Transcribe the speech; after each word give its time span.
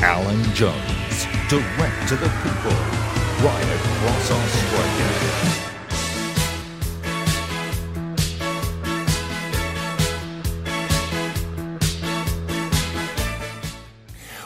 Alan 0.00 0.40
Jones, 0.54 1.26
direct 1.48 2.08
to 2.08 2.14
the 2.14 2.28
people, 2.44 2.70
right 3.42 3.68
across 3.74 4.30
Australia. 4.30 5.58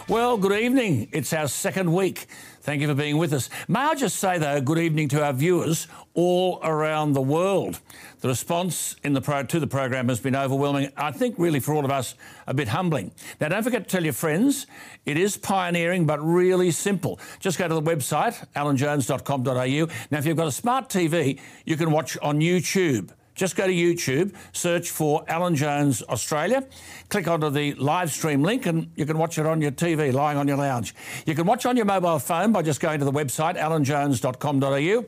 Well, 0.09 0.39
good 0.39 0.53
evening. 0.59 1.09
It's 1.13 1.35
our 1.35 1.49
second 1.49 1.93
week. 1.93 2.27
Thank 2.63 2.81
you 2.81 2.87
for 2.87 2.95
being 2.95 3.19
with 3.19 3.33
us. 3.33 3.51
May 3.67 3.81
I 3.81 3.97
just 3.97 4.19
say, 4.19 4.39
though, 4.39 4.61
good 4.61 4.79
evening 4.79 5.09
to 5.09 5.25
our 5.25 5.33
viewers 5.33 5.89
all 6.15 6.61
around 6.63 7.13
the 7.13 7.21
world. 7.21 7.81
The 8.21 8.29
response 8.29 8.95
in 9.03 9.15
the 9.15 9.21
pro- 9.21 9.43
to 9.43 9.59
the 9.59 9.67
program 9.67 10.09
has 10.09 10.21
been 10.21 10.37
overwhelming. 10.37 10.93
I 10.97 11.11
think, 11.11 11.35
really, 11.39 11.59
for 11.59 11.75
all 11.75 11.85
of 11.85 11.91
us, 11.91 12.15
a 12.47 12.55
bit 12.55 12.69
humbling. 12.69 13.11
Now, 13.41 13.49
don't 13.49 13.65
forget 13.65 13.83
to 13.83 13.91
tell 13.91 14.05
your 14.05 14.13
friends, 14.13 14.69
it 15.05 15.17
is 15.17 15.37
pioneering 15.37 16.07
but 16.07 16.21
really 16.21 16.71
simple. 16.71 17.19
Just 17.41 17.59
go 17.59 17.67
to 17.67 17.75
the 17.75 17.83
website, 17.83 18.47
alanjones.com.au. 18.55 19.95
Now, 20.13 20.19
if 20.19 20.25
you've 20.25 20.37
got 20.37 20.47
a 20.47 20.53
smart 20.53 20.89
TV, 20.89 21.41
you 21.67 21.77
can 21.77 21.91
watch 21.91 22.17
on 22.23 22.39
YouTube. 22.39 23.11
Just 23.35 23.57
go 23.57 23.67
to 23.67 23.73
YouTube, 23.73 24.35
search 24.53 24.91
for 24.91 25.25
Alan 25.27 25.57
Jones 25.57 26.03
Australia, 26.03 26.67
click 27.09 27.29
onto 27.29 27.49
the 27.49 27.75
live 27.75 28.13
stream 28.13 28.43
link, 28.43 28.67
and 28.67 28.91
you 28.95 29.07
can 29.07 29.17
watch 29.17 29.39
it 29.39 29.47
on 29.47 29.63
your 29.63 29.71
TV 29.71 30.13
lying 30.13 30.37
on 30.37 30.47
your 30.47 30.59
lounge. 30.59 30.95
You 31.25 31.35
can 31.35 31.47
watch 31.47 31.65
on 31.65 31.77
your 31.77 31.87
mobile 31.87 32.19
phone 32.19 32.53
by 32.53 32.63
just 32.63 32.81
going 32.81 32.99
to 32.99 33.05
the 33.05 33.13
website, 33.13 33.57
alanjones.com.au. 33.57 35.07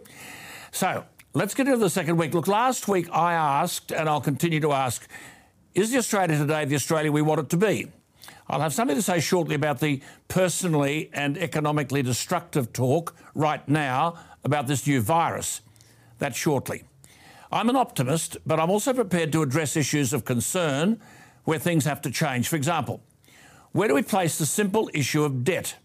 So 0.73 1.05
let's 1.35 1.55
get 1.55 1.67
into 1.67 1.79
the 1.79 1.91
second 1.91 2.17
week. 2.17 2.33
Look, 2.33 2.49
last 2.49 2.89
week 2.89 3.09
I 3.13 3.35
asked, 3.35 3.93
and 3.93 4.09
I'll 4.09 4.23
continue 4.23 4.61
to 4.61 4.73
ask, 4.73 5.07
is 5.75 5.91
the 5.91 5.99
Australia 5.99 6.39
today 6.39 6.65
the 6.65 6.77
Australia 6.77 7.13
we 7.13 7.21
want 7.21 7.41
it 7.41 7.51
to 7.51 7.57
be? 7.57 7.91
I'll 8.49 8.61
have 8.61 8.75
something 8.75 8.97
to 8.97 9.03
say 9.03 9.21
shortly 9.21 9.55
about 9.55 9.81
the 9.81 10.01
personally 10.29 11.11
and 11.13 11.37
economically 11.37 12.03
destructive 12.03 12.73
talk 12.73 13.15
right 13.35 13.67
now 13.69 14.19
about 14.45 14.67
this 14.67 14.87
new 14.87 15.01
virus. 15.01 15.61
That 16.19 16.37
shortly. 16.37 16.85
I'm 17.55 17.69
an 17.69 17.77
optimist, 17.77 18.37
but 18.45 18.59
I'm 18.59 18.69
also 18.69 18.93
prepared 18.93 19.31
to 19.31 19.43
address 19.43 19.77
issues 19.77 20.13
of 20.13 20.25
concern 20.25 21.01
where 21.45 21.61
things 21.61 21.85
have 21.85 22.03
to 22.03 22.11
change. 22.11 22.49
For 22.49 22.57
example, 22.57 23.01
where 23.71 23.87
do 23.87 23.95
we 23.95 24.03
place 24.03 24.39
the 24.39 24.45
simple 24.45 24.91
issue 24.93 25.23
of 25.23 25.45
debt? 25.45 25.77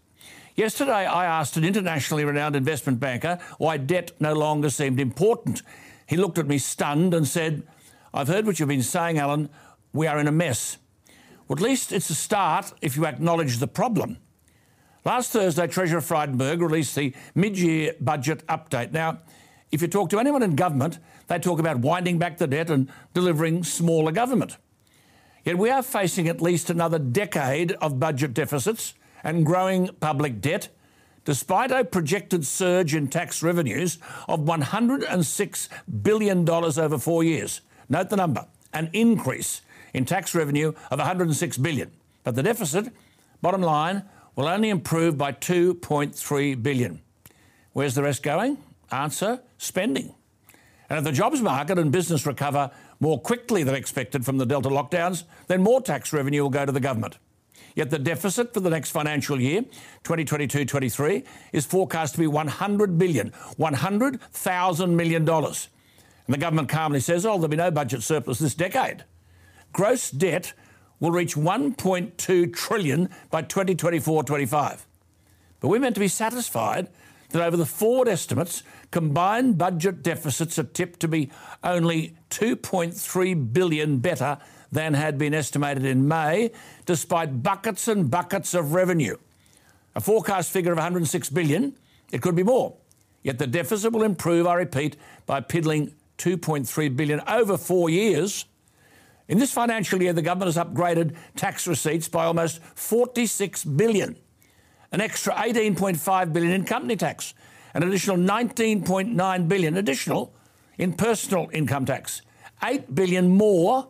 Yesterday, 0.56 1.06
I 1.06 1.26
asked 1.26 1.56
an 1.56 1.64
internationally 1.64 2.24
renowned 2.24 2.56
investment 2.56 2.98
banker 2.98 3.38
why 3.58 3.76
debt 3.76 4.10
no 4.18 4.32
longer 4.32 4.68
seemed 4.68 4.98
important. 4.98 5.62
He 6.08 6.16
looked 6.16 6.38
at 6.38 6.48
me 6.48 6.58
stunned 6.58 7.14
and 7.14 7.26
said, 7.26 7.62
I've 8.12 8.26
heard 8.26 8.46
what 8.46 8.58
you've 8.58 8.68
been 8.68 8.82
saying, 8.82 9.18
Alan. 9.18 9.48
We 9.92 10.08
are 10.08 10.18
in 10.18 10.26
a 10.26 10.32
mess. 10.32 10.76
Well, 11.46 11.56
at 11.56 11.62
least 11.62 11.92
it's 11.92 12.10
a 12.10 12.16
start 12.16 12.72
if 12.82 12.96
you 12.96 13.06
acknowledge 13.06 13.58
the 13.58 13.68
problem. 13.68 14.16
Last 15.04 15.30
Thursday, 15.30 15.68
Treasurer 15.68 16.00
Frydenberg 16.00 16.60
released 16.60 16.96
the 16.96 17.14
mid 17.36 17.56
year 17.56 17.94
budget 18.00 18.44
update. 18.48 18.90
Now, 18.90 19.20
if 19.70 19.82
you 19.82 19.86
talk 19.86 20.10
to 20.10 20.18
anyone 20.18 20.42
in 20.42 20.56
government, 20.56 20.98
they 21.30 21.38
talk 21.38 21.60
about 21.60 21.78
winding 21.78 22.18
back 22.18 22.38
the 22.38 22.46
debt 22.48 22.70
and 22.70 22.90
delivering 23.14 23.62
smaller 23.62 24.10
government. 24.10 24.56
Yet 25.44 25.58
we 25.58 25.70
are 25.70 25.82
facing 25.82 26.26
at 26.26 26.42
least 26.42 26.70
another 26.70 26.98
decade 26.98 27.70
of 27.80 28.00
budget 28.00 28.34
deficits 28.34 28.94
and 29.22 29.46
growing 29.46 29.90
public 30.00 30.40
debt, 30.40 30.70
despite 31.24 31.70
a 31.70 31.84
projected 31.84 32.44
surge 32.44 32.96
in 32.96 33.06
tax 33.06 33.44
revenues 33.44 33.98
of 34.28 34.40
$106 34.40 35.68
billion 36.02 36.50
over 36.50 36.98
four 36.98 37.22
years. 37.22 37.60
Note 37.88 38.10
the 38.10 38.16
number 38.16 38.46
an 38.72 38.90
increase 38.92 39.62
in 39.94 40.04
tax 40.04 40.34
revenue 40.34 40.72
of 40.90 40.98
106 40.98 41.58
billion. 41.58 41.92
But 42.24 42.34
the 42.34 42.42
deficit, 42.42 42.92
bottom 43.40 43.62
line, 43.62 44.02
will 44.34 44.48
only 44.48 44.68
improve 44.68 45.16
by 45.16 45.30
2.3 45.30 46.60
billion. 46.60 47.00
Where's 47.72 47.94
the 47.94 48.02
rest 48.02 48.24
going? 48.24 48.58
Answer 48.90 49.42
spending. 49.58 50.14
And 50.90 50.98
if 50.98 51.04
the 51.04 51.12
jobs 51.12 51.40
market 51.40 51.78
and 51.78 51.92
business 51.92 52.26
recover 52.26 52.72
more 52.98 53.20
quickly 53.20 53.62
than 53.62 53.76
expected 53.76 54.24
from 54.24 54.38
the 54.38 54.44
Delta 54.44 54.68
lockdowns, 54.68 55.22
then 55.46 55.62
more 55.62 55.80
tax 55.80 56.12
revenue 56.12 56.42
will 56.42 56.50
go 56.50 56.66
to 56.66 56.72
the 56.72 56.80
government. 56.80 57.16
Yet 57.76 57.90
the 57.90 57.98
deficit 58.00 58.52
for 58.52 58.58
the 58.58 58.70
next 58.70 58.90
financial 58.90 59.40
year, 59.40 59.64
2022-23, 60.02 61.24
is 61.52 61.64
forecast 61.64 62.14
to 62.14 62.20
be 62.20 62.26
100 62.26 62.98
billion, 62.98 63.28
100,000 63.56 64.96
million 64.96 65.24
dollars. 65.24 65.68
And 66.26 66.34
the 66.34 66.38
government 66.38 66.68
calmly 66.68 66.98
says, 66.98 67.24
"Oh, 67.24 67.34
there'll 67.34 67.48
be 67.48 67.56
no 67.56 67.70
budget 67.70 68.02
surplus 68.02 68.40
this 68.40 68.54
decade." 68.54 69.04
Gross 69.72 70.10
debt 70.10 70.52
will 70.98 71.12
reach 71.12 71.36
1.2 71.36 72.52
trillion 72.52 73.08
by 73.30 73.42
2024-25. 73.42 74.86
But 75.60 75.68
we're 75.68 75.80
meant 75.80 75.94
to 75.94 76.00
be 76.00 76.08
satisfied 76.08 76.88
that 77.30 77.42
over 77.42 77.56
the 77.56 77.66
forward 77.66 78.08
estimates, 78.08 78.62
combined 78.90 79.58
budget 79.58 80.02
deficits 80.02 80.58
are 80.58 80.64
tipped 80.64 81.00
to 81.00 81.08
be 81.08 81.30
only 81.62 82.16
2.3 82.30 83.52
billion 83.52 83.98
better 83.98 84.38
than 84.72 84.94
had 84.94 85.18
been 85.18 85.34
estimated 85.34 85.84
in 85.84 86.06
May, 86.06 86.50
despite 86.86 87.42
buckets 87.42 87.88
and 87.88 88.10
buckets 88.10 88.54
of 88.54 88.72
revenue. 88.72 89.16
A 89.94 90.00
forecast 90.00 90.50
figure 90.50 90.72
of 90.72 90.78
106 90.78 91.30
billion, 91.30 91.74
it 92.12 92.22
could 92.22 92.36
be 92.36 92.42
more. 92.42 92.76
Yet 93.22 93.38
the 93.38 93.46
deficit 93.46 93.92
will 93.92 94.04
improve, 94.04 94.46
I 94.46 94.54
repeat, 94.54 94.96
by 95.26 95.40
piddling 95.40 95.94
2.3 96.18 96.96
billion 96.96 97.20
over 97.28 97.56
4 97.56 97.90
years. 97.90 98.44
In 99.28 99.38
this 99.38 99.52
financial 99.52 100.02
year 100.02 100.12
the 100.12 100.22
government 100.22 100.54
has 100.54 100.64
upgraded 100.64 101.16
tax 101.36 101.66
receipts 101.66 102.08
by 102.08 102.24
almost 102.24 102.62
46 102.74 103.64
billion 103.64 104.16
an 104.92 105.00
extra 105.00 105.34
18.5 105.34 106.32
billion 106.32 106.52
in 106.52 106.64
company 106.64 106.94
tax, 106.96 107.34
an 107.74 107.82
additional 107.82 108.16
19.9 108.16 109.48
billion 109.48 109.76
additional 109.76 110.32
in 110.78 110.92
personal 110.92 111.48
income 111.52 111.84
tax, 111.84 112.22
8 112.64 112.94
billion 112.94 113.28
more 113.28 113.88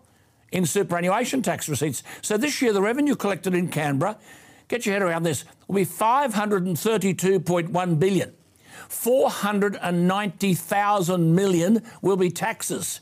in 0.52 0.66
superannuation 0.66 1.42
tax 1.42 1.68
receipts. 1.68 2.02
So 2.22 2.36
this 2.36 2.60
year 2.60 2.72
the 2.72 2.82
revenue 2.82 3.14
collected 3.14 3.54
in 3.54 3.68
Canberra, 3.68 4.18
get 4.68 4.84
your 4.86 4.94
head 4.94 5.02
around 5.02 5.22
this, 5.22 5.44
will 5.66 5.76
be 5.76 5.86
532.1 5.86 7.98
billion. 7.98 8.34
490,000 8.88 11.34
million 11.34 11.82
will 12.02 12.16
be 12.16 12.30
taxes. 12.30 13.00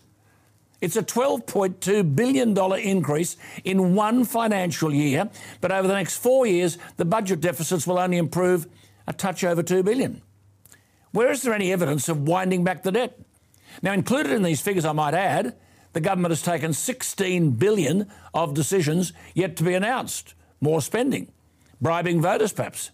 It's 0.80 0.96
a 0.96 1.02
$12.2 1.02 2.14
billion 2.14 2.56
increase 2.78 3.36
in 3.64 3.94
one 3.94 4.24
financial 4.24 4.94
year, 4.94 5.28
but 5.60 5.72
over 5.72 5.88
the 5.88 5.94
next 5.94 6.18
four 6.18 6.46
years, 6.46 6.78
the 6.96 7.04
budget 7.04 7.40
deficits 7.40 7.86
will 7.86 7.98
only 7.98 8.16
improve 8.16 8.66
a 9.06 9.12
touch 9.12 9.42
over 9.42 9.62
2 9.62 9.82
billion. 9.82 10.22
Where 11.10 11.32
is 11.32 11.42
there 11.42 11.54
any 11.54 11.72
evidence 11.72 12.08
of 12.08 12.28
winding 12.28 12.62
back 12.62 12.82
the 12.82 12.92
debt? 12.92 13.18
Now, 13.82 13.92
included 13.92 14.32
in 14.32 14.42
these 14.42 14.60
figures, 14.60 14.84
I 14.84 14.92
might 14.92 15.14
add, 15.14 15.56
the 15.94 16.00
government 16.00 16.32
has 16.32 16.42
taken 16.42 16.72
16 16.72 17.52
billion 17.52 18.10
of 18.32 18.54
decisions 18.54 19.12
yet 19.34 19.56
to 19.56 19.64
be 19.64 19.74
announced. 19.74 20.34
More 20.60 20.82
spending, 20.82 21.32
bribing 21.80 22.20
voters 22.20 22.52
perhaps. 22.52 22.90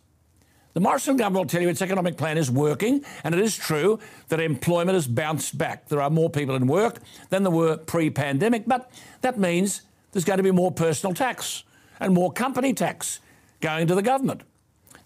The 0.74 0.80
Morrison 0.80 1.16
government 1.16 1.44
will 1.44 1.50
tell 1.50 1.62
you 1.62 1.68
its 1.68 1.82
economic 1.82 2.16
plan 2.16 2.36
is 2.36 2.50
working, 2.50 3.04
and 3.22 3.32
it 3.32 3.40
is 3.40 3.56
true 3.56 4.00
that 4.28 4.40
employment 4.40 4.94
has 4.94 5.06
bounced 5.06 5.56
back. 5.56 5.88
There 5.88 6.02
are 6.02 6.10
more 6.10 6.28
people 6.28 6.56
in 6.56 6.66
work 6.66 6.98
than 7.30 7.44
there 7.44 7.52
were 7.52 7.76
pre 7.76 8.10
pandemic, 8.10 8.64
but 8.66 8.90
that 9.20 9.38
means 9.38 9.82
there's 10.10 10.24
going 10.24 10.38
to 10.38 10.42
be 10.42 10.50
more 10.50 10.72
personal 10.72 11.14
tax 11.14 11.62
and 12.00 12.12
more 12.12 12.32
company 12.32 12.74
tax 12.74 13.20
going 13.60 13.86
to 13.86 13.94
the 13.94 14.02
government. 14.02 14.42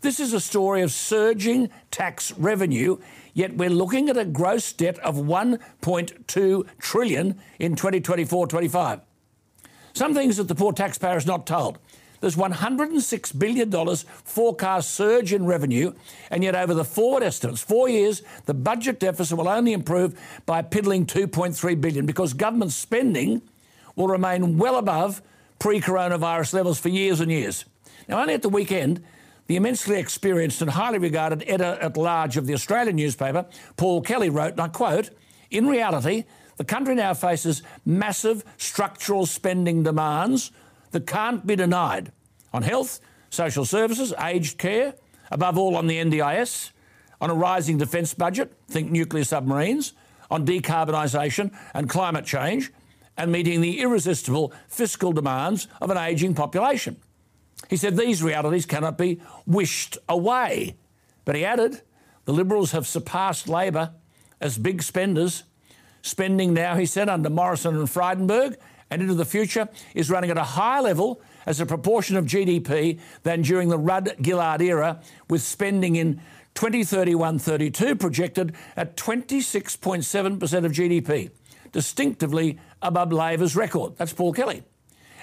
This 0.00 0.20
is 0.20 0.32
a 0.32 0.40
story 0.40 0.80
of 0.80 0.90
surging 0.90 1.68
tax 1.90 2.32
revenue, 2.38 2.96
yet 3.34 3.54
we're 3.54 3.68
looking 3.68 4.08
at 4.08 4.16
a 4.16 4.24
gross 4.24 4.72
debt 4.72 4.98
of 5.00 5.16
1.2 5.16 6.66
trillion 6.78 7.38
in 7.58 7.76
2024-25. 7.76 9.02
Some 9.92 10.14
things 10.14 10.38
that 10.38 10.48
the 10.48 10.54
poor 10.54 10.72
taxpayer 10.72 11.18
is 11.18 11.26
not 11.26 11.46
told. 11.46 11.78
There's 12.20 12.36
$106 12.36 13.38
billion 13.38 13.96
forecast 14.24 14.90
surge 14.90 15.32
in 15.32 15.46
revenue, 15.46 15.92
and 16.30 16.42
yet 16.42 16.54
over 16.54 16.74
the 16.74 16.84
forward 16.84 17.22
estimates, 17.22 17.62
four 17.62 17.88
years, 17.88 18.22
the 18.46 18.54
budget 18.54 18.98
deficit 18.98 19.38
will 19.38 19.48
only 19.48 19.72
improve 19.72 20.18
by 20.44 20.60
a 20.60 20.64
piddling 20.64 21.06
2.3 21.06 21.80
billion 21.80 22.06
because 22.06 22.32
government 22.32 22.72
spending 22.72 23.42
will 23.94 24.08
remain 24.08 24.58
well 24.58 24.76
above 24.76 25.22
pre-coronavirus 25.58 26.54
levels 26.54 26.80
for 26.80 26.88
years 26.88 27.20
and 27.20 27.30
years. 27.30 27.64
Now, 28.08 28.20
only 28.20 28.34
at 28.34 28.42
the 28.42 28.48
weekend, 28.48 29.02
the 29.46 29.56
immensely 29.56 29.98
experienced 29.98 30.60
and 30.60 30.70
highly 30.70 30.98
regarded 30.98 31.42
editor 31.46 31.78
at 31.80 31.96
large 31.96 32.36
of 32.36 32.46
the 32.46 32.54
Australian 32.54 32.96
newspaper, 32.96 33.46
Paul 33.76 34.02
Kelly, 34.02 34.28
wrote, 34.28 34.52
and 34.52 34.60
I 34.60 34.68
quote, 34.68 35.10
In 35.50 35.66
reality, 35.66 36.24
the 36.56 36.64
country 36.64 36.94
now 36.94 37.14
faces 37.14 37.62
massive 37.86 38.44
structural 38.56 39.26
spending 39.26 39.82
demands 39.84 40.50
that 40.90 41.06
can't 41.06 41.46
be 41.46 41.56
denied 41.56 42.12
on 42.52 42.62
health, 42.62 43.00
social 43.30 43.64
services, 43.64 44.12
aged 44.20 44.58
care, 44.58 44.94
above 45.30 45.58
all 45.58 45.76
on 45.76 45.86
the 45.86 45.98
NDIS, 45.98 46.70
on 47.20 47.30
a 47.30 47.34
rising 47.34 47.78
defence 47.78 48.14
budget, 48.14 48.52
think 48.68 48.90
nuclear 48.90 49.24
submarines, 49.24 49.92
on 50.30 50.46
decarbonisation 50.46 51.50
and 51.74 51.88
climate 51.88 52.24
change, 52.24 52.70
and 53.16 53.32
meeting 53.32 53.60
the 53.60 53.80
irresistible 53.80 54.52
fiscal 54.68 55.12
demands 55.12 55.66
of 55.80 55.90
an 55.90 55.96
ageing 55.96 56.34
population. 56.34 56.96
He 57.68 57.76
said 57.76 57.96
these 57.96 58.22
realities 58.22 58.66
cannot 58.66 58.96
be 58.96 59.20
wished 59.46 59.98
away. 60.08 60.76
But 61.24 61.34
he 61.34 61.44
added, 61.44 61.82
the 62.24 62.32
Liberals 62.32 62.72
have 62.72 62.86
surpassed 62.86 63.48
Labor 63.48 63.92
as 64.40 64.56
big 64.56 64.82
spenders. 64.82 65.42
Spending 66.02 66.54
now, 66.54 66.76
he 66.76 66.86
said, 66.86 67.08
under 67.08 67.28
Morrison 67.28 67.76
and 67.76 67.88
Frydenberg 67.88 68.56
and 68.90 69.02
into 69.02 69.14
the 69.14 69.24
future 69.24 69.68
is 69.94 70.10
running 70.10 70.30
at 70.30 70.38
a 70.38 70.42
higher 70.42 70.82
level 70.82 71.20
as 71.46 71.60
a 71.60 71.66
proportion 71.66 72.16
of 72.16 72.24
GDP 72.24 72.98
than 73.22 73.42
during 73.42 73.68
the 73.68 73.78
Rudd 73.78 74.14
Gillard 74.22 74.62
era, 74.62 75.00
with 75.28 75.42
spending 75.42 75.96
in 75.96 76.20
2031 76.54 77.38
32 77.38 77.96
projected 77.96 78.54
at 78.76 78.96
26.7% 78.96 80.64
of 80.64 80.72
GDP, 80.72 81.30
distinctively 81.72 82.58
above 82.82 83.12
Labor's 83.12 83.56
record. 83.56 83.96
That's 83.96 84.12
Paul 84.12 84.32
Kelly. 84.32 84.62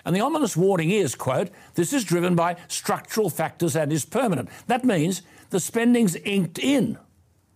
And 0.05 0.15
the 0.15 0.21
ominous 0.21 0.55
warning 0.55 0.91
is, 0.91 1.15
quote, 1.15 1.49
this 1.73 1.91
is 1.91 2.03
driven 2.03 2.35
by 2.35 2.57
structural 2.67 3.29
factors 3.29 3.75
and 3.75 3.91
is 3.91 4.05
permanent. 4.05 4.49
That 4.67 4.85
means 4.85 5.23
the 5.49 5.59
spending's 5.59 6.15
inked 6.15 6.59
in 6.59 6.99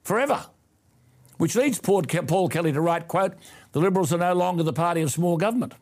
forever. 0.04 0.48
Which 1.38 1.56
leads 1.56 1.80
Paul 1.80 2.02
Kelly 2.04 2.74
to 2.74 2.82
write, 2.82 3.08
quote, 3.08 3.36
the 3.72 3.80
Liberals 3.80 4.12
are 4.12 4.18
no 4.18 4.34
longer 4.34 4.64
the 4.64 4.74
party 4.74 5.02
of 5.02 5.12
small 5.12 5.38
government. 5.38 5.74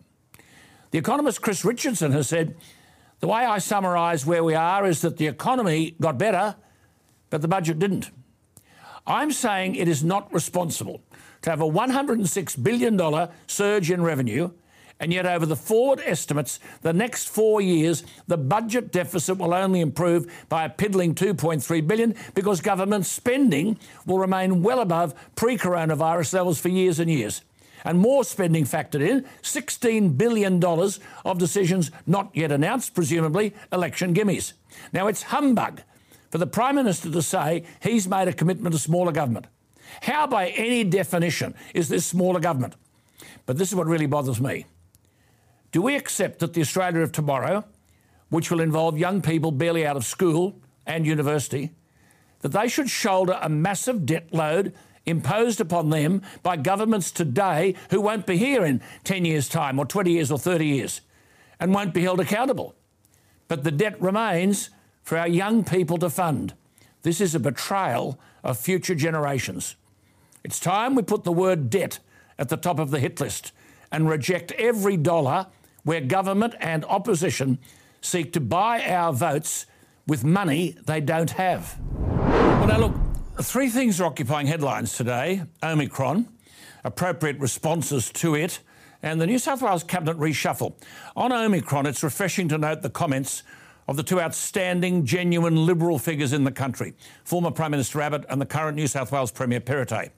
The 0.92 0.98
economist 0.98 1.42
Chris 1.42 1.66
Richardson 1.66 2.12
has 2.14 2.30
said, 2.30 2.56
the 3.20 3.28
way 3.28 3.44
I 3.46 3.58
summarise 3.58 4.26
where 4.26 4.44
we 4.44 4.54
are 4.54 4.86
is 4.86 5.02
that 5.02 5.18
the 5.18 5.28
economy 5.28 5.96
got 6.00 6.18
better, 6.18 6.56
but 7.30 7.42
the 7.42 7.48
budget 7.48 7.80
didn't. 7.80 8.12
I'm 9.08 9.32
saying 9.32 9.76
it 9.76 9.88
is 9.88 10.04
not 10.04 10.32
responsible 10.34 11.02
to 11.42 11.50
have 11.50 11.62
a 11.62 11.66
$106 11.66 12.64
billion 12.64 13.30
surge 13.48 13.90
in 13.90 14.04
revenue, 14.04 14.52
and 15.00 15.14
yet 15.14 15.26
over 15.26 15.46
the 15.46 15.56
forward 15.56 16.02
estimates, 16.06 16.60
the 16.82 16.94
next 16.94 17.30
four 17.30 17.62
years, 17.62 18.04
the 18.28 18.38
budget 18.38 18.92
deficit 18.92 19.38
will 19.38 19.54
only 19.54 19.80
improve 19.80 20.32
by 20.50 20.66
a 20.66 20.70
piddling 20.70 21.16
2.3 21.16 21.88
billion 21.88 22.16
because 22.34 22.62
government 22.62 23.06
spending 23.06 23.78
will 24.06 24.20
remain 24.20 24.62
well 24.62 24.80
above 24.80 25.14
pre-coronavirus 25.36 26.34
levels 26.34 26.60
for 26.60 26.70
years 26.70 27.00
and 27.00 27.10
years 27.10 27.42
and 27.88 28.00
more 28.00 28.26
spending 28.26 28.66
factored 28.66 29.02
in 29.02 29.26
$16 29.42 30.18
billion 30.18 30.62
of 30.62 31.38
decisions 31.40 31.90
not 32.06 32.30
yet 32.34 32.52
announced, 32.52 32.94
presumably 32.94 33.56
election 33.72 34.14
gimmies. 34.14 34.52
Now, 34.92 35.08
it's 35.08 35.24
humbug 35.24 35.82
for 36.30 36.38
the 36.38 36.46
Prime 36.46 36.76
Minister 36.76 37.10
to 37.10 37.22
say 37.22 37.64
he's 37.82 38.06
made 38.06 38.28
a 38.28 38.34
commitment 38.34 38.74
to 38.74 38.80
smaller 38.80 39.14
government. 39.14 39.48
How, 40.02 40.28
by 40.28 40.50
any 40.50 40.84
definition, 40.84 41.56
is 41.74 41.88
this 41.88 42.06
smaller 42.06 42.42
government? 42.42 42.76
But 43.46 43.58
this 43.58 43.70
is 43.70 43.76
what 43.76 43.88
really 43.88 44.06
bothers 44.06 44.42
me. 44.42 44.66
Do 45.72 45.82
we 45.82 45.96
accept 45.96 46.40
that 46.40 46.54
the 46.54 46.62
Australia 46.62 47.00
of 47.00 47.14
tomorrow, 47.14 47.64
which 48.28 48.52
will 48.52 48.60
involve 48.60 48.98
young 48.98 49.22
people 49.22 49.52
barely 49.52 49.88
out 49.88 49.96
of 49.96 50.04
school 50.04 50.60
and 50.86 51.06
university, 51.06 51.72
that 52.42 52.52
they 52.52 52.68
should 52.68 52.90
shoulder 52.90 53.40
a 53.42 53.48
massive 53.48 54.06
debt 54.06 54.34
load 54.34 54.74
imposed 55.08 55.60
upon 55.60 55.90
them 55.90 56.22
by 56.44 56.58
governments 56.58 57.12
today 57.12 57.74
who 57.90 58.02
won't 58.02 58.28
be 58.28 58.38
here 58.38 58.64
in 58.64 58.82
10 59.06 59.26
years' 59.26 59.50
time 59.50 59.80
or 59.80 59.86
20 59.86 60.12
years 60.12 60.30
or 60.30 60.38
30 60.38 60.66
years 60.66 61.02
and 61.60 61.74
won't 61.74 61.94
be 61.94 62.04
held 62.04 62.20
accountable. 62.20 62.76
But 63.48 63.64
the 63.64 63.72
debt 63.72 64.00
remains 64.02 64.70
for 65.04 65.18
our 65.18 65.28
young 65.28 65.64
people 65.64 65.98
to 66.00 66.10
fund. 66.10 66.54
This 67.02 67.22
is 67.22 67.34
a 67.34 67.40
betrayal 67.40 68.20
of 68.44 68.60
future 68.60 68.96
generations. 68.96 69.76
It's 70.44 70.60
time 70.60 70.94
we 70.94 71.02
put 71.02 71.24
the 71.24 71.32
word 71.32 71.70
debt 71.70 72.00
at 72.38 72.50
the 72.50 72.58
top 72.58 72.78
of 72.78 72.92
the 72.92 73.00
hit 73.00 73.20
list 73.20 73.54
and 73.92 74.10
reject 74.10 74.52
every 74.54 74.98
dollar 74.98 75.48
where 75.84 76.02
government 76.02 76.54
and 76.60 76.84
opposition 76.86 77.58
seek 78.02 78.34
to 78.34 78.42
buy 78.42 78.84
our 78.84 79.14
votes 79.14 79.66
with 80.06 80.24
money 80.24 80.76
they 80.86 81.00
don't 81.00 81.32
have. 81.32 81.80
Well, 81.80 82.68
now 82.68 82.80
look, 82.80 82.96
Three 83.40 83.70
things 83.70 84.02
are 84.02 84.06
occupying 84.06 84.48
headlines 84.48 84.98
today 84.98 85.44
Omicron, 85.62 86.28
appropriate 86.84 87.40
responses 87.40 88.12
to 88.14 88.34
it, 88.34 88.60
and 89.04 89.22
the 89.22 89.28
New 89.28 89.38
South 89.38 89.62
Wales 89.62 89.84
Cabinet 89.84 90.18
reshuffle. 90.18 90.74
On 91.16 91.32
Omicron, 91.32 91.86
it's 91.86 92.02
refreshing 92.02 92.48
to 92.48 92.58
note 92.58 92.82
the 92.82 92.90
comments 92.90 93.44
of 93.88 93.96
the 93.96 94.02
two 94.02 94.20
outstanding, 94.20 95.06
genuine 95.06 95.68
Liberal 95.68 96.00
figures 96.00 96.34
in 96.34 96.46
the 96.46 96.52
country, 96.52 96.96
former 97.24 97.52
Prime 97.52 97.70
Minister 97.70 98.02
Abbott 98.02 98.26
and 98.28 98.42
the 98.42 98.46
current 98.46 98.76
New 98.76 98.88
South 98.88 99.12
Wales 99.12 99.32
Premier 99.32 99.62
Perrottet. 99.62 100.10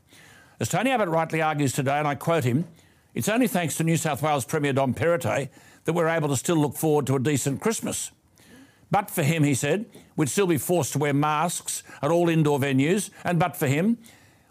As 0.61 0.69
Tony 0.69 0.89
Abbott 0.89 1.09
rightly 1.09 1.41
argues 1.41 1.73
today, 1.73 1.99
and 1.99 2.07
I 2.07 2.15
quote 2.15 2.45
him, 2.45 2.69
it's 3.13 3.27
only 3.27 3.47
thanks 3.47 3.75
to 3.75 3.83
New 3.83 3.97
South 3.97 4.21
Wales 4.21 4.45
Premier 4.45 4.71
Dom 4.71 4.93
Perrottet 4.93 5.49
that 5.83 5.91
we're 5.91 6.07
able 6.07 6.29
to 6.29 6.37
still 6.37 6.55
look 6.57 6.77
forward 6.77 7.05
to 7.07 7.17
a 7.17 7.19
decent 7.19 7.59
Christmas. 7.59 8.11
But 8.91 9.11
for 9.11 9.23
him, 9.23 9.43
he 9.43 9.53
said, 9.53 9.85
we'd 10.15 10.29
still 10.29 10.47
be 10.47 10.57
forced 10.57 10.93
to 10.93 10.99
wear 10.99 11.13
masks 11.13 11.83
at 12.01 12.11
all 12.11 12.29
indoor 12.29 12.59
venues. 12.59 13.11
And 13.23 13.39
but 13.39 13.55
for 13.55 13.67
him, 13.67 13.97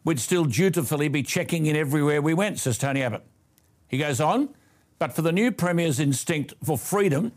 we'd 0.05 0.21
still 0.21 0.45
dutifully 0.45 1.09
be 1.09 1.23
checking 1.23 1.67
in 1.67 1.77
everywhere 1.77 2.23
we 2.23 2.35
went, 2.35 2.59
says 2.59 2.79
Tony 2.79 3.03
Abbott. 3.03 3.25
He 3.89 3.99
goes 3.99 4.21
on, 4.21 4.51
but 4.99 5.13
for 5.13 5.23
the 5.23 5.33
new 5.33 5.51
Premier's 5.51 5.99
instinct 5.99 6.55
for 6.63 6.79
freedom 6.79 7.33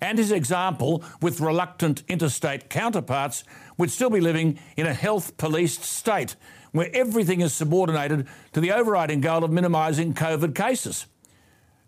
and 0.00 0.18
his 0.18 0.30
example 0.30 1.02
with 1.20 1.40
reluctant 1.40 2.04
interstate 2.06 2.70
counterparts, 2.70 3.42
we'd 3.76 3.90
still 3.90 4.10
be 4.10 4.20
living 4.20 4.58
in 4.76 4.86
a 4.86 4.94
health 4.94 5.36
policed 5.36 5.82
state 5.82 6.36
where 6.70 6.90
everything 6.94 7.40
is 7.40 7.52
subordinated 7.52 8.28
to 8.52 8.60
the 8.60 8.70
overriding 8.70 9.20
goal 9.20 9.42
of 9.42 9.50
minimising 9.50 10.14
COVID 10.14 10.54
cases 10.54 11.06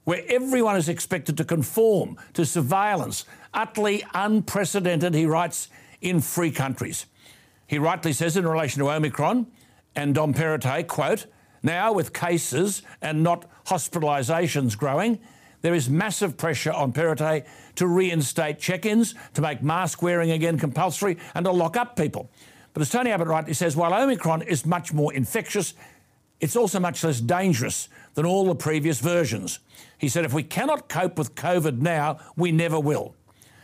where 0.04 0.24
everyone 0.28 0.76
is 0.76 0.88
expected 0.88 1.36
to 1.36 1.44
conform 1.44 2.16
to 2.32 2.44
surveillance, 2.44 3.24
utterly 3.52 4.04
unprecedented, 4.14 5.14
he 5.14 5.26
writes, 5.26 5.68
in 6.00 6.20
free 6.20 6.50
countries. 6.50 7.06
He 7.66 7.78
rightly 7.78 8.12
says 8.12 8.36
in 8.36 8.46
relation 8.46 8.80
to 8.80 8.90
Omicron 8.90 9.46
and 9.94 10.14
Dom 10.14 10.34
Perrottet, 10.34 10.86
quote, 10.86 11.26
now 11.62 11.92
with 11.92 12.12
cases 12.12 12.82
and 13.02 13.22
not 13.22 13.46
hospitalisations 13.66 14.76
growing, 14.76 15.20
there 15.62 15.74
is 15.74 15.90
massive 15.90 16.36
pressure 16.36 16.72
on 16.72 16.92
Perrottet 16.92 17.46
to 17.76 17.86
reinstate 17.86 18.58
check-ins, 18.58 19.14
to 19.34 19.42
make 19.42 19.62
mask 19.62 20.02
wearing 20.02 20.30
again 20.30 20.58
compulsory 20.58 21.18
and 21.34 21.44
to 21.44 21.52
lock 21.52 21.76
up 21.76 21.96
people. 21.96 22.30
But 22.72 22.80
as 22.80 22.90
Tony 22.90 23.10
Abbott 23.10 23.28
rightly 23.28 23.52
says, 23.52 23.76
while 23.76 23.92
Omicron 23.92 24.42
is 24.42 24.64
much 24.64 24.92
more 24.92 25.12
infectious, 25.12 25.74
it's 26.40 26.56
also 26.56 26.80
much 26.80 27.04
less 27.04 27.20
dangerous 27.20 27.88
than 28.14 28.24
all 28.24 28.46
the 28.46 28.54
previous 28.54 29.00
versions. 29.00 29.58
He 29.98 30.08
said, 30.08 30.24
if 30.24 30.32
we 30.32 30.42
cannot 30.42 30.88
cope 30.88 31.18
with 31.18 31.34
COVID 31.34 31.80
now, 31.80 32.18
we 32.36 32.52
never 32.52 32.80
will. 32.80 33.14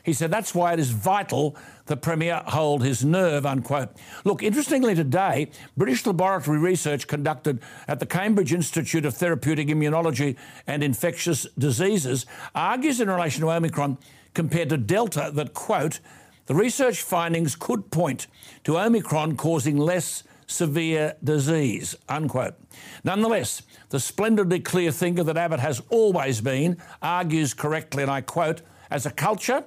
He 0.06 0.12
said 0.12 0.30
that's 0.30 0.54
why 0.54 0.72
it 0.72 0.78
is 0.78 0.92
vital 0.92 1.56
the 1.86 1.96
Premier 1.96 2.40
hold 2.46 2.84
his 2.84 3.04
nerve, 3.04 3.44
unquote. 3.44 3.88
Look, 4.24 4.40
interestingly 4.40 4.94
today, 4.94 5.50
British 5.76 6.06
laboratory 6.06 6.58
research 6.58 7.08
conducted 7.08 7.60
at 7.88 7.98
the 7.98 8.06
Cambridge 8.06 8.52
Institute 8.52 9.04
of 9.04 9.16
Therapeutic 9.16 9.66
Immunology 9.66 10.36
and 10.64 10.84
Infectious 10.84 11.44
Diseases 11.58 12.24
argues 12.54 13.00
in 13.00 13.10
relation 13.10 13.40
to 13.40 13.50
Omicron 13.50 13.98
compared 14.32 14.68
to 14.68 14.76
Delta 14.76 15.32
that, 15.34 15.54
quote, 15.54 15.98
the 16.46 16.54
research 16.54 17.02
findings 17.02 17.56
could 17.56 17.90
point 17.90 18.28
to 18.62 18.78
Omicron 18.78 19.36
causing 19.36 19.76
less 19.76 20.22
severe 20.46 21.16
disease, 21.24 21.96
unquote. 22.08 22.54
Nonetheless, 23.02 23.62
the 23.88 23.98
splendidly 23.98 24.60
clear 24.60 24.92
thinker 24.92 25.24
that 25.24 25.36
Abbott 25.36 25.58
has 25.58 25.82
always 25.90 26.40
been 26.40 26.76
argues 27.02 27.54
correctly, 27.54 28.04
and 28.04 28.12
I 28.12 28.20
quote, 28.20 28.62
as 28.88 29.04
a 29.04 29.10
culture, 29.10 29.64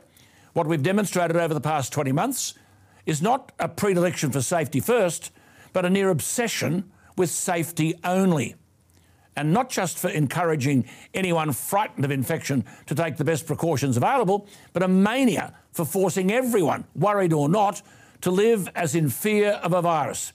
what 0.53 0.68
we've 0.68 0.84
demonstrated 0.84 1.38
over 1.38 1.53
the 1.53 1.62
past 1.62 1.94
20 1.94 2.12
months 2.12 2.53
is 3.06 3.22
not 3.22 3.51
a 3.60 3.68
predilection 3.68 4.32
for 4.32 4.41
safety 4.41 4.79
first, 4.79 5.32
but 5.74 5.86
a 5.86 5.89
near 5.89 6.10
obsession 6.10 6.91
with 7.15 7.29
safety 7.29 7.96
only. 8.03 8.56
And 9.36 9.53
not 9.53 9.70
just 9.70 9.98
for 9.98 10.10
encouraging 10.10 10.86
anyone 11.13 11.53
frightened 11.53 12.03
of 12.03 12.12
infection 12.12 12.65
to 12.88 12.96
take 12.96 13.18
the 13.18 13.24
best 13.24 13.48
precautions 13.48 13.96
available, 13.96 14.48
but 14.74 14.84
a 14.84 14.88
mania 14.88 15.53
for 15.72 15.86
forcing 15.86 16.32
everyone, 16.32 16.86
worried 16.96 17.32
or 17.32 17.48
not, 17.48 17.82
to 18.22 18.32
live 18.32 18.70
as 18.75 18.96
in 18.96 19.10
fear 19.10 19.51
of 19.63 19.74
a 19.74 19.82
virus. 19.82 20.34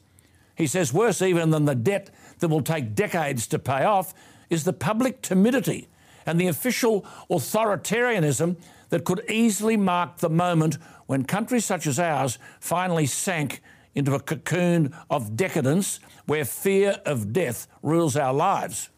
He 0.56 0.66
says 0.66 0.92
worse 0.92 1.20
even 1.20 1.50
than 1.50 1.64
the 1.64 1.74
debt 1.74 2.10
that 2.38 2.48
will 2.48 2.62
take 2.62 2.94
decades 2.94 3.46
to 3.48 3.58
pay 3.58 3.84
off 3.84 4.14
is 4.48 4.64
the 4.64 4.72
public 4.72 5.20
timidity 5.20 5.88
and 6.26 6.40
the 6.40 6.46
official 6.46 7.04
authoritarianism 7.30 8.56
that 8.94 9.04
could 9.04 9.28
easily 9.28 9.76
mark 9.76 10.18
the 10.18 10.30
moment 10.30 10.78
when 11.06 11.24
countries 11.24 11.64
such 11.64 11.84
as 11.84 11.98
ours 11.98 12.38
finally 12.60 13.06
sank 13.06 13.60
into 13.92 14.14
a 14.14 14.20
cocoon 14.20 14.94
of 15.10 15.34
decadence 15.34 15.98
where 16.26 16.44
fear 16.44 17.00
of 17.04 17.32
death 17.32 17.66
rules 17.82 18.16
our 18.16 18.32
lives. 18.32 18.90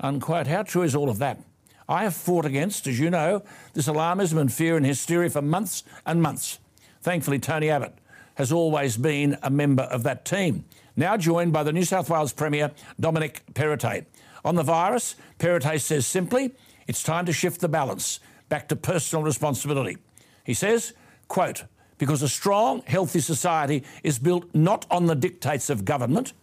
Unquote. 0.00 0.48
How 0.48 0.64
true 0.64 0.82
is 0.82 0.96
all 0.96 1.08
of 1.08 1.20
that? 1.20 1.40
I 1.88 2.02
have 2.02 2.16
fought 2.16 2.44
against, 2.44 2.88
as 2.88 2.98
you 2.98 3.10
know, 3.10 3.44
this 3.74 3.86
alarmism 3.86 4.38
and 4.38 4.52
fear 4.52 4.76
and 4.76 4.84
hysteria 4.84 5.30
for 5.30 5.40
months 5.40 5.84
and 6.04 6.20
months. 6.20 6.58
Thankfully, 7.00 7.38
Tony 7.38 7.70
Abbott 7.70 7.94
has 8.34 8.50
always 8.50 8.96
been 8.96 9.38
a 9.40 9.50
member 9.50 9.84
of 9.84 10.02
that 10.02 10.24
team. 10.24 10.64
Now 10.96 11.16
joined 11.16 11.52
by 11.52 11.62
the 11.62 11.72
New 11.72 11.84
South 11.84 12.10
Wales 12.10 12.32
Premier, 12.32 12.72
Dominic 12.98 13.44
Perrottet. 13.54 14.06
On 14.44 14.56
the 14.56 14.64
virus, 14.64 15.14
Perrottet 15.38 15.80
says 15.80 16.08
simply, 16.08 16.50
it's 16.88 17.04
time 17.04 17.24
to 17.26 17.32
shift 17.32 17.60
the 17.60 17.68
balance 17.68 18.18
back 18.52 18.68
to 18.68 18.76
personal 18.76 19.22
responsibility. 19.22 19.96
He 20.44 20.52
says, 20.52 20.92
quote, 21.26 21.64
because 21.96 22.20
a 22.20 22.28
strong, 22.28 22.82
healthy 22.86 23.20
society 23.20 23.82
is 24.02 24.18
built 24.18 24.44
not 24.54 24.84
on 24.90 25.06
the 25.06 25.14
dictates 25.14 25.70
of 25.70 25.86
government, 25.86 26.34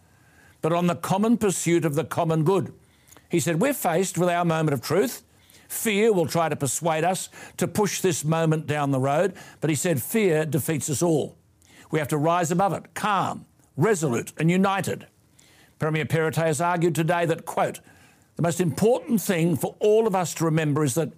but 0.60 0.72
on 0.72 0.88
the 0.88 0.96
common 0.96 1.36
pursuit 1.36 1.84
of 1.84 1.94
the 1.94 2.02
common 2.02 2.42
good. 2.42 2.74
He 3.28 3.38
said, 3.38 3.60
We're 3.60 3.74
faced 3.74 4.18
with 4.18 4.28
our 4.28 4.44
moment 4.44 4.74
of 4.74 4.82
truth. 4.82 5.22
Fear 5.68 6.12
will 6.12 6.26
try 6.26 6.48
to 6.48 6.56
persuade 6.56 7.04
us 7.04 7.28
to 7.58 7.68
push 7.68 8.00
this 8.00 8.24
moment 8.24 8.66
down 8.66 8.90
the 8.90 8.98
road, 8.98 9.34
but 9.60 9.70
he 9.70 9.76
said, 9.76 10.02
Fear 10.02 10.46
defeats 10.46 10.90
us 10.90 11.02
all. 11.02 11.36
We 11.92 12.00
have 12.00 12.08
to 12.08 12.16
rise 12.16 12.50
above 12.50 12.72
it, 12.72 12.92
calm, 12.94 13.46
resolute, 13.76 14.32
and 14.36 14.50
united. 14.50 15.06
Premier 15.78 16.06
Perrottet 16.06 16.44
has 16.44 16.60
argued 16.60 16.96
today 16.96 17.24
that, 17.26 17.46
quote, 17.46 17.78
the 18.40 18.46
most 18.46 18.60
important 18.62 19.20
thing 19.20 19.54
for 19.54 19.76
all 19.80 20.06
of 20.06 20.14
us 20.14 20.32
to 20.32 20.46
remember 20.46 20.82
is 20.82 20.94
that 20.94 21.12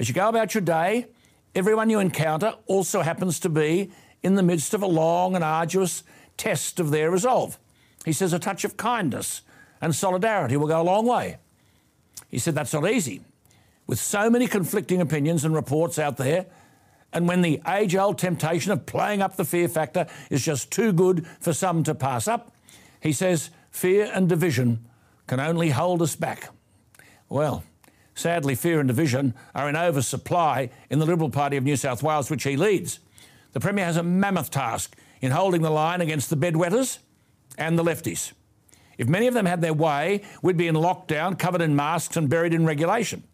as 0.00 0.08
you 0.08 0.14
go 0.14 0.30
about 0.30 0.54
your 0.54 0.62
day, 0.62 1.08
everyone 1.54 1.90
you 1.90 2.00
encounter 2.00 2.54
also 2.66 3.02
happens 3.02 3.38
to 3.40 3.50
be 3.50 3.92
in 4.22 4.34
the 4.34 4.42
midst 4.42 4.72
of 4.72 4.82
a 4.82 4.86
long 4.86 5.34
and 5.34 5.44
arduous 5.44 6.02
test 6.38 6.80
of 6.80 6.90
their 6.90 7.10
resolve. 7.10 7.58
He 8.06 8.14
says 8.14 8.32
a 8.32 8.38
touch 8.38 8.64
of 8.64 8.78
kindness 8.78 9.42
and 9.78 9.94
solidarity 9.94 10.56
will 10.56 10.68
go 10.68 10.80
a 10.80 10.82
long 10.82 11.04
way. 11.04 11.36
He 12.30 12.38
said 12.38 12.54
that's 12.54 12.72
not 12.72 12.90
easy. 12.90 13.20
With 13.86 13.98
so 13.98 14.30
many 14.30 14.46
conflicting 14.46 15.02
opinions 15.02 15.44
and 15.44 15.54
reports 15.54 15.98
out 15.98 16.16
there, 16.16 16.46
and 17.12 17.28
when 17.28 17.42
the 17.42 17.60
age 17.68 17.94
old 17.94 18.16
temptation 18.16 18.72
of 18.72 18.86
playing 18.86 19.20
up 19.20 19.36
the 19.36 19.44
fear 19.44 19.68
factor 19.68 20.06
is 20.30 20.42
just 20.42 20.70
too 20.70 20.94
good 20.94 21.26
for 21.40 21.52
some 21.52 21.82
to 21.82 21.94
pass 21.94 22.26
up, 22.26 22.54
he 23.02 23.12
says 23.12 23.50
fear 23.70 24.10
and 24.14 24.30
division 24.30 24.86
can 25.26 25.40
only 25.40 25.68
hold 25.70 26.00
us 26.00 26.16
back. 26.16 26.48
Well, 27.28 27.64
sadly, 28.20 28.54
fear 28.54 28.80
and 28.80 28.86
division 28.86 29.34
are 29.54 29.68
in 29.68 29.76
oversupply 29.76 30.70
in 30.90 30.98
the 30.98 31.06
Liberal 31.06 31.30
Party 31.30 31.56
of 31.56 31.64
New 31.64 31.76
South 31.76 32.02
Wales, 32.02 32.30
which 32.30 32.44
he 32.44 32.56
leads. 32.56 33.00
The 33.52 33.60
Premier 33.60 33.84
has 33.84 33.96
a 33.96 34.02
mammoth 34.02 34.50
task 34.50 34.96
in 35.20 35.32
holding 35.32 35.62
the 35.62 35.70
line 35.70 36.00
against 36.00 36.30
the 36.30 36.36
bedwetters 36.36 36.98
and 37.58 37.78
the 37.78 37.82
lefties. 37.82 38.32
If 38.98 39.08
many 39.08 39.26
of 39.26 39.34
them 39.34 39.46
had 39.46 39.62
their 39.62 39.74
way, 39.74 40.22
we'd 40.42 40.56
be 40.56 40.68
in 40.68 40.74
lockdown, 40.74 41.38
covered 41.38 41.62
in 41.62 41.74
masks, 41.74 42.16
and 42.16 42.28
buried 42.28 42.54
in 42.54 42.66
regulation. 42.66 43.24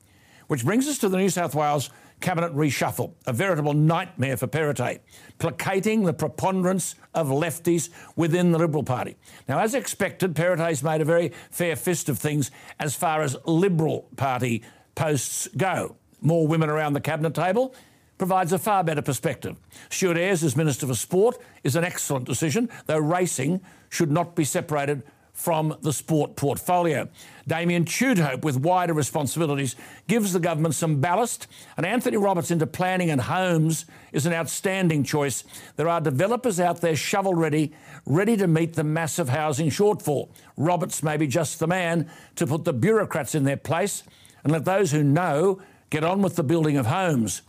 Which 0.46 0.64
brings 0.64 0.86
us 0.86 0.98
to 0.98 1.08
the 1.08 1.16
New 1.16 1.28
South 1.28 1.54
Wales 1.54 1.90
cabinet 2.20 2.54
reshuffle, 2.54 3.12
a 3.26 3.32
veritable 3.32 3.74
nightmare 3.74 4.36
for 4.36 4.46
Perrottet, 4.46 5.00
placating 5.38 6.04
the 6.04 6.12
preponderance 6.12 6.94
of 7.14 7.28
lefties 7.28 7.90
within 8.14 8.52
the 8.52 8.58
Liberal 8.58 8.82
Party. 8.82 9.16
Now, 9.48 9.58
as 9.58 9.74
expected, 9.74 10.34
Perrottet's 10.34 10.82
made 10.82 11.00
a 11.00 11.04
very 11.04 11.32
fair 11.50 11.76
fist 11.76 12.08
of 12.08 12.18
things 12.18 12.50
as 12.80 12.94
far 12.94 13.22
as 13.22 13.36
Liberal 13.44 14.08
Party 14.16 14.62
posts 14.96 15.46
go. 15.56 15.94
More 16.20 16.48
women 16.48 16.68
around 16.68 16.94
the 16.94 17.00
cabinet 17.00 17.34
table 17.34 17.72
provides 18.18 18.52
a 18.52 18.58
far 18.58 18.82
better 18.82 19.02
perspective. 19.02 19.56
Stuart 19.90 20.16
Ayres 20.16 20.42
as 20.42 20.56
Minister 20.56 20.88
for 20.88 20.94
Sport 20.94 21.38
is 21.62 21.76
an 21.76 21.84
excellent 21.84 22.24
decision, 22.24 22.68
though 22.86 22.98
racing 22.98 23.60
should 23.90 24.10
not 24.10 24.34
be 24.34 24.42
separated 24.42 25.04
from 25.36 25.76
the 25.82 25.92
sport 25.92 26.34
portfolio. 26.34 27.06
Damien 27.46 27.84
Tudehope, 27.84 28.42
with 28.42 28.56
wider 28.56 28.94
responsibilities, 28.94 29.76
gives 30.08 30.32
the 30.32 30.40
government 30.40 30.74
some 30.74 30.98
ballast, 31.02 31.46
and 31.76 31.84
Anthony 31.84 32.16
Roberts 32.16 32.50
into 32.50 32.66
planning 32.66 33.10
and 33.10 33.20
homes 33.20 33.84
is 34.12 34.24
an 34.24 34.32
outstanding 34.32 35.04
choice. 35.04 35.44
There 35.76 35.90
are 35.90 36.00
developers 36.00 36.58
out 36.58 36.80
there 36.80 36.96
shovel 36.96 37.34
ready, 37.34 37.74
ready 38.06 38.38
to 38.38 38.46
meet 38.46 38.72
the 38.72 38.84
massive 38.84 39.28
housing 39.28 39.68
shortfall. 39.68 40.30
Roberts 40.56 41.02
may 41.02 41.18
be 41.18 41.26
just 41.26 41.58
the 41.58 41.66
man 41.66 42.10
to 42.36 42.46
put 42.46 42.64
the 42.64 42.72
bureaucrats 42.72 43.34
in 43.34 43.44
their 43.44 43.58
place 43.58 44.04
and 44.46 44.52
let 44.52 44.64
those 44.64 44.92
who 44.92 45.02
know 45.02 45.60
get 45.90 46.04
on 46.04 46.22
with 46.22 46.36
the 46.36 46.44
building 46.44 46.76
of 46.76 46.86
homes. 46.86 47.42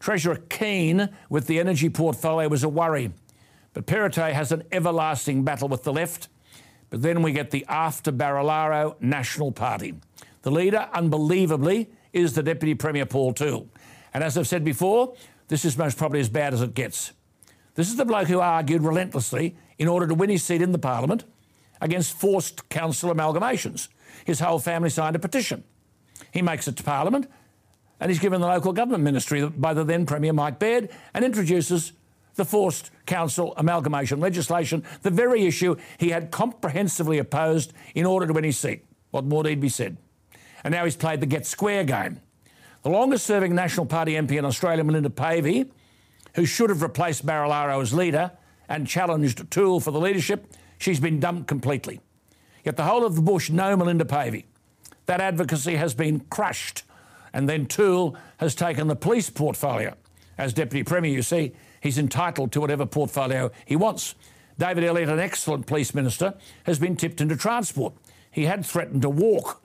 Treasurer 0.00 0.36
Kean 0.36 1.10
with 1.28 1.46
the 1.46 1.60
energy 1.60 1.88
portfolio 1.88 2.48
was 2.48 2.64
a 2.64 2.68
worry, 2.68 3.12
but 3.72 3.86
Perrottet 3.86 4.32
has 4.32 4.50
an 4.50 4.64
everlasting 4.72 5.44
battle 5.44 5.68
with 5.68 5.84
the 5.84 5.92
left 5.92 6.28
but 6.90 7.02
then 7.02 7.22
we 7.22 7.32
get 7.32 7.52
the 7.52 7.64
after 7.68 8.12
Barilaro 8.12 9.00
National 9.00 9.52
Party. 9.52 9.94
The 10.42 10.50
leader, 10.50 10.88
unbelievably, 10.92 11.88
is 12.12 12.34
the 12.34 12.42
Deputy 12.42 12.74
Premier 12.74 13.06
Paul 13.06 13.32
Toole. 13.32 13.68
And 14.12 14.24
as 14.24 14.36
I've 14.36 14.48
said 14.48 14.64
before, 14.64 15.14
this 15.48 15.64
is 15.64 15.78
most 15.78 15.96
probably 15.96 16.20
as 16.20 16.28
bad 16.28 16.52
as 16.52 16.62
it 16.62 16.74
gets. 16.74 17.12
This 17.76 17.88
is 17.88 17.96
the 17.96 18.04
bloke 18.04 18.26
who 18.26 18.40
argued 18.40 18.82
relentlessly 18.82 19.56
in 19.78 19.86
order 19.86 20.06
to 20.08 20.14
win 20.14 20.30
his 20.30 20.42
seat 20.42 20.60
in 20.60 20.72
the 20.72 20.78
Parliament 20.78 21.24
against 21.80 22.12
forced 22.12 22.68
council 22.68 23.14
amalgamations. 23.14 23.88
His 24.24 24.40
whole 24.40 24.58
family 24.58 24.90
signed 24.90 25.16
a 25.16 25.20
petition. 25.20 25.62
He 26.32 26.42
makes 26.42 26.68
it 26.68 26.76
to 26.76 26.82
Parliament 26.82 27.28
and 28.00 28.10
he's 28.10 28.18
given 28.18 28.40
the 28.40 28.46
local 28.46 28.72
government 28.72 29.04
ministry 29.04 29.46
by 29.46 29.74
the 29.74 29.84
then 29.84 30.06
Premier 30.06 30.32
Mike 30.32 30.58
Baird 30.58 30.88
and 31.12 31.24
introduces 31.24 31.92
the 32.36 32.44
forced 32.44 32.90
council 33.04 33.52
amalgamation 33.56 34.20
legislation, 34.20 34.82
the 35.02 35.10
very 35.10 35.44
issue 35.44 35.76
he 35.98 36.10
had 36.10 36.30
comprehensively 36.30 37.18
opposed 37.18 37.72
in 37.94 38.06
order 38.06 38.26
to 38.26 38.32
win 38.32 38.44
his 38.44 38.56
seat. 38.56 38.84
What 39.10 39.24
more 39.24 39.42
need 39.42 39.60
be 39.60 39.68
said? 39.68 39.98
And 40.64 40.72
now 40.72 40.84
he's 40.84 40.96
played 40.96 41.20
the 41.20 41.26
get 41.26 41.44
square 41.44 41.84
game. 41.84 42.20
The 42.82 42.90
longest 42.90 43.26
serving 43.26 43.54
National 43.54 43.84
Party 43.84 44.12
MP 44.12 44.32
in 44.32 44.44
Australia, 44.44 44.82
Melinda 44.84 45.10
Pavey, 45.10 45.70
who 46.34 46.46
should 46.46 46.70
have 46.70 46.80
replaced 46.80 47.26
Barilaro 47.26 47.82
as 47.82 47.92
leader 47.92 48.32
and 48.68 48.86
challenged 48.86 49.50
Toole 49.50 49.80
for 49.80 49.90
the 49.90 50.00
leadership, 50.00 50.46
she's 50.78 51.00
been 51.00 51.20
dumped 51.20 51.48
completely. 51.48 52.00
Yet 52.64 52.76
the 52.76 52.84
whole 52.84 53.04
of 53.04 53.16
the 53.16 53.22
bush 53.22 53.50
know 53.50 53.76
Melinda 53.76 54.04
Pavey. 54.04 54.46
That 55.06 55.20
advocacy 55.20 55.76
has 55.76 55.94
been 55.94 56.20
crushed. 56.30 56.84
And 57.32 57.48
then 57.48 57.66
Toole 57.66 58.16
has 58.38 58.54
taken 58.54 58.88
the 58.88 58.96
police 58.96 59.30
portfolio. 59.30 59.94
As 60.36 60.52
Deputy 60.52 60.82
Premier, 60.82 61.12
you 61.12 61.22
see, 61.22 61.52
he's 61.80 61.98
entitled 61.98 62.52
to 62.52 62.60
whatever 62.60 62.86
portfolio 62.86 63.50
he 63.64 63.76
wants. 63.76 64.14
David 64.58 64.84
Elliott, 64.84 65.08
an 65.08 65.18
excellent 65.18 65.66
police 65.66 65.94
minister, 65.94 66.34
has 66.64 66.78
been 66.78 66.96
tipped 66.96 67.20
into 67.20 67.36
transport. 67.36 67.94
He 68.30 68.44
had 68.44 68.64
threatened 68.64 69.02
to 69.02 69.10
walk 69.10 69.62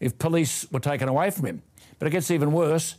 if 0.00 0.18
police 0.18 0.70
were 0.70 0.80
taken 0.80 1.08
away 1.08 1.30
from 1.30 1.46
him. 1.46 1.62
But 1.98 2.08
it 2.08 2.12
gets 2.12 2.30
even 2.30 2.52
worse. 2.52 2.96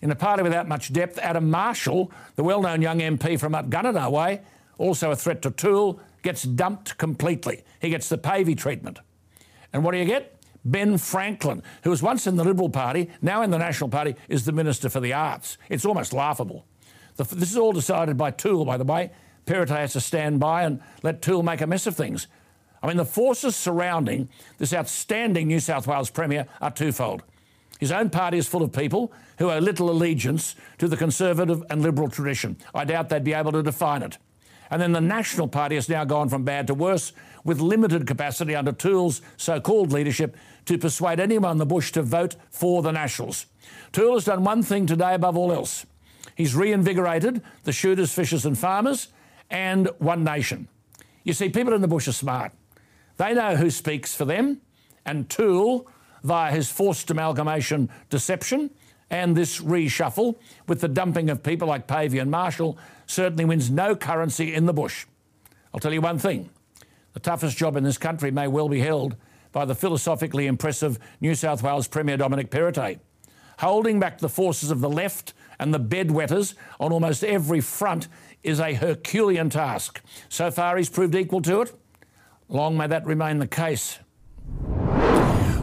In 0.00 0.10
a 0.10 0.16
party 0.16 0.42
without 0.42 0.68
much 0.68 0.92
depth, 0.92 1.18
Adam 1.18 1.50
Marshall, 1.50 2.10
the 2.36 2.44
well 2.44 2.62
known 2.62 2.82
young 2.82 2.98
MP 2.98 3.38
from 3.38 3.54
up 3.54 3.70
Gunnedah 3.70 4.10
Way, 4.10 4.40
also 4.78 5.10
a 5.10 5.16
threat 5.16 5.42
to 5.42 5.50
Toole, 5.50 6.00
gets 6.22 6.42
dumped 6.42 6.98
completely. 6.98 7.64
He 7.80 7.88
gets 7.88 8.08
the 8.08 8.18
Pavey 8.18 8.54
treatment. 8.54 8.98
And 9.72 9.84
what 9.84 9.92
do 9.92 9.98
you 9.98 10.04
get? 10.04 10.31
Ben 10.64 10.96
Franklin, 10.98 11.62
who 11.82 11.90
was 11.90 12.02
once 12.02 12.26
in 12.26 12.36
the 12.36 12.44
Liberal 12.44 12.70
Party, 12.70 13.10
now 13.20 13.42
in 13.42 13.50
the 13.50 13.58
National 13.58 13.90
Party, 13.90 14.14
is 14.28 14.44
the 14.44 14.52
Minister 14.52 14.88
for 14.88 15.00
the 15.00 15.12
Arts. 15.12 15.58
It's 15.68 15.84
almost 15.84 16.12
laughable. 16.12 16.64
The, 17.16 17.24
this 17.24 17.50
is 17.50 17.56
all 17.56 17.72
decided 17.72 18.16
by 18.16 18.30
Toole, 18.30 18.64
by 18.64 18.76
the 18.76 18.84
way. 18.84 19.10
Perrottet 19.46 19.76
has 19.76 19.92
to 19.94 20.00
stand 20.00 20.38
by 20.38 20.62
and 20.62 20.80
let 21.02 21.20
Toole 21.20 21.42
make 21.42 21.60
a 21.60 21.66
mess 21.66 21.86
of 21.86 21.96
things. 21.96 22.28
I 22.82 22.86
mean, 22.86 22.96
the 22.96 23.04
forces 23.04 23.54
surrounding 23.54 24.28
this 24.58 24.72
outstanding 24.72 25.48
New 25.48 25.60
South 25.60 25.86
Wales 25.86 26.10
Premier 26.10 26.46
are 26.60 26.70
twofold. 26.70 27.22
His 27.78 27.92
own 27.92 28.10
party 28.10 28.38
is 28.38 28.46
full 28.46 28.62
of 28.62 28.72
people 28.72 29.12
who 29.38 29.50
owe 29.50 29.58
little 29.58 29.90
allegiance 29.90 30.54
to 30.78 30.86
the 30.86 30.96
Conservative 30.96 31.64
and 31.68 31.82
Liberal 31.82 32.08
tradition. 32.08 32.56
I 32.74 32.84
doubt 32.84 33.08
they'd 33.08 33.24
be 33.24 33.32
able 33.32 33.52
to 33.52 33.62
define 33.62 34.02
it. 34.02 34.18
And 34.70 34.80
then 34.80 34.92
the 34.92 35.00
National 35.00 35.48
Party 35.48 35.74
has 35.74 35.88
now 35.88 36.04
gone 36.04 36.28
from 36.28 36.44
bad 36.44 36.66
to 36.68 36.74
worse, 36.74 37.12
with 37.44 37.60
limited 37.60 38.06
capacity 38.06 38.54
under 38.54 38.72
Toole's 38.72 39.20
so 39.36 39.60
called 39.60 39.92
leadership 39.92 40.36
to 40.66 40.78
persuade 40.78 41.20
anyone 41.20 41.52
in 41.52 41.58
the 41.58 41.66
bush 41.66 41.92
to 41.92 42.02
vote 42.02 42.36
for 42.50 42.82
the 42.82 42.92
Nationals. 42.92 43.46
Toole 43.92 44.14
has 44.14 44.24
done 44.24 44.44
one 44.44 44.62
thing 44.62 44.86
today 44.86 45.14
above 45.14 45.36
all 45.36 45.52
else 45.52 45.86
He's 46.34 46.54
reinvigorated 46.54 47.42
the 47.64 47.72
shooters, 47.72 48.12
fishers, 48.12 48.46
and 48.46 48.58
farmers 48.58 49.08
and 49.50 49.88
One 49.98 50.24
Nation. 50.24 50.68
You 51.24 51.32
see, 51.32 51.48
people 51.48 51.74
in 51.74 51.82
the 51.82 51.88
bush 51.88 52.08
are 52.08 52.12
smart. 52.12 52.52
They 53.16 53.34
know 53.34 53.56
who 53.56 53.70
speaks 53.70 54.14
for 54.14 54.24
them, 54.24 54.60
and 55.04 55.28
Toole, 55.28 55.86
via 56.22 56.52
his 56.52 56.70
forced 56.70 57.10
amalgamation 57.10 57.90
deception 58.08 58.70
and 59.10 59.36
this 59.36 59.60
reshuffle 59.60 60.36
with 60.66 60.80
the 60.80 60.88
dumping 60.88 61.28
of 61.28 61.42
people 61.42 61.68
like 61.68 61.86
Pavey 61.86 62.18
and 62.18 62.30
Marshall, 62.30 62.78
certainly 63.06 63.44
wins 63.44 63.70
no 63.70 63.94
currency 63.94 64.54
in 64.54 64.64
the 64.64 64.72
bush. 64.72 65.04
I'll 65.74 65.80
tell 65.80 65.92
you 65.92 66.00
one 66.00 66.18
thing 66.18 66.48
the 67.12 67.20
toughest 67.20 67.58
job 67.58 67.76
in 67.76 67.84
this 67.84 67.98
country 67.98 68.30
may 68.30 68.48
well 68.48 68.70
be 68.70 68.80
held 68.80 69.16
by 69.52 69.64
the 69.64 69.74
philosophically 69.74 70.46
impressive 70.46 70.98
New 71.20 71.34
South 71.34 71.62
Wales 71.62 71.86
Premier 71.86 72.16
Dominic 72.16 72.50
Perrottet. 72.50 72.98
Holding 73.58 74.00
back 74.00 74.18
the 74.18 74.28
forces 74.28 74.70
of 74.70 74.80
the 74.80 74.90
left 74.90 75.34
and 75.60 75.72
the 75.72 75.78
bedwetters 75.78 76.54
on 76.80 76.92
almost 76.92 77.22
every 77.22 77.60
front 77.60 78.08
is 78.42 78.58
a 78.58 78.74
Herculean 78.74 79.50
task. 79.50 80.00
So 80.28 80.50
far, 80.50 80.76
he's 80.76 80.88
proved 80.88 81.14
equal 81.14 81.42
to 81.42 81.60
it. 81.60 81.72
Long 82.48 82.76
may 82.76 82.86
that 82.88 83.06
remain 83.06 83.38
the 83.38 83.46
case. 83.46 83.98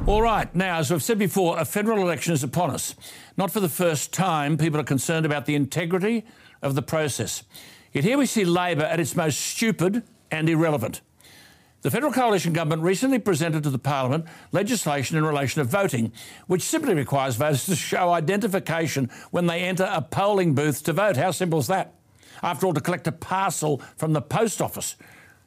All 0.05 0.21
right, 0.21 0.53
now, 0.55 0.79
as 0.79 0.91
I've 0.91 1.03
said 1.03 1.19
before, 1.19 1.59
a 1.59 1.65
federal 1.65 1.99
election 1.99 2.33
is 2.33 2.43
upon 2.43 2.71
us. 2.71 2.95
Not 3.37 3.51
for 3.51 3.59
the 3.59 3.69
first 3.69 4.11
time, 4.13 4.57
people 4.57 4.79
are 4.79 4.83
concerned 4.83 5.25
about 5.25 5.45
the 5.45 5.55
integrity 5.55 6.25
of 6.61 6.73
the 6.73 6.81
process. 6.81 7.43
Yet 7.91 8.05
here 8.05 8.17
we 8.17 8.25
see 8.25 8.45
Labor 8.45 8.83
at 8.83 8.99
its 8.99 9.15
most 9.15 9.39
stupid 9.39 10.03
and 10.31 10.49
irrelevant. 10.49 11.01
The 11.81 11.91
federal 11.91 12.11
coalition 12.11 12.51
government 12.51 12.81
recently 12.81 13.19
presented 13.19 13.63
to 13.63 13.69
the 13.69 13.79
parliament 13.79 14.25
legislation 14.51 15.17
in 15.17 15.23
relation 15.23 15.63
to 15.63 15.69
voting, 15.69 16.11
which 16.47 16.61
simply 16.61 16.93
requires 16.93 17.37
voters 17.37 17.65
to 17.67 17.75
show 17.75 18.11
identification 18.11 19.09
when 19.31 19.47
they 19.47 19.61
enter 19.61 19.89
a 19.89 20.01
polling 20.01 20.53
booth 20.53 20.83
to 20.83 20.93
vote. 20.93 21.15
How 21.15 21.31
simple 21.31 21.59
is 21.59 21.67
that? 21.67 21.93
After 22.43 22.65
all, 22.65 22.73
to 22.73 22.81
collect 22.81 23.07
a 23.07 23.13
parcel 23.13 23.81
from 23.95 24.11
the 24.11 24.21
post 24.21 24.61
office, 24.61 24.97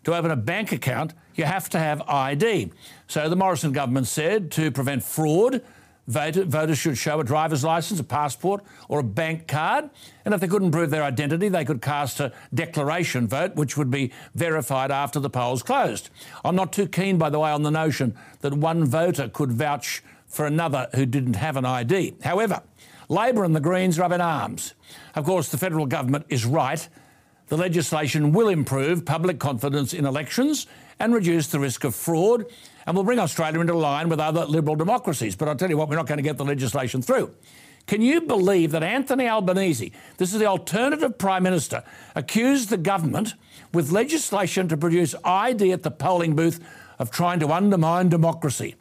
to 0.04 0.14
open 0.14 0.30
a 0.30 0.36
bank 0.36 0.72
account, 0.72 1.12
you 1.34 1.44
have 1.44 1.68
to 1.70 1.78
have 1.78 2.00
ID. 2.08 2.72
So 3.08 3.28
the 3.28 3.36
Morrison 3.36 3.72
government 3.72 4.06
said 4.06 4.50
to 4.52 4.70
prevent 4.70 5.02
fraud, 5.02 5.62
voters 6.06 6.78
should 6.78 6.98
show 6.98 7.20
a 7.20 7.24
driver's 7.24 7.64
license, 7.64 8.00
a 8.00 8.04
passport, 8.04 8.62
or 8.88 9.00
a 9.00 9.04
bank 9.04 9.46
card. 9.46 9.88
And 10.24 10.34
if 10.34 10.40
they 10.40 10.48
couldn't 10.48 10.72
prove 10.72 10.90
their 10.90 11.02
identity, 11.02 11.48
they 11.48 11.64
could 11.64 11.80
cast 11.80 12.20
a 12.20 12.32
declaration 12.52 13.28
vote, 13.28 13.54
which 13.54 13.76
would 13.76 13.90
be 13.90 14.12
verified 14.34 14.90
after 14.90 15.20
the 15.20 15.30
polls 15.30 15.62
closed. 15.62 16.10
I'm 16.44 16.56
not 16.56 16.72
too 16.72 16.88
keen, 16.88 17.18
by 17.18 17.30
the 17.30 17.38
way, 17.38 17.50
on 17.50 17.62
the 17.62 17.70
notion 17.70 18.16
that 18.40 18.54
one 18.54 18.84
voter 18.84 19.28
could 19.28 19.52
vouch 19.52 20.02
for 20.26 20.46
another 20.46 20.88
who 20.94 21.06
didn't 21.06 21.36
have 21.36 21.56
an 21.56 21.64
ID. 21.64 22.14
However, 22.22 22.62
Labor 23.08 23.44
and 23.44 23.54
the 23.54 23.60
Greens 23.60 23.98
rub 23.98 24.12
in 24.12 24.20
arms. 24.20 24.74
Of 25.14 25.24
course, 25.24 25.50
the 25.50 25.58
federal 25.58 25.86
government 25.86 26.26
is 26.30 26.46
right. 26.46 26.88
The 27.48 27.56
legislation 27.58 28.32
will 28.32 28.48
improve 28.48 29.04
public 29.04 29.38
confidence 29.38 29.92
in 29.92 30.06
elections 30.06 30.66
and 30.98 31.12
reduce 31.12 31.48
the 31.48 31.60
risk 31.60 31.84
of 31.84 31.94
fraud 31.94 32.46
and 32.86 32.96
will 32.96 33.04
bring 33.04 33.18
Australia 33.18 33.60
into 33.60 33.74
line 33.74 34.08
with 34.08 34.20
other 34.20 34.44
liberal 34.44 34.76
democracies. 34.76 35.36
But 35.36 35.48
I'll 35.48 35.56
tell 35.56 35.70
you 35.70 35.76
what, 35.76 35.88
we're 35.88 35.96
not 35.96 36.06
going 36.06 36.18
to 36.18 36.22
get 36.22 36.36
the 36.36 36.44
legislation 36.44 37.02
through. 37.02 37.34
Can 37.86 38.00
you 38.00 38.20
believe 38.20 38.70
that 38.72 38.82
Anthony 38.82 39.28
Albanese, 39.28 39.92
this 40.16 40.32
is 40.32 40.38
the 40.38 40.46
alternative 40.46 41.18
Prime 41.18 41.42
Minister, 41.42 41.82
accused 42.14 42.70
the 42.70 42.76
government 42.76 43.34
with 43.72 43.90
legislation 43.90 44.68
to 44.68 44.76
produce 44.76 45.14
ID 45.24 45.72
at 45.72 45.82
the 45.82 45.90
polling 45.90 46.36
booth 46.36 46.60
of 46.98 47.10
trying 47.10 47.40
to 47.40 47.52
undermine 47.52 48.08
democracy? 48.08 48.76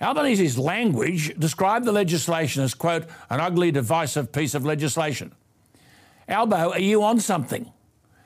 Albanese's 0.00 0.58
language 0.58 1.38
described 1.38 1.84
the 1.84 1.92
legislation 1.92 2.62
as, 2.62 2.74
quote, 2.74 3.04
an 3.30 3.40
ugly, 3.40 3.70
divisive 3.70 4.32
piece 4.32 4.54
of 4.54 4.64
legislation. 4.64 5.32
Albo, 6.26 6.72
are 6.72 6.80
you 6.80 7.02
on 7.04 7.20
something? 7.20 7.70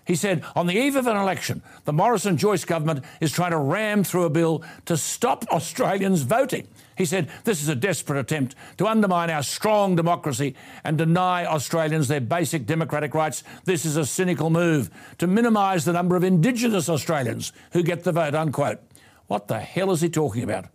He 0.06 0.14
said, 0.14 0.44
on 0.54 0.68
the 0.68 0.76
eve 0.76 0.94
of 0.94 1.08
an 1.08 1.16
election, 1.16 1.62
the 1.84 1.92
Morrison 1.92 2.36
Joyce 2.36 2.64
government 2.64 3.04
is 3.20 3.32
trying 3.32 3.50
to 3.50 3.58
ram 3.58 4.04
through 4.04 4.22
a 4.22 4.30
bill 4.30 4.62
to 4.84 4.96
stop 4.96 5.44
Australians 5.50 6.22
voting. 6.22 6.68
He 6.96 7.04
said, 7.04 7.28
this 7.42 7.60
is 7.60 7.68
a 7.68 7.74
desperate 7.74 8.20
attempt 8.20 8.54
to 8.78 8.86
undermine 8.86 9.30
our 9.30 9.42
strong 9.42 9.96
democracy 9.96 10.54
and 10.84 10.96
deny 10.96 11.44
Australians 11.44 12.06
their 12.06 12.20
basic 12.20 12.66
democratic 12.66 13.14
rights. 13.14 13.42
This 13.64 13.84
is 13.84 13.96
a 13.96 14.06
cynical 14.06 14.48
move 14.48 14.90
to 15.18 15.26
minimise 15.26 15.84
the 15.84 15.92
number 15.92 16.14
of 16.14 16.22
Indigenous 16.22 16.88
Australians 16.88 17.52
who 17.72 17.82
get 17.82 18.04
the 18.04 18.12
vote, 18.12 18.34
unquote. 18.34 18.78
What 19.26 19.48
the 19.48 19.58
hell 19.58 19.90
is 19.90 20.00
he 20.00 20.08
talking 20.08 20.44
about? 20.44 20.66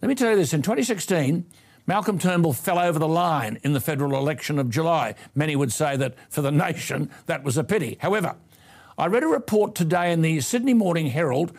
Let 0.00 0.08
me 0.08 0.14
tell 0.14 0.30
you 0.30 0.36
this 0.36 0.54
in 0.54 0.62
2016, 0.62 1.44
Malcolm 1.88 2.18
Turnbull 2.18 2.52
fell 2.52 2.78
over 2.78 2.98
the 2.98 3.08
line 3.08 3.58
in 3.62 3.72
the 3.72 3.80
federal 3.80 4.14
election 4.18 4.58
of 4.58 4.68
July. 4.68 5.14
Many 5.34 5.56
would 5.56 5.72
say 5.72 5.96
that 5.96 6.16
for 6.28 6.42
the 6.42 6.52
nation, 6.52 7.08
that 7.24 7.42
was 7.42 7.56
a 7.56 7.64
pity. 7.64 7.96
However, 8.02 8.36
I 8.98 9.06
read 9.06 9.22
a 9.22 9.26
report 9.26 9.74
today 9.74 10.12
in 10.12 10.20
the 10.20 10.42
Sydney 10.42 10.74
Morning 10.74 11.06
Herald, 11.06 11.56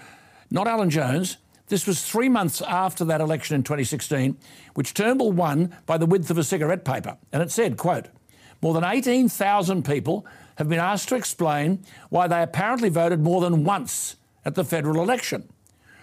not 0.51 0.67
Alan 0.67 0.91
Jones. 0.91 1.37
This 1.69 1.87
was 1.87 2.03
three 2.03 2.29
months 2.29 2.61
after 2.61 3.03
that 3.05 3.21
election 3.21 3.55
in 3.55 3.63
2016, 3.63 4.37
which 4.75 4.93
Turnbull 4.93 5.31
won 5.31 5.75
by 5.87 5.97
the 5.97 6.05
width 6.05 6.29
of 6.29 6.37
a 6.37 6.43
cigarette 6.43 6.85
paper. 6.85 7.17
And 7.33 7.41
it 7.41 7.49
said, 7.49 7.75
quote, 7.75 8.09
more 8.61 8.75
than 8.75 8.83
18,000 8.83 9.83
people 9.83 10.27
have 10.57 10.69
been 10.69 10.77
asked 10.77 11.09
to 11.09 11.15
explain 11.15 11.83
why 12.09 12.27
they 12.27 12.43
apparently 12.43 12.89
voted 12.89 13.19
more 13.19 13.41
than 13.41 13.63
once 13.63 14.15
at 14.45 14.53
the 14.53 14.63
federal 14.63 15.01
election. 15.01 15.49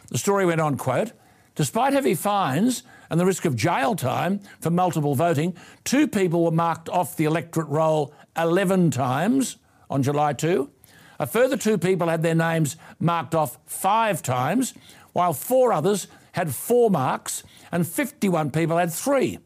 The 0.09 0.18
story 0.18 0.45
went 0.45 0.61
on, 0.61 0.76
quote, 0.76 1.12
despite 1.54 1.92
heavy 1.92 2.16
fines 2.16 2.83
and 3.10 3.20
the 3.20 3.26
risk 3.26 3.44
of 3.44 3.56
jail 3.56 3.94
time 3.94 4.40
for 4.60 4.70
multiple 4.70 5.14
voting, 5.14 5.56
two 5.84 6.06
people 6.06 6.44
were 6.44 6.50
marked 6.50 6.88
off 6.88 7.16
the 7.16 7.25
electorate 7.25 7.68
roll 7.68 8.12
11 8.36 8.90
times 8.90 9.56
on 9.90 10.02
July 10.02 10.32
2. 10.32 10.70
A 11.18 11.26
further 11.26 11.56
two 11.56 11.78
people 11.78 12.08
had 12.08 12.22
their 12.22 12.34
names 12.34 12.76
marked 13.00 13.34
off 13.34 13.58
five 13.66 14.22
times, 14.22 14.74
while 15.12 15.33
four 15.33 15.72
others 15.72 16.09
had 16.33 16.54
four 16.54 16.90
marks 16.90 17.42
and 17.72 17.87
51 17.87 18.50
people 18.50 18.76
had 18.76 18.92
three. 18.92 19.38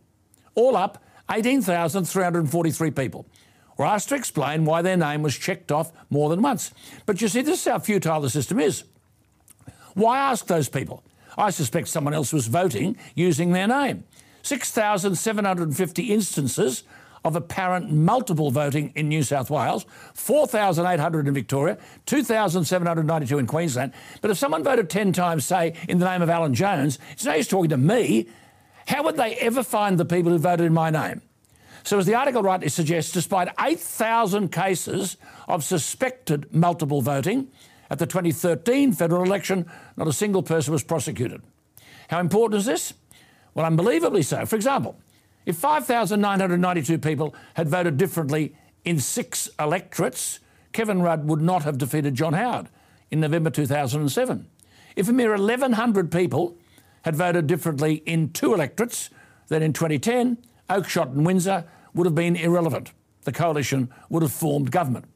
All 0.55 0.77
up, 0.77 1.03
18,343 1.31 2.91
people 2.91 3.27
were 3.79 3.87
asked 3.87 4.09
to 4.11 4.15
explain 4.15 4.65
why 4.65 4.83
their 4.83 4.97
name 4.97 5.23
was 5.23 5.39
checked 5.39 5.73
off 5.73 5.93
more 6.11 6.29
than 6.29 6.43
once. 6.43 6.73
But 7.07 7.23
you 7.23 7.29
see, 7.29 7.41
this 7.41 7.61
is 7.61 7.73
how 7.73 7.79
futile 7.79 8.21
the 8.21 8.29
system 8.29 8.61
is. 8.61 8.85
Why 9.95 10.19
ask 10.19 10.47
those 10.47 10.69
people? 10.69 11.03
I 11.37 11.51
suspect 11.51 11.89
someone 11.89 12.15
else 12.15 12.33
was 12.33 12.47
voting 12.47 12.97
using 13.15 13.53
their 13.53 13.67
name. 13.67 14.05
6,750 14.43 16.13
instances 16.13 16.85
of 17.25 17.37
apparent 17.37 17.91
multiple 17.91 18.51
voting 18.51 18.93
in 18.95 19.09
New 19.09 19.23
South 19.23 19.51
Wales, 19.51 19.85
4,800 20.15 21.29
in 21.29 21.35
Victoria, 21.35 21.79
2,792 22.07 23.39
in 23.39 23.47
Queensland. 23.47 23.93
But 24.23 24.31
if 24.31 24.39
someone 24.39 24.65
voted 24.65 24.89
10 24.89 25.13
times, 25.13 25.45
say, 25.45 25.75
in 25.89 25.99
the 25.99 26.07
name 26.07 26.23
of 26.23 26.31
Alan 26.31 26.55
Jones, 26.55 26.99
it's 27.13 27.25
no 27.25 27.35
use 27.35 27.49
talking 27.49 27.71
to 27.71 27.77
me. 27.77 28.29
How 28.87 29.03
would 29.03 29.17
they 29.17 29.35
ever 29.37 29.63
find 29.63 29.99
the 29.99 30.05
people 30.05 30.33
who 30.33 30.39
voted 30.39 30.67
in 30.67 30.73
my 30.73 30.91
name? 30.91 31.21
So, 31.83 31.99
as 31.99 32.07
the 32.07 32.15
article 32.15 32.43
rightly 32.43 32.69
suggests, 32.69 33.13
despite 33.13 33.49
8,000 33.59 34.53
cases 34.53 35.17
of 35.49 35.65
suspected 35.65 36.55
multiple 36.55 37.01
voting, 37.01 37.49
at 37.91 37.99
the 37.99 38.07
2013 38.07 38.93
federal 38.93 39.23
election, 39.25 39.67
not 39.97 40.09
a 40.09 40.13
single 40.13 40.43
person 40.43 40.73
was 40.73 40.83
prosecuted. 40.83 41.43
How 42.09 42.21
important 42.21 42.59
is 42.59 42.67
this? 42.67 42.95
Well, 43.55 43.67
unbelievably 43.67 44.23
so. 44.23 44.47
For 44.47 44.57
example, 44.57 44.97
if 45.45 45.57
5,992 45.57 46.99
people 46.99 47.35
had 47.55 47.69
voted 47.69 47.97
differently 47.97 48.55
in 48.85 49.01
six 49.01 49.49
electorates, 49.59 50.39
Kevin 50.73 51.03
Rudd 51.03 51.27
would 51.29 51.41
not 51.41 51.65
have 51.65 51.79
defeated 51.79 52.15
John 52.15 52.33
Howard 52.35 52.69
in 53.11 53.21
November 53.21 53.51
2007. 53.51 54.47
If 54.97 55.09
a 55.09 55.13
mere 55.13 55.31
1,100 55.31 56.13
people 56.13 56.57
had 57.03 57.17
voted 57.17 57.47
differently 57.47 58.03
in 58.07 58.33
two 58.33 58.55
electorates, 58.55 59.11
then 59.49 59.63
in 59.63 59.73
2010, 59.73 60.39
Oakeshott 60.69 61.13
and 61.13 61.27
Windsor 61.27 61.65
would 61.95 62.07
have 62.07 62.15
been 62.15 62.37
irrelevant. 62.37 62.93
The 63.23 63.33
coalition 63.33 63.91
would 64.09 64.23
have 64.23 64.33
formed 64.33 64.71
government. 64.71 65.07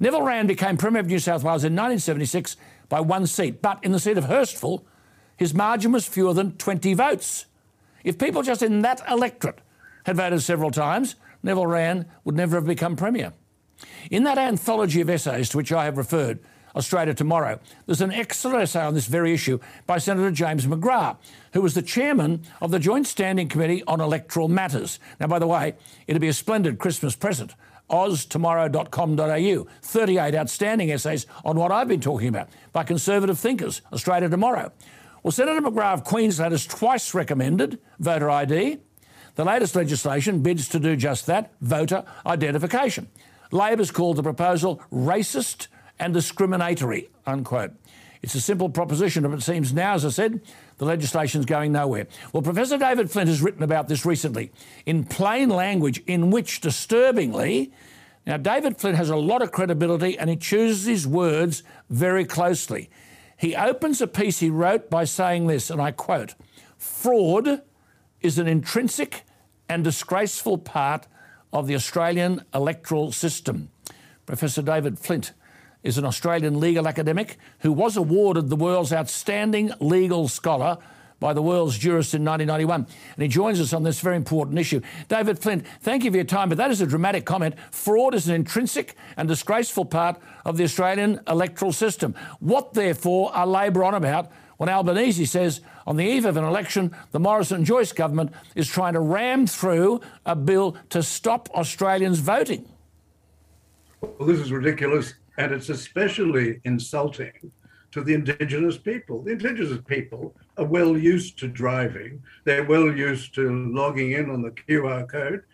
Neville 0.00 0.20
Wran 0.20 0.46
became 0.46 0.76
Premier 0.76 1.00
of 1.00 1.06
New 1.06 1.18
South 1.18 1.42
Wales 1.42 1.64
in 1.64 1.74
1976 1.74 2.56
by 2.88 3.00
one 3.00 3.26
seat, 3.26 3.60
but 3.60 3.82
in 3.82 3.92
the 3.92 3.98
seat 3.98 4.16
of 4.16 4.24
Hurstville, 4.24 4.84
his 5.36 5.52
margin 5.52 5.92
was 5.92 6.06
fewer 6.06 6.32
than 6.32 6.52
20 6.52 6.94
votes. 6.94 7.46
If 8.04 8.18
people 8.18 8.42
just 8.42 8.62
in 8.62 8.82
that 8.82 9.00
electorate 9.10 9.60
had 10.04 10.16
voted 10.16 10.42
several 10.42 10.70
times, 10.70 11.16
Neville 11.42 11.66
Wran 11.66 12.06
would 12.24 12.36
never 12.36 12.56
have 12.56 12.66
become 12.66 12.96
Premier. 12.96 13.32
In 14.10 14.24
that 14.24 14.38
anthology 14.38 15.00
of 15.00 15.10
essays 15.10 15.48
to 15.50 15.56
which 15.56 15.72
I 15.72 15.84
have 15.84 15.98
referred, 15.98 16.38
Australia 16.76 17.14
Tomorrow, 17.14 17.58
there's 17.86 18.00
an 18.00 18.12
excellent 18.12 18.62
essay 18.62 18.82
on 18.82 18.94
this 18.94 19.06
very 19.06 19.32
issue 19.32 19.58
by 19.86 19.98
Senator 19.98 20.30
James 20.30 20.66
McGrath, 20.66 21.16
who 21.52 21.60
was 21.60 21.74
the 21.74 21.82
chairman 21.82 22.42
of 22.60 22.70
the 22.70 22.78
Joint 22.78 23.06
Standing 23.06 23.48
Committee 23.48 23.82
on 23.88 24.00
Electoral 24.00 24.48
Matters. 24.48 25.00
Now, 25.18 25.26
by 25.26 25.40
the 25.40 25.46
way, 25.46 25.74
it'd 26.06 26.20
be 26.20 26.28
a 26.28 26.32
splendid 26.32 26.78
Christmas 26.78 27.16
present 27.16 27.54
oztomorrow.com.au. 27.90 29.66
38 29.82 30.34
outstanding 30.34 30.90
essays 30.90 31.26
on 31.44 31.56
what 31.56 31.72
I've 31.72 31.88
been 31.88 32.00
talking 32.00 32.28
about 32.28 32.48
by 32.72 32.84
conservative 32.84 33.38
thinkers, 33.38 33.82
Australia 33.92 34.28
Tomorrow. 34.28 34.72
Well, 35.22 35.32
Senator 35.32 35.60
McGrath 35.60 35.94
of 35.94 36.04
Queensland 36.04 36.52
has 36.52 36.66
twice 36.66 37.12
recommended 37.14 37.80
voter 37.98 38.30
ID. 38.30 38.78
The 39.34 39.44
latest 39.44 39.76
legislation 39.76 40.42
bids 40.42 40.68
to 40.68 40.80
do 40.80 40.96
just 40.96 41.26
that 41.26 41.52
voter 41.60 42.04
identification. 42.26 43.08
Labor's 43.50 43.90
called 43.90 44.16
the 44.16 44.22
proposal 44.22 44.82
racist 44.92 45.68
and 45.98 46.14
discriminatory, 46.14 47.08
unquote. 47.26 47.72
It's 48.22 48.34
a 48.34 48.40
simple 48.40 48.68
proposition, 48.68 49.22
but 49.22 49.32
it 49.32 49.42
seems 49.42 49.72
now, 49.72 49.94
as 49.94 50.04
I 50.04 50.10
said, 50.10 50.40
the 50.78 50.84
legislation's 50.84 51.44
going 51.44 51.72
nowhere. 51.72 52.06
Well, 52.32 52.42
Professor 52.42 52.78
David 52.78 53.10
Flint 53.10 53.28
has 53.28 53.42
written 53.42 53.62
about 53.62 53.88
this 53.88 54.06
recently 54.06 54.50
in 54.86 55.04
plain 55.04 55.50
language, 55.50 56.02
in 56.06 56.30
which, 56.30 56.60
disturbingly, 56.60 57.72
now 58.26 58.36
David 58.36 58.78
Flint 58.78 58.96
has 58.96 59.10
a 59.10 59.16
lot 59.16 59.42
of 59.42 59.52
credibility 59.52 60.18
and 60.18 60.30
he 60.30 60.36
chooses 60.36 60.86
his 60.86 61.06
words 61.06 61.62
very 61.88 62.24
closely. 62.24 62.90
He 63.36 63.54
opens 63.54 64.00
a 64.00 64.06
piece 64.06 64.40
he 64.40 64.50
wrote 64.50 64.90
by 64.90 65.04
saying 65.04 65.46
this, 65.46 65.70
and 65.70 65.80
I 65.80 65.92
quote 65.92 66.34
Fraud 66.76 67.62
is 68.20 68.38
an 68.38 68.46
intrinsic 68.46 69.24
and 69.68 69.84
disgraceful 69.84 70.58
part 70.58 71.06
of 71.52 71.66
the 71.66 71.74
Australian 71.74 72.44
electoral 72.54 73.12
system. 73.12 73.70
Professor 74.26 74.62
David 74.62 74.98
Flint 74.98 75.32
is 75.88 75.96
an 75.96 76.04
Australian 76.04 76.60
legal 76.60 76.86
academic 76.86 77.38
who 77.60 77.72
was 77.72 77.96
awarded 77.96 78.50
the 78.50 78.56
world's 78.56 78.92
outstanding 78.92 79.72
legal 79.80 80.28
scholar 80.28 80.76
by 81.18 81.32
the 81.32 81.42
world's 81.42 81.78
jurist 81.78 82.14
in 82.14 82.24
1991. 82.24 82.86
And 83.14 83.22
he 83.22 83.26
joins 83.26 83.58
us 83.58 83.72
on 83.72 83.82
this 83.82 84.00
very 84.00 84.16
important 84.16 84.58
issue. 84.58 84.82
David 85.08 85.38
Flint, 85.38 85.66
thank 85.80 86.04
you 86.04 86.10
for 86.10 86.18
your 86.18 86.24
time, 86.24 86.50
but 86.50 86.58
that 86.58 86.70
is 86.70 86.82
a 86.82 86.86
dramatic 86.86 87.24
comment. 87.24 87.54
Fraud 87.70 88.14
is 88.14 88.28
an 88.28 88.34
intrinsic 88.34 88.96
and 89.16 89.26
disgraceful 89.26 89.86
part 89.86 90.20
of 90.44 90.58
the 90.58 90.64
Australian 90.64 91.20
electoral 91.26 91.72
system. 91.72 92.14
What, 92.38 92.74
therefore, 92.74 93.34
are 93.34 93.46
Labor 93.46 93.82
on 93.82 93.94
about 93.94 94.30
when 94.58 94.68
Albanese 94.68 95.24
says 95.24 95.62
on 95.86 95.96
the 95.96 96.04
eve 96.04 96.26
of 96.26 96.36
an 96.36 96.44
election, 96.44 96.94
the 97.12 97.20
Morrison 97.20 97.64
Joyce 97.64 97.92
government 97.92 98.32
is 98.54 98.68
trying 98.68 98.92
to 98.92 99.00
ram 99.00 99.46
through 99.46 100.02
a 100.26 100.36
bill 100.36 100.76
to 100.90 101.02
stop 101.02 101.48
Australians 101.54 102.18
voting? 102.18 102.68
Well, 104.00 104.28
this 104.28 104.38
is 104.38 104.52
ridiculous, 104.52 105.14
and 105.38 105.52
it's 105.52 105.68
especially 105.68 106.60
insulting 106.64 107.52
to 107.92 108.02
the 108.02 108.12
Indigenous 108.12 108.76
people. 108.76 109.22
The 109.22 109.32
Indigenous 109.32 109.80
people 109.86 110.34
are 110.58 110.66
well 110.66 110.98
used 110.98 111.38
to 111.38 111.48
driving, 111.48 112.20
they're 112.44 112.66
well 112.66 112.94
used 112.94 113.34
to 113.36 113.50
logging 113.72 114.12
in 114.12 114.28
on 114.30 114.42
the 114.42 114.50
QR 114.50 115.08
code. 115.08 115.44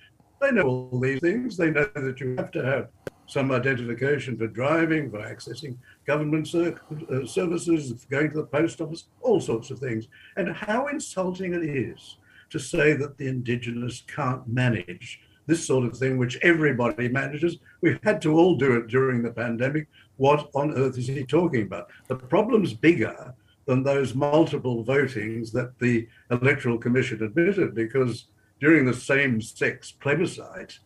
They 0.41 0.51
know 0.51 0.63
all 0.63 1.01
these 1.01 1.21
things. 1.21 1.57
They 1.57 1.71
know 1.71 1.89
that 1.95 2.21
you 2.21 2.35
have 2.37 2.51
to 2.53 2.65
have 2.65 2.89
some 3.27 3.51
identification 3.53 4.37
for 4.37 4.47
driving, 4.47 5.11
for 5.11 5.19
accessing 5.19 5.77
government 6.07 6.49
ser- 6.49 6.81
uh, 7.11 7.25
services, 7.25 8.05
going 8.11 8.31
to 8.31 8.37
the 8.39 8.47
post 8.47 8.81
office, 8.81 9.05
all 9.23 9.41
sorts 9.41 9.71
of 9.71 9.79
things. 9.79 10.09
And 10.37 10.55
how 10.55 10.89
insulting 10.89 11.55
it 11.55 11.65
is 11.65 12.17
to 12.51 12.59
say 12.59 12.93
that 12.95 13.17
the 13.17 13.29
Indigenous 13.29 14.03
can't 14.07 14.47
manage 14.47 15.21
this 15.47 15.67
sort 15.67 15.85
of 15.85 15.97
thing, 15.97 16.19
which 16.19 16.39
everybody 16.43 17.09
manages. 17.09 17.59
We've 17.81 18.01
had 18.03 18.23
to 18.23 18.37
all 18.39 18.57
do 18.57 18.77
it 18.77 18.89
during 18.89 19.23
the 19.23 19.33
pandemic. 19.33 19.89
What 20.17 20.51
on 20.55 20.77
earth 20.77 20.99
is 20.99 21.09
he 21.09 21.25
talking 21.25 21.63
about? 21.63 21.91
The 22.09 22.17
problem's 22.17 22.73
bigger 22.73 23.35
than 23.67 23.83
those 23.83 24.15
multiple 24.15 24.85
votings 24.85 25.53
that 25.53 25.79
the 25.79 26.07
Electoral 26.31 26.79
Commission 26.79 27.23
admitted, 27.23 27.75
because 27.75 28.27
during 28.61 28.85
the 28.85 28.95
same 28.95 29.41
sex 29.41 29.93
plebiscite, 29.93 30.79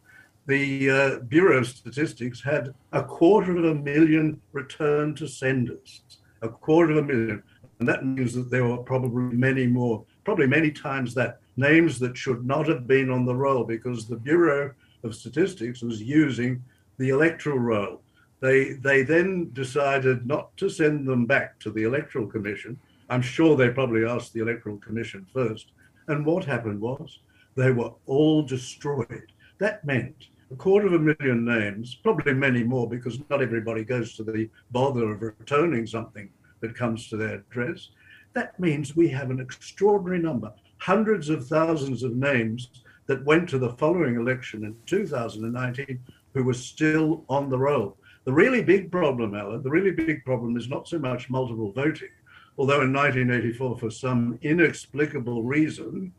the 0.46 0.90
uh, 0.90 1.18
Bureau 1.20 1.58
of 1.58 1.66
Statistics 1.66 2.42
had 2.42 2.74
a 2.92 3.02
quarter 3.02 3.56
of 3.58 3.64
a 3.64 3.74
million 3.74 4.40
return 4.52 5.14
to 5.16 5.28
senders, 5.28 6.02
a 6.42 6.48
quarter 6.48 6.92
of 6.92 6.98
a 6.98 7.02
million. 7.02 7.42
And 7.78 7.88
that 7.88 8.04
means 8.04 8.34
that 8.34 8.50
there 8.50 8.64
were 8.64 8.78
probably 8.78 9.36
many 9.36 9.66
more, 9.66 10.04
probably 10.24 10.46
many 10.46 10.70
times 10.70 11.14
that, 11.14 11.40
names 11.58 11.98
that 11.98 12.16
should 12.16 12.46
not 12.46 12.68
have 12.68 12.86
been 12.86 13.10
on 13.10 13.26
the 13.26 13.34
roll 13.34 13.64
because 13.64 14.06
the 14.06 14.16
Bureau 14.16 14.72
of 15.02 15.14
Statistics 15.14 15.82
was 15.82 16.00
using 16.00 16.62
the 16.98 17.10
electoral 17.10 17.58
roll. 17.58 18.02
They, 18.40 18.74
they 18.74 19.02
then 19.02 19.50
decided 19.52 20.26
not 20.26 20.56
to 20.58 20.70
send 20.70 21.06
them 21.06 21.26
back 21.26 21.58
to 21.60 21.70
the 21.70 21.82
Electoral 21.82 22.28
Commission. 22.28 22.78
I'm 23.10 23.22
sure 23.22 23.56
they 23.56 23.70
probably 23.70 24.04
asked 24.04 24.32
the 24.32 24.40
Electoral 24.40 24.78
Commission 24.78 25.26
first. 25.32 25.72
And 26.06 26.24
what 26.24 26.44
happened 26.44 26.80
was 26.80 27.18
they 27.56 27.72
were 27.72 27.92
all 28.06 28.42
destroyed. 28.42 29.32
That 29.58 29.84
meant 29.84 30.28
a 30.52 30.56
quarter 30.56 30.86
of 30.86 30.92
a 30.92 30.98
million 30.98 31.44
names, 31.44 31.96
probably 31.96 32.32
many 32.32 32.62
more, 32.62 32.88
because 32.88 33.18
not 33.28 33.42
everybody 33.42 33.84
goes 33.84 34.14
to 34.14 34.22
the 34.22 34.48
bother 34.70 35.10
of 35.10 35.20
returning 35.20 35.86
something 35.86 36.30
that 36.60 36.76
comes 36.76 37.08
to 37.08 37.16
their 37.16 37.34
address. 37.34 37.90
That 38.34 38.58
means 38.60 38.94
we 38.94 39.08
have 39.08 39.30
an 39.30 39.40
extraordinary 39.40 40.20
number, 40.20 40.52
hundreds 40.78 41.28
of 41.28 41.46
thousands 41.46 42.02
of 42.02 42.16
names 42.16 42.70
that 43.06 43.24
went 43.24 43.48
to 43.48 43.58
the 43.58 43.70
following 43.70 44.16
election 44.16 44.64
in 44.64 44.76
2019 44.86 45.98
who 46.34 46.44
were 46.44 46.54
still 46.54 47.24
on 47.28 47.48
the 47.48 47.58
roll. 47.58 47.96
The 48.24 48.32
really 48.32 48.62
big 48.62 48.92
problem, 48.92 49.34
Alan, 49.34 49.62
the 49.62 49.70
really 49.70 49.90
big 49.90 50.24
problem 50.24 50.56
is 50.56 50.68
not 50.68 50.86
so 50.86 50.98
much 50.98 51.30
multiple 51.30 51.72
voting, 51.72 52.10
although 52.58 52.82
in 52.82 52.92
1984, 52.92 53.78
for 53.78 53.90
some 53.90 54.38
inexplicable 54.42 55.42
reason, 55.42 56.12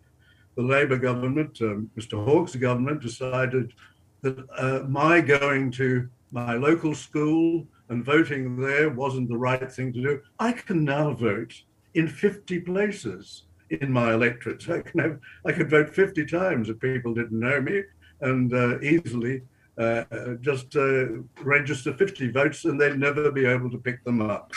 the 0.56 0.64
Labor 0.64 0.98
government, 0.98 1.62
um, 1.62 1.90
Mr. 1.98 2.24
Hawke's 2.26 2.56
government, 2.56 3.02
decided 3.02 3.74
that 4.22 4.46
uh, 4.58 4.86
my 4.88 5.22
going 5.22 5.72
to 5.72 6.10
my 6.32 6.56
local 6.56 6.94
school 6.94 7.66
and 7.90 8.04
voting 8.04 8.58
there 8.58 8.90
wasn't 8.90 9.30
the 9.30 9.38
right 9.38 9.72
thing 9.72 9.94
to 9.94 10.02
do. 10.02 10.22
I 10.40 10.52
can 10.52 10.84
now 10.84 11.14
vote 11.14 11.54
in 11.94 12.08
50 12.08 12.60
places 12.62 13.44
in 13.70 13.92
my 13.92 14.14
electorate. 14.14 14.70
I 14.70 14.82
can 14.82 15.00
have, 15.00 15.20
I 15.46 15.52
could 15.52 15.70
vote 15.70 15.90
50 15.94 16.26
times 16.26 16.70
if 16.70 16.80
people 16.80 17.14
didn't 17.14 17.40
know 17.40 17.62
me 17.62 17.84
and 18.22 18.54
uh, 18.54 18.80
easily 18.82 19.42
uh, 19.78 20.04
just 20.42 20.76
uh, 20.76 21.06
register 21.42 21.94
50 21.94 22.32
votes 22.32 22.66
and 22.66 22.80
they'd 22.80 23.00
never 23.00 23.32
be 23.32 23.46
able 23.46 23.72
to 23.72 23.78
pick 23.78 24.04
them 24.04 24.22
up. 24.22 24.52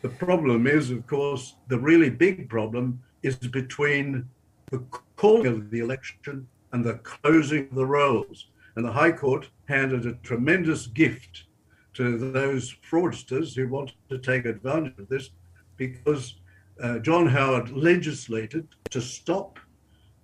The 0.00 0.08
problem 0.08 0.66
is, 0.66 0.90
of 0.90 1.06
course, 1.06 1.56
the 1.68 1.78
really 1.78 2.10
big 2.10 2.48
problem 2.48 3.00
is 3.22 3.36
between 3.36 4.28
the 4.70 4.78
calling 5.16 5.46
of 5.46 5.70
the 5.70 5.80
election 5.80 6.46
and 6.72 6.84
the 6.84 6.94
closing 6.94 7.68
of 7.68 7.74
the 7.74 7.86
rolls. 7.86 8.48
And 8.74 8.84
the 8.84 8.92
High 8.92 9.12
Court 9.12 9.50
handed 9.68 10.06
a 10.06 10.14
tremendous 10.14 10.86
gift 10.86 11.44
to 11.94 12.16
those 12.16 12.74
fraudsters 12.90 13.54
who 13.54 13.68
wanted 13.68 13.94
to 14.08 14.18
take 14.18 14.46
advantage 14.46 14.98
of 14.98 15.08
this 15.08 15.30
because 15.76 16.36
uh, 16.82 16.98
John 16.98 17.26
Howard 17.26 17.70
legislated 17.70 18.68
to 18.90 19.00
stop 19.00 19.58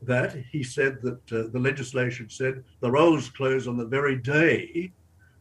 that. 0.03 0.37
He 0.51 0.62
said 0.62 1.01
that 1.03 1.33
uh, 1.33 1.51
the 1.53 1.59
legislation 1.59 2.29
said 2.29 2.64
the 2.81 2.90
rolls 2.90 3.31
close 3.31 3.66
on 3.66 3.77
the 3.77 3.87
very 3.87 4.16
day 4.16 4.92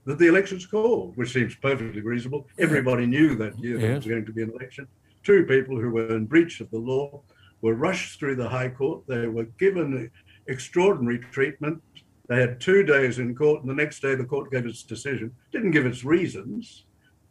that 0.05 0.17
the 0.17 0.27
election's 0.27 0.65
called, 0.65 1.17
which 1.17 1.33
seems 1.33 1.55
perfectly 1.55 2.01
reasonable. 2.01 2.47
Everybody 2.57 3.05
knew 3.05 3.35
that 3.35 3.59
year 3.59 3.77
there 3.77 3.95
was 3.95 4.05
going 4.05 4.25
to 4.25 4.31
be 4.31 4.43
an 4.43 4.51
election. 4.51 4.87
Two 5.23 5.43
people 5.43 5.79
who 5.79 5.89
were 5.89 6.15
in 6.15 6.25
breach 6.25 6.61
of 6.61 6.71
the 6.71 6.77
law 6.77 7.21
were 7.61 7.73
rushed 7.73 8.17
through 8.17 8.37
the 8.37 8.47
High 8.47 8.69
Court. 8.69 9.01
They 9.07 9.27
were 9.27 9.45
given 9.57 10.09
extraordinary 10.47 11.19
treatment 11.19 11.81
they 12.27 12.41
had 12.41 12.59
two 12.59 12.83
days 12.83 13.19
in 13.19 13.35
court, 13.35 13.61
and 13.61 13.69
the 13.69 13.75
next 13.75 14.01
day 14.01 14.13
the 14.15 14.25
court 14.25 14.51
gave 14.51 14.65
its 14.65 14.83
decision. 14.83 15.33
Didn't 15.51 15.71
give 15.71 15.85
its 15.85 16.03
reasons 16.03 16.83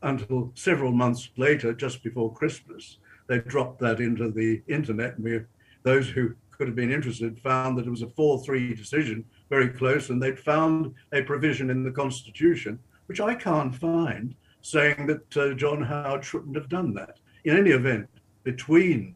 until 0.03 0.53
several 0.55 0.93
months 0.93 1.29
later, 1.37 1.75
just 1.75 2.03
before 2.03 2.33
Christmas. 2.33 2.99
They 3.27 3.41
dropped 3.41 3.81
that 3.81 4.01
into 4.01 4.31
the 4.31 4.63
internet, 4.69 5.17
and 5.17 5.25
we, 5.25 5.41
those 5.83 6.09
who 6.09 6.35
could 6.51 6.69
have 6.69 6.77
been 6.77 6.93
interested 6.93 7.39
found 7.41 7.77
that 7.77 7.87
it 7.87 7.91
was 7.91 8.03
a 8.03 8.09
4 8.09 8.43
3 8.43 8.75
decision, 8.75 9.25
very 9.51 9.69
close, 9.69 10.11
and 10.11 10.23
they'd 10.23 10.39
found 10.39 10.95
a 11.13 11.23
provision 11.23 11.71
in 11.71 11.83
the 11.83 11.91
Constitution, 11.91 12.79
which 13.07 13.21
I 13.21 13.35
can't 13.35 13.75
find, 13.75 14.35
saying 14.63 15.07
that 15.07 15.37
uh, 15.37 15.55
John 15.55 15.83
Howard 15.83 16.25
shouldn't 16.25 16.57
have 16.57 16.69
done 16.69 16.95
that. 16.95 17.19
In 17.45 17.57
any 17.57 17.71
event, 17.71 18.09
between 18.43 19.15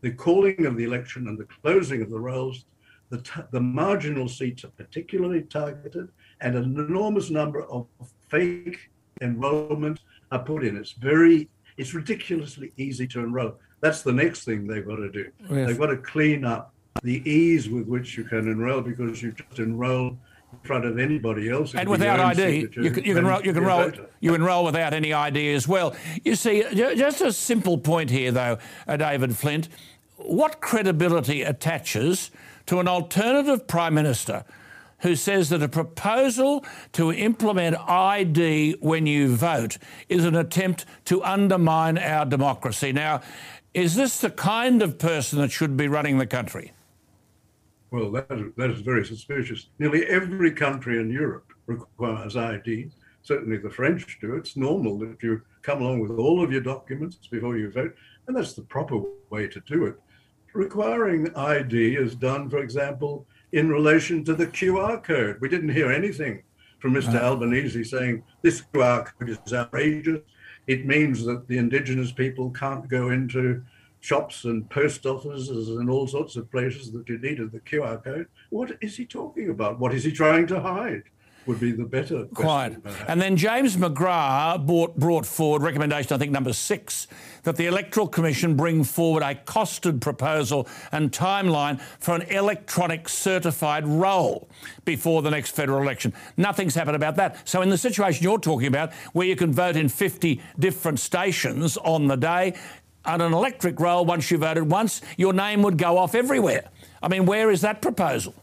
the 0.00 0.12
calling 0.12 0.66
of 0.66 0.76
the 0.76 0.84
election 0.84 1.28
and 1.28 1.38
the 1.38 1.46
closing 1.62 2.02
of 2.02 2.10
the 2.10 2.20
rolls, 2.20 2.64
the, 3.10 3.18
t- 3.18 3.42
the 3.50 3.60
marginal 3.60 4.28
seats 4.28 4.64
are 4.64 4.70
particularly 4.70 5.42
targeted, 5.42 6.08
and 6.40 6.56
an 6.56 6.64
enormous 6.78 7.30
number 7.30 7.64
of 7.64 7.86
fake 8.28 8.90
enrollment 9.20 10.00
are 10.30 10.38
put 10.38 10.64
in. 10.64 10.76
It's 10.76 10.92
very, 10.92 11.48
it's 11.76 11.94
ridiculously 11.94 12.72
easy 12.76 13.06
to 13.08 13.20
enroll. 13.20 13.54
That's 13.80 14.02
the 14.02 14.12
next 14.12 14.44
thing 14.44 14.66
they've 14.66 14.86
got 14.86 14.96
to 14.96 15.10
do. 15.10 15.30
Yes. 15.50 15.68
They've 15.68 15.78
got 15.78 15.86
to 15.86 15.96
clean 15.96 16.44
up 16.44 16.72
the 17.02 17.28
ease 17.28 17.68
with 17.68 17.86
which 17.86 18.16
you 18.16 18.24
can 18.24 18.48
enroll 18.48 18.80
because 18.80 19.22
you 19.22 19.32
just 19.32 19.58
enroll 19.58 20.18
in 20.52 20.58
front 20.62 20.84
of 20.84 20.98
anybody 20.98 21.50
else. 21.50 21.74
And 21.74 21.88
without 21.88 22.20
ID, 22.20 22.60
you 22.60 22.68
can, 22.68 23.04
you 23.04 23.14
can, 23.14 23.26
roll, 23.26 23.42
you 23.42 23.52
can 23.52 23.64
roll, 23.64 23.90
you 24.20 24.34
enroll 24.34 24.64
without 24.64 24.94
any 24.94 25.12
ID 25.12 25.52
as 25.54 25.66
well. 25.66 25.96
You 26.24 26.36
see, 26.36 26.64
just 26.74 27.20
a 27.20 27.32
simple 27.32 27.78
point 27.78 28.10
here, 28.10 28.30
though, 28.30 28.58
uh, 28.86 28.96
David 28.96 29.36
Flint. 29.36 29.68
What 30.16 30.60
credibility 30.60 31.42
attaches 31.42 32.30
to 32.66 32.78
an 32.78 32.86
alternative 32.86 33.66
Prime 33.66 33.94
Minister 33.94 34.44
who 35.02 35.16
says 35.16 35.48
that 35.50 35.62
a 35.62 35.68
proposal 35.68 36.64
to 36.92 37.12
implement 37.12 37.76
ID 37.88 38.76
when 38.80 39.06
you 39.06 39.34
vote 39.34 39.78
is 40.08 40.24
an 40.24 40.36
attempt 40.36 40.86
to 41.04 41.22
undermine 41.22 41.98
our 41.98 42.24
democracy. 42.24 42.92
Now, 42.92 43.20
is 43.74 43.94
this 43.94 44.20
the 44.20 44.30
kind 44.30 44.80
of 44.82 44.98
person 44.98 45.40
that 45.40 45.50
should 45.50 45.76
be 45.76 45.88
running 45.88 46.18
the 46.18 46.26
country? 46.26 46.72
Well, 47.90 48.10
that 48.12 48.30
is, 48.30 48.52
that 48.56 48.70
is 48.70 48.80
very 48.80 49.04
suspicious. 49.04 49.68
Nearly 49.78 50.06
every 50.06 50.52
country 50.52 50.98
in 50.98 51.10
Europe 51.10 51.52
requires 51.66 52.36
ID. 52.36 52.90
Certainly 53.22 53.58
the 53.58 53.70
French 53.70 54.18
do. 54.20 54.34
It's 54.34 54.56
normal 54.56 54.98
that 55.00 55.22
you 55.22 55.42
come 55.62 55.82
along 55.82 56.00
with 56.00 56.12
all 56.12 56.42
of 56.42 56.50
your 56.50 56.60
documents 56.60 57.16
before 57.28 57.56
you 57.56 57.70
vote, 57.70 57.94
and 58.26 58.36
that's 58.36 58.54
the 58.54 58.62
proper 58.62 59.02
way 59.30 59.46
to 59.48 59.60
do 59.60 59.84
it 59.84 59.96
requiring 60.54 61.34
ID 61.34 61.96
is 61.96 62.14
done, 62.14 62.48
for 62.50 62.58
example, 62.58 63.26
in 63.52 63.68
relation 63.68 64.24
to 64.24 64.34
the 64.34 64.46
QR 64.46 65.02
code. 65.02 65.38
We 65.40 65.48
didn't 65.48 65.70
hear 65.70 65.90
anything 65.90 66.42
from 66.78 66.94
Mr. 66.94 67.14
Uh, 67.14 67.24
Albanese 67.24 67.84
saying 67.84 68.22
this 68.42 68.62
QR 68.74 69.06
code 69.18 69.28
is 69.28 69.52
outrageous. 69.52 70.20
It 70.66 70.86
means 70.86 71.24
that 71.24 71.46
the 71.48 71.58
indigenous 71.58 72.12
people 72.12 72.50
can't 72.50 72.88
go 72.88 73.10
into 73.10 73.62
shops 74.00 74.44
and 74.44 74.68
post 74.68 75.06
offices 75.06 75.68
and 75.68 75.88
all 75.88 76.06
sorts 76.06 76.36
of 76.36 76.50
places 76.50 76.90
that 76.92 77.08
you 77.08 77.18
needed 77.18 77.52
the 77.52 77.60
QR 77.60 78.02
code. 78.02 78.26
What 78.50 78.72
is 78.80 78.96
he 78.96 79.04
talking 79.04 79.50
about? 79.50 79.78
What 79.78 79.94
is 79.94 80.02
he 80.02 80.12
trying 80.12 80.46
to 80.48 80.60
hide? 80.60 81.04
Would 81.46 81.60
be 81.60 81.72
the 81.72 81.84
better. 81.84 82.24
Quite. 82.34 82.76
And 83.08 83.20
then 83.20 83.36
James 83.36 83.76
McGrath 83.76 84.66
brought, 84.66 84.96
brought 84.96 85.26
forward 85.26 85.62
recommendation, 85.62 86.14
I 86.14 86.18
think 86.18 86.32
number 86.32 86.52
six, 86.52 87.08
that 87.42 87.56
the 87.56 87.66
Electoral 87.66 88.06
Commission 88.06 88.56
bring 88.56 88.84
forward 88.84 89.22
a 89.22 89.34
costed 89.34 90.00
proposal 90.00 90.68
and 90.92 91.10
timeline 91.10 91.80
for 91.98 92.14
an 92.14 92.22
electronic 92.22 93.08
certified 93.08 93.86
roll 93.86 94.48
before 94.84 95.22
the 95.22 95.30
next 95.30 95.50
federal 95.50 95.82
election. 95.82 96.12
Nothing's 96.36 96.74
happened 96.74 96.96
about 96.96 97.16
that. 97.16 97.48
So, 97.48 97.62
in 97.62 97.70
the 97.70 97.78
situation 97.78 98.22
you're 98.22 98.38
talking 98.38 98.68
about, 98.68 98.92
where 99.12 99.26
you 99.26 99.36
can 99.36 99.52
vote 99.52 99.76
in 99.76 99.88
50 99.88 100.40
different 100.58 101.00
stations 101.00 101.76
on 101.78 102.06
the 102.06 102.16
day, 102.16 102.54
on 103.04 103.20
an 103.20 103.32
electric 103.32 103.80
roll, 103.80 104.04
once 104.04 104.30
you 104.30 104.38
voted 104.38 104.70
once, 104.70 105.00
your 105.16 105.32
name 105.32 105.62
would 105.62 105.76
go 105.76 105.98
off 105.98 106.14
everywhere. 106.14 106.68
I 107.02 107.08
mean, 107.08 107.26
where 107.26 107.50
is 107.50 107.62
that 107.62 107.82
proposal? 107.82 108.34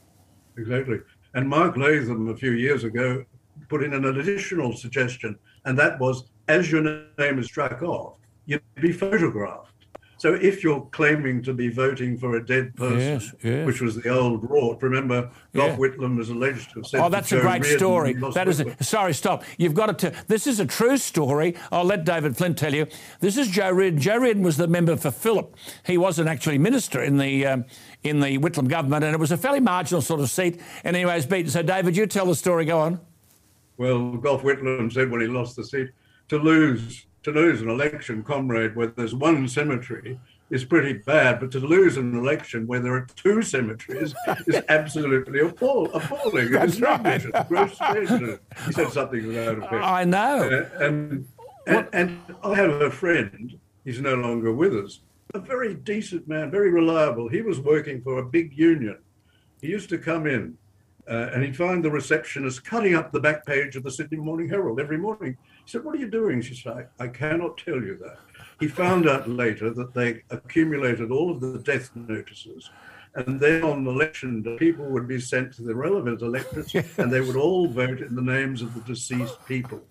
Exactly. 0.58 1.00
And 1.34 1.48
Mark 1.48 1.78
Latham, 1.78 2.30
a 2.30 2.36
few 2.36 2.52
years 2.52 2.84
ago, 2.84 3.24
put 3.68 3.84
in 3.84 3.94
an 3.94 4.06
additional 4.06 4.74
suggestion, 4.76 5.38
and 5.66 5.78
that 5.78 6.00
was 6.00 6.30
as 6.48 6.72
your 6.72 6.82
name 7.20 7.38
is 7.40 7.46
struck 7.46 7.82
off, 7.84 8.16
you'd 8.46 8.62
be 8.82 8.92
photographed. 8.92 9.68
So 10.18 10.34
if 10.34 10.66
you're 10.66 10.82
claiming 10.92 11.42
to 11.44 11.54
be 11.54 11.70
voting 11.70 12.18
for 12.18 12.36
a 12.36 12.46
dead 12.46 12.76
person, 12.76 13.00
Yes, 13.00 13.34
yes. 13.42 13.66
which 13.66 13.80
was 13.80 13.96
the 13.96 14.10
old 14.10 14.44
rort, 14.50 14.82
remember, 14.82 15.30
Gough 15.54 15.70
Yeah. 15.70 15.78
Whitlam 15.78 16.18
was 16.18 16.30
alleged 16.30 16.72
to 16.72 16.80
have 16.80 16.88
said 16.88 17.00
Oh, 17.00 17.08
that's 17.08 17.32
a 17.32 17.40
great 17.40 17.64
Riordan, 17.64 17.78
story. 17.78 18.14
That 18.34 18.50
is. 18.50 18.60
A, 18.60 18.84
sorry, 18.84 19.14
stop. 19.14 19.46
You've 19.58 19.76
got 19.76 19.98
to. 20.00 20.12
This 20.28 20.46
is 20.46 20.60
a 20.60 20.66
true 20.66 20.98
story. 20.98 21.56
I'll 21.72 21.86
let 21.86 22.04
David 22.04 22.36
Flint 22.36 22.58
tell 22.58 22.74
you. 22.76 22.88
This 23.22 23.38
is 23.38 23.48
Joe 23.48 23.72
Riordan. 23.72 24.02
Joe 24.02 24.18
Riordan 24.18 24.44
was 24.44 24.58
the 24.58 24.68
member 24.68 24.98
for 24.98 25.10
Phillip. 25.10 25.56
He 25.86 25.98
wasn't 25.98 26.28
actually 26.28 26.58
minister 26.58 27.02
in 27.02 27.16
the 27.18 27.46
um, 27.46 27.66
in 28.04 28.20
the 28.20 28.38
Whitlam 28.38 28.68
government, 28.68 29.04
and 29.04 29.14
it 29.14 29.20
was 29.20 29.32
a 29.32 29.38
fairly 29.38 29.60
marginal 29.60 30.02
sort 30.02 30.22
of 30.22 30.30
seat. 30.30 30.62
And 30.84 30.96
anyway, 30.96 31.18
it's 31.18 31.26
beaten. 31.26 31.52
So, 31.52 31.62
David, 31.62 31.96
you 31.98 32.08
tell 32.08 32.26
the 32.26 32.36
story. 32.36 32.66
Go 32.66 32.80
on. 32.80 33.00
Well, 33.78 34.14
Gough 34.14 34.42
Whitlam 34.42 34.92
said 34.92 35.10
when 35.10 35.22
he 35.22 35.28
lost 35.28 35.56
the 35.56 35.64
seat, 35.64 35.90
to 36.30 36.38
lose 36.38 37.06
to 37.24 37.32
lose 37.32 37.62
an 37.62 37.70
election, 37.70 38.24
comrade, 38.24 38.76
where 38.76 38.88
there's 38.88 39.14
one 39.14 39.48
cemetery 39.48 40.20
is 40.50 40.64
pretty 40.66 40.94
bad, 40.94 41.40
but 41.40 41.52
to 41.52 41.60
lose 41.60 41.98
an 41.98 42.18
election 42.18 42.66
where 42.66 42.80
there 42.80 42.94
are 42.94 43.08
two 43.16 43.42
cemeteries 43.42 44.16
is 44.48 44.62
absolutely 44.70 45.42
appall- 45.42 45.94
appalling. 45.94 46.52
That's 46.52 46.76
is 46.76 46.82
right. 46.82 47.48
gross. 47.48 47.78
He 48.66 48.72
said 48.72 48.92
something 48.92 49.28
without 49.28 49.58
a 49.58 49.62
bit. 49.62 49.74
I 49.74 50.04
know. 50.06 50.50
Uh, 50.50 50.84
and, 50.84 51.28
and, 51.68 51.88
and 51.94 52.20
I 52.44 52.56
have 52.56 52.72
a 52.82 52.90
friend, 52.90 53.60
he's 53.84 54.02
no 54.02 54.16
longer 54.16 54.52
with 54.52 54.76
us, 54.76 55.02
a 55.34 55.40
very 55.40 55.76
decent 55.76 56.28
man, 56.28 56.50
very 56.50 56.72
reliable. 56.72 57.28
He 57.28 57.42
was 57.42 57.60
working 57.60 58.02
for 58.02 58.18
a 58.18 58.26
big 58.26 58.58
union. 58.58 58.98
He 59.62 59.68
used 59.68 59.90
to 59.90 59.98
come 59.98 60.26
in 60.26 60.58
uh, 61.08 61.30
and 61.34 61.44
he'd 61.44 61.56
find 61.56 61.84
the 61.84 61.92
receptionist 61.92 62.64
cutting 62.66 62.96
up 62.96 63.12
the 63.12 63.20
back 63.20 63.46
page 63.46 63.76
of 63.76 63.84
the 63.84 63.92
Sydney 63.92 64.18
Morning 64.18 64.50
Herald 64.50 64.80
every 64.80 64.98
morning. 64.98 65.38
He 65.66 65.72
said, 65.72 65.84
What 65.84 65.96
are 65.96 66.00
you 66.00 66.10
doing? 66.10 66.42
She 66.42 66.56
said, 66.56 66.88
I, 67.00 67.04
I 67.04 67.08
cannot 67.08 67.58
tell 67.58 67.82
you 67.82 67.98
that. 68.02 68.18
He 68.60 68.68
found 68.68 69.08
out 69.08 69.30
later 69.30 69.72
that 69.72 69.94
they 69.94 70.24
accumulated 70.30 71.12
all 71.12 71.32
of 71.32 71.42
the 71.42 71.60
death 71.60 71.92
notices. 71.96 72.70
And 73.16 73.40
then 73.40 73.64
on 73.64 73.88
election 73.88 74.44
day, 74.44 74.58
people 74.58 74.86
would 74.86 75.08
be 75.08 75.20
sent 75.20 75.54
to 75.56 75.64
the 75.64 75.74
relevant 75.74 76.22
electorates 76.22 76.76
and 77.00 77.12
they 77.12 77.22
would 77.22 77.36
all 77.36 77.68
vote 77.68 78.02
in 78.02 78.16
the 78.16 78.22
names 78.22 78.62
of 78.62 78.74
the 78.76 78.82
deceased 78.82 79.44
people. 79.48 79.82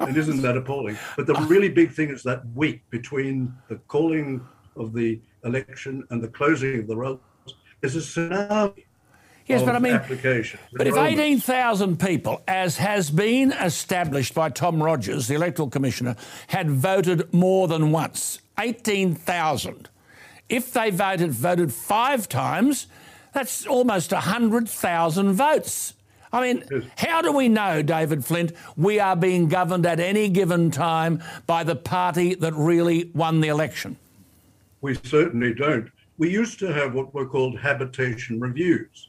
And 0.00 0.14
isn't 0.16 0.42
that 0.42 0.58
appalling? 0.58 0.98
But 1.16 1.26
the 1.26 1.34
really 1.48 1.70
big 1.70 1.92
thing 1.92 2.10
is 2.10 2.22
that 2.24 2.46
week 2.54 2.82
between 2.90 3.54
the 3.68 3.76
calling 3.88 4.46
of 4.76 4.92
the 4.92 5.20
election 5.44 6.04
and 6.10 6.22
the 6.22 6.28
closing 6.28 6.80
of 6.80 6.86
the 6.86 6.96
rolls 6.96 7.20
is 7.82 7.96
a 7.96 7.98
tsunami. 8.00 8.84
Yes, 9.46 9.62
but 9.64 9.74
I 9.74 9.80
mean. 9.80 10.00
But 10.74 10.86
if 10.86 10.96
18,000 10.96 11.98
people, 11.98 12.40
as 12.46 12.76
has 12.76 13.10
been 13.10 13.50
established 13.52 14.32
by 14.32 14.48
Tom 14.50 14.80
Rogers, 14.80 15.26
the 15.26 15.34
Electoral 15.34 15.68
Commissioner, 15.68 16.14
had 16.48 16.70
voted 16.70 17.32
more 17.34 17.66
than 17.66 17.90
once, 17.90 18.40
18,000, 18.60 19.88
if 20.48 20.72
they 20.72 20.90
voted 20.90 21.32
voted 21.32 21.72
five 21.72 22.28
times, 22.28 22.86
that's 23.32 23.66
almost 23.66 24.12
100,000 24.12 25.32
votes. 25.32 25.94
I 26.32 26.42
mean, 26.42 26.64
Yes. 26.70 26.84
how 26.96 27.22
do 27.22 27.32
we 27.32 27.48
know, 27.48 27.82
David 27.82 28.24
Flint, 28.24 28.52
we 28.76 29.00
are 29.00 29.16
being 29.16 29.48
governed 29.48 29.84
at 29.84 29.98
any 29.98 30.28
given 30.28 30.70
time 30.70 31.22
by 31.46 31.64
the 31.64 31.74
party 31.74 32.36
that 32.36 32.54
really 32.54 33.10
won 33.14 33.40
the 33.40 33.48
election? 33.48 33.96
We 34.80 34.94
certainly 34.94 35.54
don't. 35.54 35.90
We 36.18 36.30
used 36.30 36.58
to 36.60 36.72
have 36.72 36.94
what 36.94 37.14
were 37.14 37.26
called 37.26 37.58
habitation 37.58 38.40
reviews. 38.40 39.08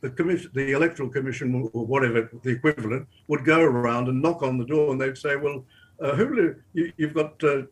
The, 0.00 0.10
commission, 0.10 0.50
the 0.54 0.72
electoral 0.72 1.10
commission, 1.10 1.68
or 1.72 1.86
whatever 1.86 2.30
the 2.42 2.50
equivalent, 2.50 3.06
would 3.28 3.44
go 3.44 3.60
around 3.60 4.08
and 4.08 4.22
knock 4.22 4.42
on 4.42 4.56
the 4.56 4.64
door, 4.64 4.92
and 4.92 5.00
they'd 5.00 5.18
say, 5.18 5.36
"Well, 5.36 5.64
uh, 6.00 6.14
who 6.14 6.34
live? 6.34 6.56
You, 6.72 6.92
you've 6.96 7.14
got." 7.14 7.42
Uh, 7.44 7.62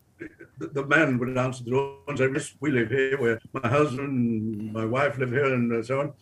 the, 0.59 0.67
the 0.73 0.85
man 0.87 1.17
would 1.19 1.39
answer 1.39 1.65
the 1.65 1.71
door 1.71 1.99
and 2.09 2.19
say, 2.19 2.29
"Yes, 2.31 2.55
we 2.61 2.71
live 2.71 2.91
here. 2.91 3.19
Where 3.19 3.41
my 3.53 3.69
husband, 3.69 4.09
and 4.09 4.73
my 4.73 4.85
wife 4.85 5.17
live 5.17 5.31
here, 5.31 5.55
and 5.55 5.85
so 5.85 6.01
on." 6.01 6.13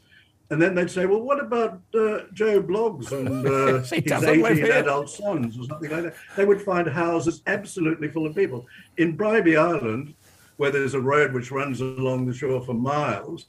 And 0.51 0.63
then 0.63 0.77
they'd 0.77 0.91
say, 0.91 1.07
"Well, 1.07 1.23
what 1.23 1.41
about 1.41 1.81
uh, 1.93 2.21
Joe 2.33 2.63
Bloggs 2.63 3.11
and 3.11 3.47
uh, 3.49 3.79
his 3.81 3.93
18 3.93 4.65
adult 4.71 5.11
sons, 5.11 5.59
or 5.59 5.65
something 5.65 5.91
like 5.91 6.05
that?" 6.05 6.15
They 6.37 6.45
would 6.45 6.63
find 6.63 6.89
houses 6.89 7.43
absolutely 7.47 8.09
full 8.09 8.27
of 8.27 8.37
people. 8.37 8.67
In 8.97 9.17
Bribie 9.17 9.57
Island, 9.57 10.15
where 10.57 10.71
there's 10.71 10.95
a 10.95 11.01
road 11.01 11.33
which 11.33 11.51
runs 11.51 11.81
along 11.81 12.27
the 12.27 12.35
shore 12.35 12.61
for 12.63 12.75
miles, 12.75 13.47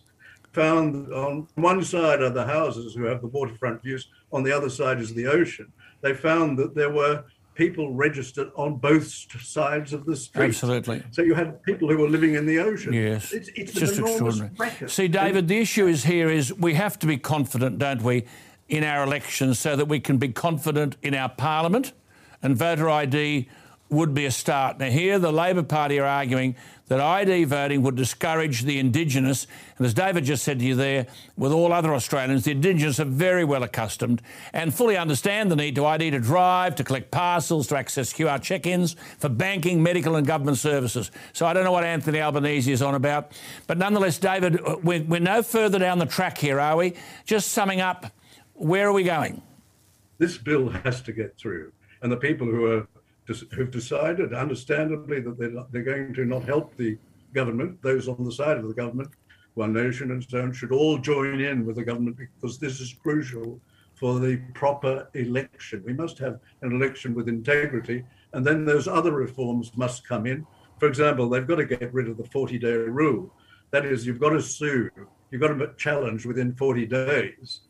found 0.51 1.11
on 1.13 1.47
one 1.55 1.83
side 1.83 2.21
are 2.21 2.29
the 2.29 2.45
houses 2.45 2.93
who 2.93 3.03
have 3.03 3.21
the 3.21 3.27
waterfront 3.27 3.81
views, 3.81 4.07
on 4.31 4.43
the 4.43 4.51
other 4.51 4.69
side 4.69 4.99
is 4.99 5.13
the 5.13 5.27
ocean. 5.27 5.71
They 6.01 6.13
found 6.13 6.57
that 6.59 6.75
there 6.75 6.91
were 6.91 7.23
people 7.55 7.93
registered 7.93 8.51
on 8.55 8.75
both 8.75 9.07
sides 9.41 9.91
of 9.91 10.05
the 10.05 10.15
street. 10.15 10.45
Absolutely. 10.45 11.03
So 11.11 11.23
you 11.23 11.33
had 11.33 11.61
people 11.63 11.89
who 11.89 11.97
were 11.97 12.09
living 12.09 12.35
in 12.35 12.45
the 12.45 12.59
ocean. 12.59 12.93
Yes, 12.93 13.33
It's, 13.33 13.49
it's, 13.55 13.73
just 13.73 13.97
enormous 13.97 14.11
extraordinary. 14.11 14.51
racket. 14.57 14.91
See, 14.91 15.07
David, 15.07 15.47
the 15.47 15.57
issue 15.57 15.87
is 15.87 16.03
here 16.03 16.29
is 16.29 16.53
we 16.53 16.75
have 16.75 16.99
to 16.99 17.07
be 17.07 17.17
confident, 17.17 17.79
don't 17.79 18.03
we, 18.03 18.25
in 18.69 18.83
our 18.83 19.03
elections, 19.03 19.59
so 19.59 19.75
that 19.75 19.87
we 19.87 19.99
can 19.99 20.17
be 20.17 20.29
confident 20.29 20.97
in 21.01 21.15
our 21.15 21.29
parliament, 21.29 21.93
and 22.43 22.55
voter 22.55 22.89
ID 22.89 23.49
would 23.89 24.13
be 24.13 24.25
a 24.25 24.31
start. 24.31 24.79
Now, 24.79 24.89
here 24.89 25.19
the 25.19 25.31
Labor 25.31 25.63
Party 25.63 25.99
are 25.99 26.05
arguing 26.05 26.55
that 26.87 27.01
ID 27.01 27.43
voting 27.45 27.81
would 27.81 27.95
discourage 27.95 28.63
the 28.63 28.79
Indigenous, 28.79 29.45
and 29.77 29.85
as 29.85 29.93
David 29.93 30.23
just 30.23 30.43
said 30.43 30.59
to 30.59 30.65
you 30.65 30.75
there, 30.75 31.07
with 31.35 31.51
all 31.51 31.73
other 31.73 31.93
Australians, 31.93 32.45
the 32.45 32.51
Indigenous 32.51 32.99
are 32.99 33.05
very 33.05 33.43
well 33.43 33.63
accustomed 33.63 34.21
and 34.53 34.73
fully 34.73 34.95
understand 34.95 35.51
the 35.51 35.55
need 35.55 35.75
to 35.75 35.85
ID 35.85 36.11
to 36.11 36.19
drive, 36.19 36.75
to 36.75 36.83
collect 36.83 37.11
parcels, 37.11 37.67
to 37.67 37.77
access 37.77 38.13
QR 38.13 38.41
check-ins 38.41 38.95
for 39.17 39.27
banking, 39.27 39.83
medical, 39.83 40.15
and 40.15 40.25
government 40.25 40.57
services. 40.57 41.11
So 41.33 41.45
I 41.45 41.53
don't 41.53 41.65
know 41.65 41.73
what 41.73 41.83
Anthony 41.83 42.21
Albanese 42.21 42.71
is 42.71 42.81
on 42.81 42.95
about, 42.95 43.31
but 43.67 43.77
nonetheless, 43.77 44.17
David, 44.17 44.61
uh, 44.65 44.77
we're, 44.81 45.03
we're 45.03 45.19
no 45.19 45.43
further 45.43 45.79
down 45.79 45.99
the 45.99 46.05
track 46.05 46.37
here, 46.37 46.59
are 46.59 46.77
we? 46.77 46.93
Just 47.25 47.49
summing 47.49 47.81
up, 47.81 48.05
where 48.53 48.87
are 48.87 48.93
we 48.93 49.03
going? 49.03 49.41
this 50.17 50.37
bill 50.37 50.69
has 50.69 51.01
to 51.01 51.11
get 51.11 51.37
through. 51.37 51.71
And 52.01 52.11
the 52.11 52.17
people 52.17 52.47
who 52.47 52.65
are 52.65 52.87
who've 53.27 53.71
decided, 53.71 54.33
understandably, 54.33 55.19
that 55.19 55.37
they're, 55.37 55.51
not, 55.51 55.71
they're 55.71 55.83
going 55.83 56.13
to 56.13 56.25
not 56.25 56.43
help 56.43 56.75
the 56.75 56.97
government, 57.33 57.81
those 57.81 58.07
on 58.07 58.23
the 58.23 58.31
side 58.31 58.57
of 58.57 58.67
the 58.67 58.73
government, 58.73 59.09
One 59.55 59.73
Nation 59.73 60.11
and 60.11 60.23
so 60.23 60.41
on, 60.41 60.53
should 60.53 60.71
all 60.71 60.97
join 60.97 61.41
in 61.41 61.65
with 61.65 61.75
the 61.75 61.83
government 61.83 62.17
because 62.17 62.57
this 62.57 62.79
is 62.79 62.93
crucial 62.93 63.59
for 63.95 64.19
the 64.19 64.37
proper 64.53 65.09
election. 65.13 65.83
We 65.85 65.93
must 65.93 66.19
have 66.19 66.39
an 66.61 66.71
election 66.71 67.13
with 67.13 67.27
integrity, 67.27 68.05
and 68.33 68.45
then 68.45 68.63
those 68.63 68.87
other 68.87 69.11
reforms 69.11 69.75
must 69.75 70.07
come 70.07 70.25
in. 70.25 70.45
For 70.79 70.87
example, 70.87 71.27
they've 71.27 71.47
got 71.47 71.55
to 71.55 71.65
get 71.65 71.93
rid 71.93 72.07
of 72.07 72.17
the 72.17 72.25
40 72.25 72.59
day 72.59 72.73
rule. 72.73 73.33
That 73.71 73.85
is, 73.85 74.05
you've 74.05 74.19
got 74.19 74.29
to 74.29 74.41
sue, 74.41 74.89
you've 75.31 75.41
got 75.41 75.49
to 75.49 75.73
challenge 75.77 76.25
within 76.25 76.53
40 76.53 76.85
days 76.85 77.61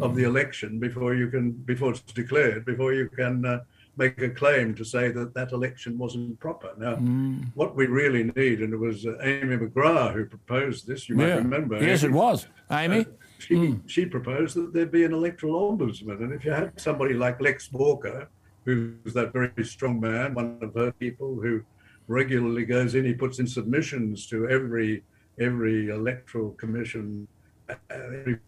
of 0.00 0.16
the 0.16 0.24
election 0.24 0.78
before 0.80 1.14
you 1.14 1.28
can, 1.28 1.52
before 1.52 1.90
it's 1.90 2.00
declared, 2.00 2.64
before 2.64 2.92
you 2.92 3.08
can 3.08 3.44
uh, 3.44 3.60
make 3.96 4.20
a 4.22 4.30
claim 4.30 4.74
to 4.74 4.84
say 4.84 5.10
that 5.10 5.34
that 5.34 5.52
election 5.52 5.96
wasn't 5.98 6.38
proper. 6.40 6.70
Now, 6.76 6.96
what 7.54 7.76
we 7.76 7.86
really 7.86 8.24
need, 8.36 8.60
and 8.60 8.72
it 8.72 8.76
was 8.78 9.06
uh, 9.06 9.16
Amy 9.22 9.56
McGrath 9.56 10.14
who 10.14 10.26
proposed 10.26 10.86
this, 10.86 11.08
you 11.08 11.14
might 11.16 11.28
Yeah. 11.28 11.36
remember. 11.36 11.82
Yes, 11.82 12.02
it 12.02 12.10
was. 12.12 12.46
Amy? 12.70 13.06
she, 13.38 13.78
she 13.86 14.06
proposed 14.06 14.56
that 14.56 14.72
there 14.72 14.86
be 14.86 15.04
an 15.04 15.12
electoral 15.12 15.76
ombudsman. 15.76 16.22
And 16.22 16.32
if 16.32 16.44
you 16.44 16.50
had 16.52 16.78
somebody 16.80 17.14
like 17.14 17.40
Lex 17.40 17.70
Walker, 17.72 18.28
who's 18.64 19.12
that 19.14 19.32
very 19.32 19.52
strong 19.64 20.00
man, 20.00 20.34
one 20.34 20.58
of 20.62 20.74
her 20.74 20.92
people 20.92 21.38
who 21.40 21.62
regularly 22.08 22.64
goes 22.64 22.94
in, 22.94 23.04
he 23.04 23.14
puts 23.14 23.38
in 23.38 23.46
submissions 23.46 24.26
to 24.28 24.48
every 24.48 25.02
every 25.40 25.88
electoral 25.90 26.50
commission, 26.52 27.26
uh, 27.68 27.74
every 27.90 28.38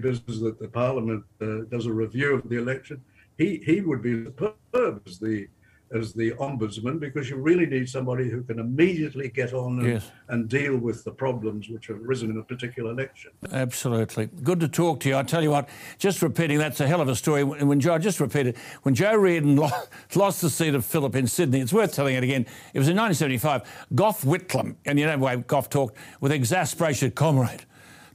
business 0.00 0.40
that 0.40 0.58
the 0.58 0.66
parliament 0.68 1.22
uh, 1.40 1.58
does 1.70 1.86
a 1.86 1.92
review 1.92 2.34
of 2.34 2.48
the 2.48 2.56
election. 2.56 3.00
He 3.38 3.62
he 3.64 3.80
would 3.80 4.02
be 4.02 4.24
superb 4.24 5.02
as 5.06 5.18
the 5.18 5.48
as 5.94 6.12
the 6.12 6.32
ombudsman 6.32 6.98
because 6.98 7.30
you 7.30 7.36
really 7.36 7.66
need 7.66 7.88
somebody 7.88 8.28
who 8.28 8.42
can 8.42 8.58
immediately 8.58 9.28
get 9.28 9.52
on 9.52 9.78
and, 9.78 9.88
Yes. 9.88 10.10
and 10.28 10.48
deal 10.48 10.76
with 10.76 11.04
the 11.04 11.12
problems 11.12 11.68
which 11.68 11.86
have 11.86 11.98
arisen 12.00 12.30
in 12.30 12.38
a 12.38 12.42
particular 12.42 12.90
election. 12.90 13.30
Absolutely. 13.52 14.26
Good 14.42 14.58
to 14.60 14.66
talk 14.68 14.98
to 15.00 15.08
you. 15.08 15.16
I 15.16 15.22
tell 15.22 15.42
you 15.42 15.50
what, 15.52 15.68
just 15.98 16.20
repeating, 16.20 16.58
that's 16.58 16.80
a 16.80 16.86
hell 16.88 17.00
of 17.00 17.08
a 17.08 17.14
story. 17.14 17.44
When 17.44 17.78
Joe, 17.78 17.98
just 17.98 18.18
repeat 18.18 18.48
it, 18.48 18.56
when 18.82 18.94
Joe 18.96 19.14
Riordan 19.14 19.54
lo- 19.54 19.68
lost 20.16 20.40
the 20.42 20.50
seat 20.50 20.74
of 20.74 20.84
Phillip 20.84 21.14
in 21.14 21.28
Sydney, 21.28 21.60
it's 21.60 21.72
worth 21.72 21.92
telling 21.94 22.16
it 22.16 22.24
again. 22.24 22.42
It 22.72 22.78
was 22.78 22.88
in 22.88 22.96
1975. 22.96 23.62
Gough 23.94 24.22
Whitlam, 24.22 24.74
and 24.86 24.98
you 24.98 25.06
know 25.06 25.12
the 25.16 25.22
way 25.22 25.36
Gough 25.46 25.68
talked, 25.70 25.96
with 26.20 26.32
exasperation, 26.32 27.12
comrade, 27.12 27.66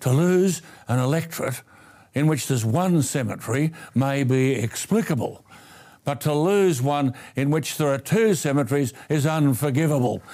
to 0.02 0.12
lose 0.12 0.62
an 0.90 1.00
electorate 1.00 1.62
in 2.14 2.28
which 2.28 2.48
there's 2.48 2.66
one 2.66 3.02
cemetery 3.02 3.72
may 3.94 4.24
be 4.24 4.54
explicable. 4.54 5.44
But 6.06 6.22
to 6.22 6.34
lose 6.34 6.82
one 6.82 7.14
in 7.36 7.52
which 7.52 7.78
there 7.78 7.90
are 7.90 8.00
two 8.00 8.34
cemeteries 8.34 8.94
is 9.10 9.26
unforgivable. 9.26 10.24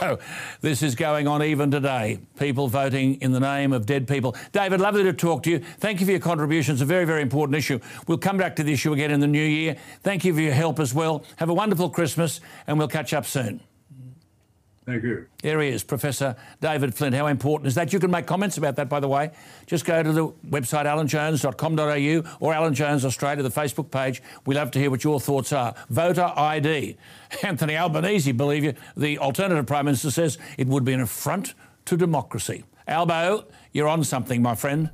So 0.00 0.18
this 0.60 0.82
is 0.82 0.94
going 0.94 1.26
on 1.26 1.42
even 1.42 1.70
today. 1.70 2.20
People 2.38 2.68
voting 2.68 3.20
in 3.20 3.32
the 3.32 3.40
name 3.40 3.72
of 3.72 3.86
dead 3.86 4.06
people. 4.06 4.36
David, 4.52 4.80
lovely 4.80 5.02
to 5.04 5.12
talk 5.12 5.42
to 5.44 5.50
you. 5.50 5.60
Thank 5.78 6.00
you 6.00 6.06
for 6.06 6.12
your 6.12 6.20
contributions. 6.20 6.80
A 6.80 6.84
very, 6.84 7.04
very 7.04 7.22
important 7.22 7.56
issue. 7.56 7.80
We'll 8.06 8.18
come 8.18 8.36
back 8.36 8.56
to 8.56 8.62
the 8.62 8.72
issue 8.72 8.92
again 8.92 9.10
in 9.10 9.20
the 9.20 9.26
new 9.26 9.44
year. 9.44 9.76
Thank 10.02 10.24
you 10.24 10.34
for 10.34 10.40
your 10.40 10.52
help 10.52 10.78
as 10.78 10.94
well. 10.94 11.24
Have 11.36 11.48
a 11.48 11.54
wonderful 11.54 11.90
Christmas, 11.90 12.40
and 12.66 12.78
we'll 12.78 12.88
catch 12.88 13.12
up 13.12 13.24
soon. 13.24 13.60
Thank 14.88 15.02
you. 15.02 15.26
There 15.42 15.60
he 15.60 15.68
is, 15.68 15.84
Professor 15.84 16.34
David 16.62 16.94
Flint. 16.94 17.14
How 17.14 17.26
important 17.26 17.66
is 17.66 17.74
that? 17.74 17.92
You 17.92 18.00
can 18.00 18.10
make 18.10 18.24
comments 18.24 18.56
about 18.56 18.76
that, 18.76 18.88
by 18.88 19.00
the 19.00 19.08
way. 19.08 19.32
Just 19.66 19.84
go 19.84 20.02
to 20.02 20.12
the 20.12 20.28
website 20.48 20.86
alanjones.com.au 20.86 22.36
or 22.40 22.54
Alan 22.54 22.72
Jones 22.72 23.04
Australia, 23.04 23.42
the 23.42 23.50
Facebook 23.50 23.90
page. 23.90 24.22
We 24.46 24.54
love 24.54 24.70
to 24.70 24.78
hear 24.78 24.90
what 24.90 25.04
your 25.04 25.20
thoughts 25.20 25.52
are. 25.52 25.74
Voter 25.90 26.32
ID. 26.34 26.96
Anthony 27.42 27.76
Albanese, 27.76 28.32
believe 28.32 28.64
you, 28.64 28.72
the 28.96 29.18
alternative 29.18 29.66
Prime 29.66 29.84
Minister 29.84 30.10
says 30.10 30.38
it 30.56 30.68
would 30.68 30.86
be 30.86 30.94
an 30.94 31.02
affront 31.02 31.52
to 31.84 31.98
democracy. 31.98 32.64
Albo, 32.86 33.44
you're 33.72 33.88
on 33.88 34.04
something, 34.04 34.40
my 34.40 34.54
friend. 34.54 34.88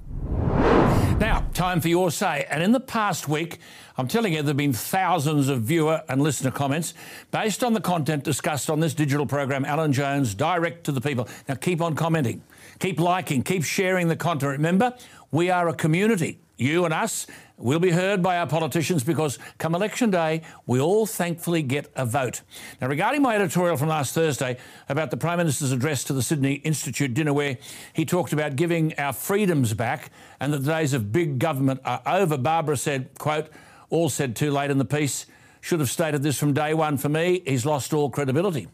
Now, 1.24 1.42
time 1.54 1.80
for 1.80 1.88
your 1.88 2.10
say. 2.10 2.46
And 2.50 2.62
in 2.62 2.72
the 2.72 2.80
past 2.80 3.30
week, 3.30 3.58
I'm 3.96 4.06
telling 4.06 4.34
you, 4.34 4.42
there 4.42 4.48
have 4.48 4.58
been 4.58 4.74
thousands 4.74 5.48
of 5.48 5.62
viewer 5.62 6.02
and 6.06 6.20
listener 6.20 6.50
comments 6.50 6.92
based 7.30 7.64
on 7.64 7.72
the 7.72 7.80
content 7.80 8.24
discussed 8.24 8.68
on 8.68 8.78
this 8.78 8.92
digital 8.92 9.24
program, 9.24 9.64
Alan 9.64 9.90
Jones, 9.90 10.34
direct 10.34 10.84
to 10.84 10.92
the 10.92 11.00
people. 11.00 11.26
Now, 11.48 11.54
keep 11.54 11.80
on 11.80 11.94
commenting, 11.94 12.42
keep 12.78 13.00
liking, 13.00 13.42
keep 13.42 13.64
sharing 13.64 14.08
the 14.08 14.16
content. 14.16 14.52
Remember, 14.52 14.94
we 15.30 15.48
are 15.48 15.66
a 15.70 15.72
community. 15.72 16.40
You 16.58 16.84
and 16.84 16.92
us 16.92 17.26
will 17.56 17.78
be 17.78 17.90
heard 17.90 18.22
by 18.22 18.36
our 18.36 18.46
politicians 18.46 19.04
because 19.04 19.38
come 19.58 19.74
election 19.74 20.10
day, 20.10 20.42
we 20.66 20.80
all 20.80 21.06
thankfully 21.06 21.62
get 21.62 21.90
a 21.94 22.04
vote. 22.04 22.42
Now, 22.80 22.88
regarding 22.88 23.22
my 23.22 23.36
editorial 23.36 23.76
from 23.76 23.88
last 23.88 24.14
Thursday 24.14 24.56
about 24.88 25.10
the 25.10 25.16
Prime 25.16 25.38
Minister's 25.38 25.72
address 25.72 26.04
to 26.04 26.12
the 26.12 26.22
Sydney 26.22 26.54
Institute 26.54 27.14
dinner, 27.14 27.32
where 27.32 27.58
he 27.92 28.04
talked 28.04 28.32
about 28.32 28.56
giving 28.56 28.98
our 28.98 29.12
freedoms 29.12 29.72
back 29.74 30.10
and 30.40 30.52
that 30.52 30.58
the 30.58 30.72
days 30.72 30.92
of 30.92 31.12
big 31.12 31.38
government 31.38 31.80
are 31.84 32.02
over, 32.06 32.36
Barbara 32.36 32.76
said, 32.76 33.10
quote, 33.18 33.48
all 33.90 34.08
said 34.08 34.34
too 34.34 34.50
late 34.50 34.70
in 34.70 34.78
the 34.78 34.84
piece, 34.84 35.26
should 35.60 35.80
have 35.80 35.90
stated 35.90 36.22
this 36.22 36.38
from 36.38 36.52
day 36.52 36.74
one 36.74 36.96
for 36.96 37.08
me, 37.08 37.42
he's 37.46 37.64
lost 37.64 37.92
all 37.94 38.10
credibility. 38.10 38.68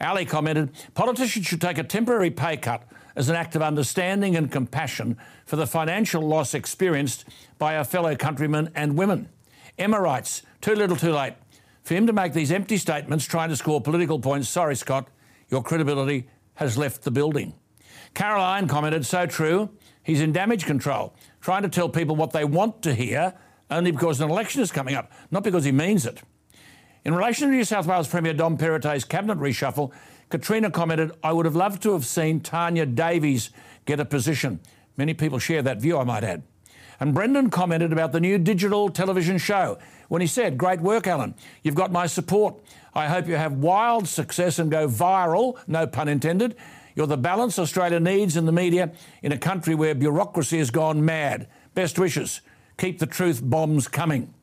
Ali 0.00 0.24
commented, 0.24 0.70
politicians 0.94 1.46
should 1.46 1.60
take 1.60 1.78
a 1.78 1.82
temporary 1.82 2.30
pay 2.30 2.56
cut 2.56 2.82
as 3.18 3.28
an 3.28 3.34
act 3.34 3.56
of 3.56 3.62
understanding 3.62 4.36
and 4.36 4.52
compassion 4.52 5.18
for 5.44 5.56
the 5.56 5.66
financial 5.66 6.22
loss 6.22 6.54
experienced 6.54 7.24
by 7.58 7.76
our 7.76 7.82
fellow 7.82 8.14
countrymen 8.14 8.70
and 8.76 8.96
women. 8.96 9.28
Emma 9.76 10.00
writes, 10.00 10.42
too 10.60 10.74
little 10.74 10.96
too 10.96 11.12
late. 11.12 11.34
For 11.82 11.94
him 11.94 12.06
to 12.06 12.12
make 12.12 12.32
these 12.32 12.52
empty 12.52 12.76
statements 12.76 13.24
trying 13.24 13.48
to 13.48 13.56
score 13.56 13.80
political 13.80 14.20
points, 14.20 14.48
sorry, 14.48 14.76
Scott, 14.76 15.08
your 15.48 15.64
credibility 15.64 16.28
has 16.54 16.78
left 16.78 17.02
the 17.02 17.10
building. 17.10 17.54
Caroline 18.14 18.68
commented, 18.68 19.04
so 19.04 19.26
true, 19.26 19.70
he's 20.04 20.20
in 20.20 20.30
damage 20.30 20.64
control, 20.64 21.12
trying 21.40 21.62
to 21.62 21.68
tell 21.68 21.88
people 21.88 22.14
what 22.14 22.30
they 22.30 22.44
want 22.44 22.82
to 22.82 22.94
hear 22.94 23.34
only 23.68 23.90
because 23.90 24.20
an 24.20 24.30
election 24.30 24.62
is 24.62 24.70
coming 24.70 24.94
up, 24.94 25.10
not 25.32 25.42
because 25.42 25.64
he 25.64 25.72
means 25.72 26.06
it. 26.06 26.22
In 27.04 27.14
relation 27.14 27.48
to 27.48 27.54
New 27.54 27.64
South 27.64 27.86
Wales 27.86 28.06
Premier 28.06 28.32
Dom 28.32 28.56
Perrottet's 28.56 29.04
cabinet 29.04 29.38
reshuffle, 29.38 29.92
Katrina 30.28 30.70
commented, 30.70 31.12
I 31.22 31.32
would 31.32 31.46
have 31.46 31.56
loved 31.56 31.82
to 31.84 31.92
have 31.92 32.04
seen 32.04 32.40
Tanya 32.40 32.84
Davies 32.84 33.50
get 33.86 34.00
a 34.00 34.04
position. 34.04 34.60
Many 34.96 35.14
people 35.14 35.38
share 35.38 35.62
that 35.62 35.80
view, 35.80 35.96
I 35.98 36.04
might 36.04 36.24
add. 36.24 36.42
And 37.00 37.14
Brendan 37.14 37.50
commented 37.50 37.92
about 37.92 38.12
the 38.12 38.20
new 38.20 38.38
digital 38.38 38.88
television 38.88 39.38
show 39.38 39.78
when 40.08 40.20
he 40.20 40.26
said, 40.26 40.58
Great 40.58 40.80
work, 40.80 41.06
Alan. 41.06 41.34
You've 41.62 41.76
got 41.76 41.92
my 41.92 42.06
support. 42.06 42.56
I 42.94 43.06
hope 43.06 43.28
you 43.28 43.36
have 43.36 43.52
wild 43.52 44.08
success 44.08 44.58
and 44.58 44.70
go 44.70 44.88
viral, 44.88 45.58
no 45.66 45.86
pun 45.86 46.08
intended. 46.08 46.56
You're 46.96 47.06
the 47.06 47.16
balance 47.16 47.58
Australia 47.58 48.00
needs 48.00 48.36
in 48.36 48.44
the 48.44 48.52
media 48.52 48.90
in 49.22 49.30
a 49.30 49.38
country 49.38 49.76
where 49.76 49.94
bureaucracy 49.94 50.58
has 50.58 50.70
gone 50.70 51.04
mad. 51.04 51.48
Best 51.74 51.98
wishes. 51.98 52.40
Keep 52.76 52.98
the 52.98 53.06
truth 53.06 53.40
bombs 53.42 53.86
coming. 53.86 54.34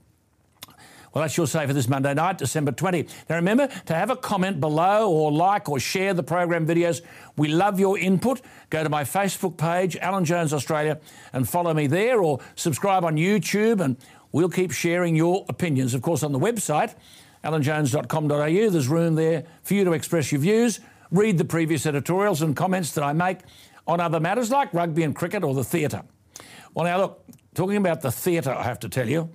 Well, 1.15 1.21
that's 1.21 1.37
your 1.37 1.47
say 1.47 1.65
for 1.65 1.71
this 1.71 1.87
Monday 1.87 2.13
night, 2.13 2.39
December 2.39 2.73
20. 2.73 3.07
Now, 3.29 3.37
remember 3.37 3.69
to 3.85 3.95
have 3.95 4.09
a 4.09 4.17
comment 4.17 4.59
below 4.59 5.09
or 5.09 5.31
like 5.31 5.69
or 5.69 5.79
share 5.79 6.13
the 6.13 6.23
program 6.23 6.67
videos. 6.67 7.01
We 7.37 7.47
love 7.47 7.79
your 7.79 7.97
input. 7.97 8.41
Go 8.69 8.83
to 8.83 8.89
my 8.89 9.05
Facebook 9.05 9.55
page, 9.55 9.95
Alan 9.95 10.25
Jones 10.25 10.51
Australia, 10.51 10.99
and 11.31 11.47
follow 11.47 11.73
me 11.73 11.87
there 11.87 12.21
or 12.21 12.41
subscribe 12.55 13.05
on 13.05 13.15
YouTube, 13.15 13.79
and 13.79 13.95
we'll 14.33 14.49
keep 14.49 14.71
sharing 14.71 15.15
your 15.15 15.45
opinions. 15.47 15.93
Of 15.93 16.01
course, 16.01 16.21
on 16.21 16.33
the 16.33 16.39
website, 16.39 16.95
alanjones.com.au, 17.45 18.69
there's 18.69 18.89
room 18.89 19.15
there 19.15 19.45
for 19.63 19.73
you 19.73 19.85
to 19.85 19.93
express 19.93 20.33
your 20.33 20.41
views, 20.41 20.81
read 21.11 21.37
the 21.37 21.45
previous 21.45 21.85
editorials 21.85 22.41
and 22.41 22.57
comments 22.57 22.91
that 22.91 23.05
I 23.05 23.13
make 23.13 23.37
on 23.87 24.01
other 24.01 24.19
matters 24.19 24.51
like 24.51 24.73
rugby 24.73 25.03
and 25.03 25.15
cricket 25.15 25.45
or 25.45 25.53
the 25.53 25.63
theatre. 25.63 26.03
Well, 26.73 26.83
now, 26.83 26.97
look, 26.97 27.25
talking 27.53 27.77
about 27.77 28.01
the 28.01 28.11
theatre, 28.11 28.53
I 28.53 28.63
have 28.63 28.79
to 28.79 28.89
tell 28.89 29.07
you, 29.07 29.29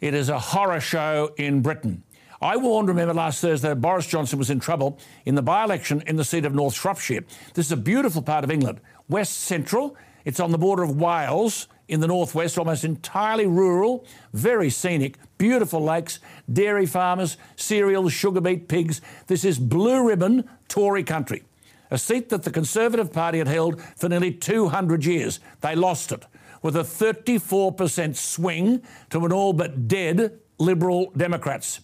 it 0.00 0.14
is 0.14 0.28
a 0.28 0.38
horror 0.38 0.80
show 0.80 1.32
in 1.36 1.60
Britain. 1.60 2.02
I 2.40 2.56
warned, 2.56 2.88
remember, 2.88 3.14
last 3.14 3.40
Thursday, 3.40 3.74
Boris 3.74 4.06
Johnson 4.06 4.38
was 4.38 4.50
in 4.50 4.60
trouble 4.60 4.98
in 5.26 5.34
the 5.34 5.42
by 5.42 5.64
election 5.64 6.04
in 6.06 6.16
the 6.16 6.24
seat 6.24 6.44
of 6.44 6.54
North 6.54 6.74
Shropshire. 6.74 7.24
This 7.54 7.66
is 7.66 7.72
a 7.72 7.76
beautiful 7.76 8.22
part 8.22 8.44
of 8.44 8.50
England, 8.50 8.80
West 9.08 9.38
Central. 9.38 9.96
It's 10.24 10.38
on 10.38 10.52
the 10.52 10.58
border 10.58 10.84
of 10.84 11.00
Wales 11.00 11.66
in 11.88 12.00
the 12.00 12.06
northwest, 12.06 12.58
almost 12.58 12.84
entirely 12.84 13.46
rural, 13.46 14.04
very 14.32 14.70
scenic, 14.70 15.16
beautiful 15.36 15.82
lakes, 15.82 16.20
dairy 16.52 16.86
farmers, 16.86 17.36
cereals, 17.56 18.12
sugar 18.12 18.40
beet, 18.40 18.68
pigs. 18.68 19.00
This 19.26 19.44
is 19.44 19.58
blue 19.58 20.06
ribbon 20.06 20.48
Tory 20.68 21.02
country, 21.02 21.42
a 21.90 21.98
seat 21.98 22.28
that 22.28 22.44
the 22.44 22.50
Conservative 22.50 23.12
Party 23.12 23.38
had 23.38 23.48
held 23.48 23.82
for 23.96 24.08
nearly 24.08 24.32
200 24.32 25.04
years. 25.04 25.40
They 25.60 25.74
lost 25.74 26.12
it 26.12 26.24
with 26.62 26.76
a 26.76 26.80
34% 26.80 28.16
swing 28.16 28.82
to 29.10 29.24
an 29.24 29.32
all 29.32 29.52
but 29.52 29.88
dead 29.88 30.38
Liberal 30.58 31.12
Democrats. 31.16 31.80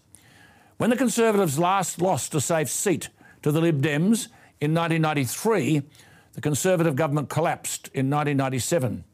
When 0.77 0.91
the 0.91 0.97
Conservatives 0.97 1.59
last 1.59 2.01
lost 2.01 2.35
a 2.35 2.41
safe 2.41 2.69
seat 2.69 3.09
to 3.43 3.53
the 3.53 3.61
Lib 3.61 3.81
Dems 3.81 4.29
in 4.61 4.75
1993, 4.75 5.83
the 6.33 6.41
Conservative 6.41 6.97
government 6.97 7.29
collapsed 7.29 7.89
in 7.95 8.11
1997. 8.11 9.05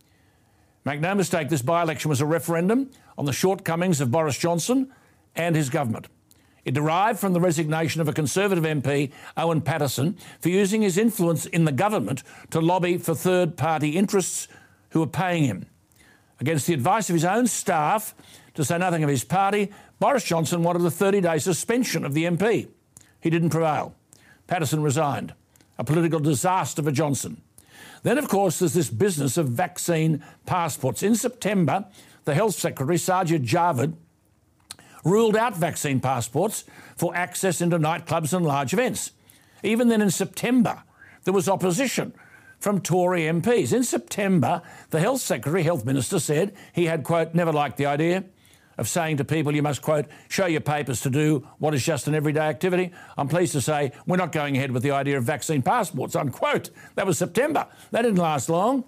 Make 0.84 1.00
no 1.00 1.14
mistake, 1.14 1.50
this 1.50 1.60
by 1.60 1.82
election 1.82 2.08
was 2.08 2.22
a 2.22 2.26
referendum 2.26 2.90
on 3.18 3.26
the 3.26 3.32
shortcomings 3.32 4.00
of 4.00 4.10
Boris 4.10 4.38
Johnson 4.38 4.90
and 5.36 5.54
his 5.54 5.68
government. 5.68 6.08
It 6.64 6.74
derived 6.74 7.18
from 7.18 7.32
the 7.32 7.40
resignation 7.40 8.00
of 8.00 8.08
a 8.08 8.12
Conservative 8.12 8.64
MP, 8.64 9.12
Owen 9.36 9.60
Paterson, 9.60 10.16
for 10.40 10.48
using 10.48 10.82
his 10.82 10.98
influence 10.98 11.46
in 11.46 11.64
the 11.64 11.72
government 11.72 12.22
to 12.50 12.60
lobby 12.60 12.96
for 12.96 13.14
third 13.14 13.56
party 13.56 13.96
interests 13.96 14.48
who 14.90 15.00
were 15.00 15.06
paying 15.06 15.44
him. 15.44 15.66
Against 16.40 16.66
the 16.66 16.74
advice 16.74 17.10
of 17.10 17.14
his 17.14 17.24
own 17.24 17.46
staff, 17.46 18.14
to 18.54 18.64
say 18.64 18.78
nothing 18.78 19.02
of 19.02 19.10
his 19.10 19.24
party, 19.24 19.70
Boris 19.98 20.24
Johnson 20.24 20.62
wanted 20.62 20.84
a 20.84 20.90
30 20.90 21.20
day 21.20 21.38
suspension 21.38 22.04
of 22.04 22.14
the 22.14 22.24
MP. 22.24 22.68
He 23.20 23.30
didn't 23.30 23.50
prevail. 23.50 23.94
Paterson 24.46 24.82
resigned. 24.82 25.34
A 25.78 25.84
political 25.84 26.20
disaster 26.20 26.82
for 26.82 26.90
Johnson. 26.90 27.40
Then, 28.02 28.18
of 28.18 28.28
course, 28.28 28.58
there's 28.58 28.72
this 28.72 28.90
business 28.90 29.36
of 29.36 29.48
vaccine 29.48 30.24
passports. 30.46 31.02
In 31.02 31.14
September, 31.14 31.86
the 32.24 32.34
Health 32.34 32.54
Secretary, 32.54 32.96
Sajid 32.96 33.46
Javid, 33.46 33.94
ruled 35.04 35.36
out 35.36 35.56
vaccine 35.56 36.00
passports 36.00 36.64
for 36.96 37.14
access 37.14 37.60
into 37.60 37.78
nightclubs 37.78 38.32
and 38.32 38.44
large 38.44 38.72
events. 38.72 39.12
Even 39.62 39.88
then, 39.88 40.02
in 40.02 40.10
September, 40.10 40.82
there 41.24 41.34
was 41.34 41.48
opposition 41.48 42.14
from 42.60 42.80
Tory 42.80 43.22
MPs. 43.22 43.72
In 43.72 43.82
September, 43.82 44.62
the 44.90 45.00
Health 45.00 45.20
Secretary, 45.20 45.62
Health 45.62 45.84
Minister, 45.84 46.20
said 46.20 46.54
he 46.72 46.86
had, 46.86 47.02
quote, 47.02 47.34
never 47.34 47.52
liked 47.52 47.78
the 47.78 47.86
idea 47.86 48.24
of 48.78 48.88
saying 48.88 49.16
to 49.18 49.24
people, 49.24 49.54
you 49.54 49.62
must, 49.62 49.82
quote, 49.82 50.06
show 50.28 50.46
your 50.46 50.60
papers 50.60 51.00
to 51.02 51.10
do 51.10 51.46
what 51.58 51.74
is 51.74 51.84
just 51.84 52.06
an 52.06 52.14
everyday 52.14 52.40
activity. 52.40 52.92
I'm 53.18 53.28
pleased 53.28 53.52
to 53.52 53.60
say 53.60 53.92
we're 54.06 54.16
not 54.16 54.32
going 54.32 54.56
ahead 54.56 54.72
with 54.72 54.82
the 54.82 54.92
idea 54.92 55.18
of 55.18 55.24
vaccine 55.24 55.62
passports, 55.62 56.16
unquote. 56.16 56.70
That 56.94 57.06
was 57.06 57.18
September. 57.18 57.66
That 57.90 58.02
didn't 58.02 58.18
last 58.18 58.48
long. 58.48 58.84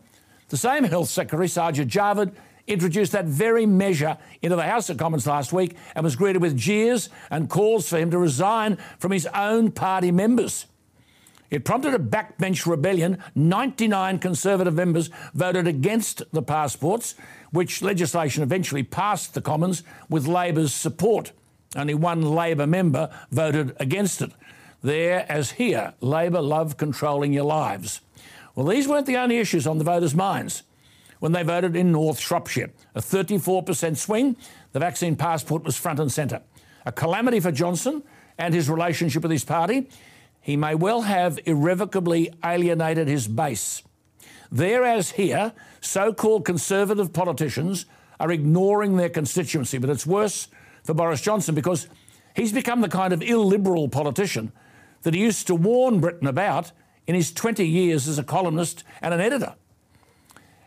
The 0.48 0.56
same 0.56 0.84
Health 0.84 1.08
Secretary, 1.08 1.46
Sajid 1.46 1.88
Javid, 1.88 2.34
introduced 2.66 3.12
that 3.12 3.24
very 3.26 3.66
measure 3.66 4.16
into 4.40 4.56
the 4.56 4.62
House 4.62 4.88
of 4.88 4.96
Commons 4.96 5.26
last 5.26 5.52
week 5.52 5.76
and 5.94 6.04
was 6.04 6.16
greeted 6.16 6.40
with 6.40 6.56
jeers 6.56 7.08
and 7.30 7.50
calls 7.50 7.88
for 7.88 7.98
him 7.98 8.10
to 8.10 8.18
resign 8.18 8.78
from 8.98 9.12
his 9.12 9.26
own 9.26 9.72
party 9.72 10.10
members. 10.10 10.66
It 11.52 11.66
prompted 11.66 11.92
a 11.92 11.98
backbench 11.98 12.64
rebellion. 12.66 13.18
99 13.34 14.18
Conservative 14.20 14.72
members 14.72 15.10
voted 15.34 15.68
against 15.68 16.22
the 16.32 16.42
passports, 16.42 17.14
which 17.50 17.82
legislation 17.82 18.42
eventually 18.42 18.82
passed 18.82 19.34
the 19.34 19.42
Commons 19.42 19.82
with 20.08 20.26
Labor's 20.26 20.72
support. 20.72 21.32
Only 21.76 21.92
one 21.92 22.22
Labor 22.22 22.66
member 22.66 23.10
voted 23.30 23.76
against 23.78 24.22
it. 24.22 24.32
There, 24.82 25.30
as 25.30 25.52
here, 25.52 25.92
Labor 26.00 26.40
love 26.40 26.78
controlling 26.78 27.34
your 27.34 27.44
lives. 27.44 28.00
Well, 28.54 28.66
these 28.66 28.88
weren't 28.88 29.06
the 29.06 29.18
only 29.18 29.36
issues 29.36 29.66
on 29.66 29.76
the 29.76 29.84
voters' 29.84 30.14
minds. 30.14 30.62
When 31.20 31.32
they 31.32 31.42
voted 31.42 31.76
in 31.76 31.92
North 31.92 32.18
Shropshire, 32.18 32.70
a 32.94 33.00
34% 33.00 33.98
swing, 33.98 34.36
the 34.72 34.80
vaccine 34.80 35.16
passport 35.16 35.64
was 35.64 35.76
front 35.76 36.00
and 36.00 36.10
centre. 36.10 36.40
A 36.86 36.92
calamity 36.92 37.40
for 37.40 37.52
Johnson 37.52 38.02
and 38.38 38.54
his 38.54 38.70
relationship 38.70 39.22
with 39.22 39.30
his 39.30 39.44
party 39.44 39.88
he 40.42 40.56
may 40.56 40.74
well 40.74 41.02
have 41.02 41.38
irrevocably 41.46 42.32
alienated 42.44 43.08
his 43.08 43.28
base. 43.28 43.82
There, 44.50 44.84
as 44.84 45.12
here, 45.12 45.52
so 45.80 46.12
called 46.12 46.44
conservative 46.44 47.12
politicians 47.12 47.86
are 48.20 48.30
ignoring 48.30 48.96
their 48.96 49.08
constituency, 49.08 49.78
but 49.78 49.88
it's 49.88 50.06
worse 50.06 50.48
for 50.84 50.94
Boris 50.94 51.20
Johnson 51.20 51.54
because 51.54 51.88
he's 52.36 52.52
become 52.52 52.80
the 52.80 52.88
kind 52.88 53.12
of 53.12 53.22
illiberal 53.22 53.88
politician 53.88 54.52
that 55.02 55.14
he 55.14 55.20
used 55.20 55.46
to 55.46 55.54
warn 55.54 56.00
Britain 56.00 56.26
about 56.26 56.72
in 57.06 57.14
his 57.14 57.32
20 57.32 57.66
years 57.66 58.06
as 58.06 58.18
a 58.18 58.22
columnist 58.22 58.84
and 59.00 59.14
an 59.14 59.20
editor. 59.20 59.54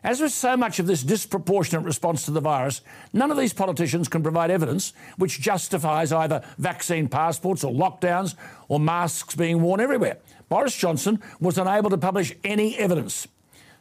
As 0.05 0.21
with 0.21 0.33
so 0.33 0.55
much 0.55 0.77
of 0.77 0.85
this 0.85 1.01
disproportionate 1.01 1.83
response 1.83 2.25
to 2.25 2.31
the 2.31 2.39
virus, 2.39 2.81
none 3.11 3.31
of 3.31 3.37
these 3.37 3.53
politicians 3.53 4.07
can 4.07 4.21
provide 4.21 4.51
evidence 4.51 4.93
which 5.17 5.41
justifies 5.41 6.11
either 6.11 6.43
vaccine 6.59 7.07
passports 7.07 7.63
or 7.63 7.73
lockdowns 7.73 8.35
or 8.67 8.79
masks 8.79 9.33
being 9.33 9.63
worn 9.63 9.79
everywhere. 9.79 10.17
Boris 10.47 10.75
Johnson 10.75 11.19
was 11.39 11.57
unable 11.57 11.89
to 11.89 11.97
publish 11.97 12.35
any 12.43 12.77
evidence. 12.77 13.27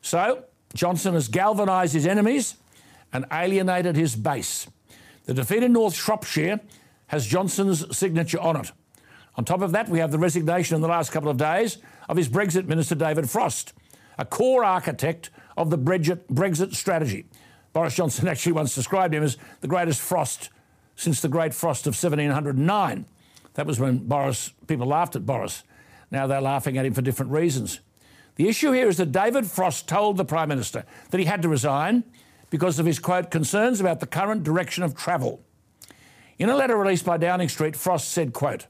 So, 0.00 0.44
Johnson 0.72 1.12
has 1.12 1.28
galvanised 1.28 1.92
his 1.92 2.06
enemies 2.06 2.56
and 3.12 3.26
alienated 3.30 3.94
his 3.94 4.16
base. 4.16 4.66
The 5.26 5.34
defeat 5.34 5.62
in 5.62 5.74
North 5.74 5.94
Shropshire 5.94 6.58
has 7.08 7.26
Johnson's 7.26 7.94
signature 7.94 8.40
on 8.40 8.56
it. 8.56 8.72
On 9.36 9.44
top 9.44 9.60
of 9.60 9.72
that, 9.72 9.90
we 9.90 9.98
have 9.98 10.10
the 10.10 10.18
resignation 10.18 10.74
in 10.74 10.80
the 10.80 10.88
last 10.88 11.12
couple 11.12 11.28
of 11.28 11.36
days 11.36 11.76
of 12.08 12.16
his 12.16 12.30
Brexit 12.30 12.64
Minister 12.64 12.94
David 12.94 13.28
Frost, 13.28 13.74
a 14.16 14.24
core 14.24 14.64
architect 14.64 15.28
of 15.56 15.70
the 15.70 15.78
Brexit 15.78 16.74
strategy. 16.74 17.26
Boris 17.72 17.94
Johnson 17.94 18.28
actually 18.28 18.52
once 18.52 18.74
described 18.74 19.14
him 19.14 19.22
as 19.22 19.36
the 19.60 19.68
greatest 19.68 20.00
frost 20.00 20.50
since 20.96 21.20
the 21.20 21.28
Great 21.28 21.52
Frost 21.52 21.86
of 21.86 21.94
1709. 21.94 23.06
That 23.54 23.66
was 23.66 23.80
when 23.80 23.98
Boris 23.98 24.52
people 24.66 24.86
laughed 24.86 25.16
at 25.16 25.26
Boris. 25.26 25.62
Now 26.10 26.26
they're 26.26 26.40
laughing 26.40 26.78
at 26.78 26.86
him 26.86 26.94
for 26.94 27.02
different 27.02 27.32
reasons. 27.32 27.80
The 28.36 28.48
issue 28.48 28.72
here 28.72 28.88
is 28.88 28.96
that 28.96 29.12
David 29.12 29.46
Frost 29.46 29.88
told 29.88 30.16
the 30.16 30.24
Prime 30.24 30.48
Minister 30.48 30.84
that 31.10 31.18
he 31.18 31.26
had 31.26 31.42
to 31.42 31.48
resign 31.48 32.04
because 32.50 32.78
of 32.78 32.86
his 32.86 32.98
quote 32.98 33.30
concerns 33.30 33.80
about 33.80 34.00
the 34.00 34.06
current 34.06 34.42
direction 34.42 34.82
of 34.82 34.94
travel. 34.94 35.44
In 36.38 36.48
a 36.48 36.56
letter 36.56 36.76
released 36.76 37.04
by 37.04 37.16
Downing 37.16 37.48
Street, 37.48 37.76
Frost 37.76 38.08
said, 38.08 38.32
quote, 38.32 38.66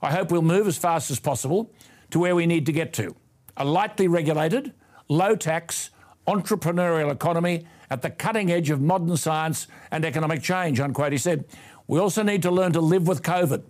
I 0.00 0.12
hope 0.12 0.30
we'll 0.30 0.42
move 0.42 0.68
as 0.68 0.78
fast 0.78 1.10
as 1.10 1.18
possible 1.18 1.72
to 2.10 2.20
where 2.20 2.36
we 2.36 2.46
need 2.46 2.66
to 2.66 2.72
get 2.72 2.92
to. 2.94 3.16
A 3.56 3.64
lightly 3.64 4.06
regulated, 4.06 4.72
low 5.08 5.34
tax, 5.34 5.90
entrepreneurial 6.28 7.10
economy 7.10 7.66
at 7.88 8.02
the 8.02 8.10
cutting 8.10 8.52
edge 8.52 8.68
of 8.68 8.82
modern 8.82 9.16
science 9.16 9.66
and 9.90 10.04
economic 10.04 10.42
change, 10.42 10.78
unquote. 10.78 11.10
He 11.10 11.18
said, 11.18 11.46
We 11.86 11.98
also 11.98 12.22
need 12.22 12.42
to 12.42 12.50
learn 12.50 12.72
to 12.74 12.80
live 12.80 13.08
with 13.08 13.22
COVID. 13.22 13.62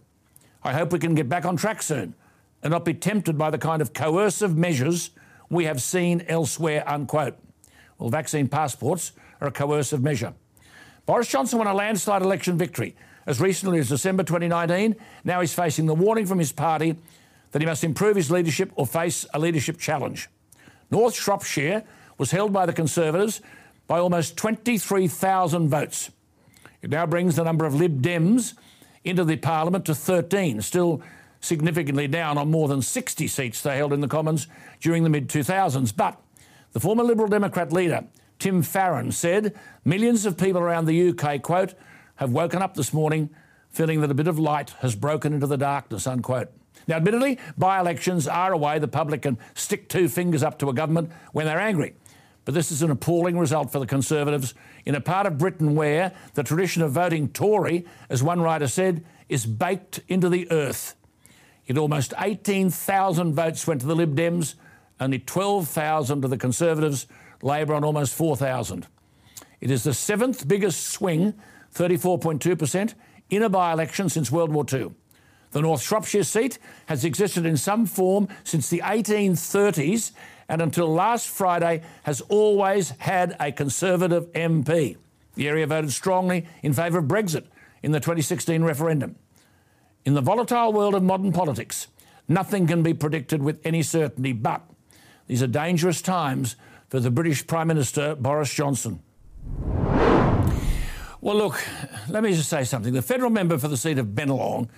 I 0.64 0.72
hope 0.72 0.92
we 0.92 0.98
can 0.98 1.14
get 1.14 1.28
back 1.28 1.44
on 1.44 1.56
track 1.56 1.82
soon 1.82 2.14
and 2.62 2.72
not 2.72 2.84
be 2.84 2.94
tempted 2.94 3.38
by 3.38 3.50
the 3.50 3.58
kind 3.58 3.80
of 3.80 3.92
coercive 3.94 4.56
measures 4.56 5.10
we 5.48 5.64
have 5.66 5.80
seen 5.80 6.24
elsewhere, 6.26 6.82
unquote. 6.86 7.38
Well, 7.96 8.10
vaccine 8.10 8.48
passports 8.48 9.12
are 9.40 9.48
a 9.48 9.52
coercive 9.52 10.02
measure. 10.02 10.34
Boris 11.06 11.28
Johnson 11.28 11.58
won 11.58 11.68
a 11.68 11.74
landslide 11.74 12.22
election 12.22 12.58
victory 12.58 12.96
as 13.24 13.40
recently 13.40 13.78
as 13.78 13.88
December 13.88 14.24
2019. 14.24 14.96
Now 15.22 15.40
he's 15.40 15.54
facing 15.54 15.86
the 15.86 15.94
warning 15.94 16.26
from 16.26 16.40
his 16.40 16.50
party 16.50 16.96
that 17.52 17.62
he 17.62 17.66
must 17.66 17.84
improve 17.84 18.16
his 18.16 18.30
leadership 18.32 18.72
or 18.74 18.86
face 18.86 19.24
a 19.32 19.38
leadership 19.38 19.78
challenge. 19.78 20.28
North 20.90 21.14
Shropshire 21.14 21.84
was 22.18 22.32
held 22.32 22.52
by 22.52 22.66
the 22.66 22.72
Conservatives 22.72 23.40
by 23.86 23.98
almost 23.98 24.36
23,000 24.36 25.68
votes. 25.68 26.10
It 26.82 26.90
now 26.90 27.06
brings 27.06 27.36
the 27.36 27.44
number 27.44 27.64
of 27.64 27.74
Lib 27.74 28.02
Dems 28.02 28.54
into 29.04 29.24
the 29.24 29.36
Parliament 29.36 29.86
to 29.86 29.94
13, 29.94 30.60
still 30.60 31.02
significantly 31.40 32.06
down 32.08 32.36
on 32.36 32.50
more 32.50 32.68
than 32.68 32.82
60 32.82 33.26
seats 33.26 33.62
they 33.62 33.76
held 33.76 33.92
in 33.92 34.00
the 34.00 34.08
Commons 34.08 34.48
during 34.80 35.04
the 35.04 35.10
mid 35.10 35.28
2000s. 35.28 35.96
But 35.96 36.20
the 36.72 36.80
former 36.80 37.04
Liberal 37.04 37.28
Democrat 37.28 37.72
leader, 37.72 38.04
Tim 38.38 38.62
Farron, 38.62 39.12
said 39.12 39.54
millions 39.84 40.26
of 40.26 40.36
people 40.36 40.60
around 40.60 40.84
the 40.84 41.10
UK, 41.10 41.40
quote, 41.42 41.74
have 42.16 42.30
woken 42.30 42.60
up 42.60 42.74
this 42.74 42.92
morning 42.92 43.30
feeling 43.70 44.00
that 44.00 44.10
a 44.10 44.14
bit 44.14 44.26
of 44.26 44.38
light 44.38 44.70
has 44.80 44.94
broken 44.94 45.32
into 45.32 45.46
the 45.46 45.56
darkness, 45.56 46.06
unquote. 46.06 46.50
Now, 46.86 46.96
admittedly, 46.96 47.38
by 47.56 47.80
elections 47.80 48.26
are 48.26 48.52
a 48.52 48.56
way 48.56 48.78
the 48.78 48.88
public 48.88 49.22
can 49.22 49.38
stick 49.54 49.88
two 49.88 50.08
fingers 50.08 50.42
up 50.42 50.58
to 50.60 50.68
a 50.68 50.74
government 50.74 51.10
when 51.32 51.46
they're 51.46 51.60
angry. 51.60 51.94
But 52.48 52.54
this 52.54 52.72
is 52.72 52.80
an 52.80 52.90
appalling 52.90 53.38
result 53.38 53.70
for 53.70 53.78
the 53.78 53.84
Conservatives 53.84 54.54
in 54.86 54.94
a 54.94 55.02
part 55.02 55.26
of 55.26 55.36
Britain 55.36 55.74
where 55.74 56.14
the 56.32 56.42
tradition 56.42 56.80
of 56.80 56.92
voting 56.92 57.28
Tory, 57.28 57.84
as 58.08 58.22
one 58.22 58.40
writer 58.40 58.68
said, 58.68 59.04
is 59.28 59.44
baked 59.44 60.00
into 60.08 60.30
the 60.30 60.50
earth. 60.50 60.94
Yet 61.66 61.76
almost 61.76 62.14
18,000 62.18 63.34
votes 63.34 63.66
went 63.66 63.82
to 63.82 63.86
the 63.86 63.94
Lib 63.94 64.16
Dems, 64.16 64.54
only 64.98 65.18
12,000 65.18 66.22
to 66.22 66.28
the 66.28 66.38
Conservatives, 66.38 67.06
Labor 67.42 67.74
on 67.74 67.84
almost 67.84 68.14
4,000. 68.14 68.86
It 69.60 69.70
is 69.70 69.84
the 69.84 69.92
seventh 69.92 70.48
biggest 70.48 70.86
swing, 70.86 71.34
34.2%, 71.74 72.94
in 73.28 73.42
a 73.42 73.50
by 73.50 73.74
election 73.74 74.08
since 74.08 74.32
World 74.32 74.54
War 74.54 74.64
II. 74.72 74.92
The 75.50 75.60
North 75.60 75.82
Shropshire 75.82 76.24
seat 76.24 76.58
has 76.86 77.04
existed 77.04 77.44
in 77.44 77.58
some 77.58 77.84
form 77.84 78.28
since 78.42 78.70
the 78.70 78.80
1830s 78.80 80.12
and 80.48 80.62
until 80.62 80.92
last 80.92 81.28
Friday 81.28 81.82
has 82.04 82.20
always 82.22 82.90
had 82.98 83.36
a 83.38 83.52
Conservative 83.52 84.32
MP. 84.32 84.96
The 85.34 85.48
area 85.48 85.66
voted 85.66 85.92
strongly 85.92 86.46
in 86.62 86.72
favour 86.72 86.98
of 86.98 87.04
Brexit 87.04 87.44
in 87.82 87.92
the 87.92 88.00
2016 88.00 88.64
referendum. 88.64 89.16
In 90.04 90.14
the 90.14 90.20
volatile 90.20 90.72
world 90.72 90.94
of 90.94 91.02
modern 91.02 91.32
politics, 91.32 91.88
nothing 92.26 92.66
can 92.66 92.82
be 92.82 92.94
predicted 92.94 93.42
with 93.42 93.60
any 93.64 93.82
certainty, 93.82 94.32
but 94.32 94.62
these 95.26 95.42
are 95.42 95.46
dangerous 95.46 96.00
times 96.00 96.56
for 96.88 96.98
the 97.00 97.10
British 97.10 97.46
Prime 97.46 97.68
Minister 97.68 98.14
Boris 98.14 98.52
Johnson. 98.52 99.02
Well, 101.20 101.36
look, 101.36 101.62
let 102.08 102.22
me 102.22 102.32
just 102.32 102.48
say 102.48 102.64
something. 102.64 102.94
The 102.94 103.02
federal 103.02 103.30
member 103.30 103.58
for 103.58 103.68
the 103.68 103.76
seat 103.76 103.98
of 103.98 104.06
Bennelong 104.06 104.68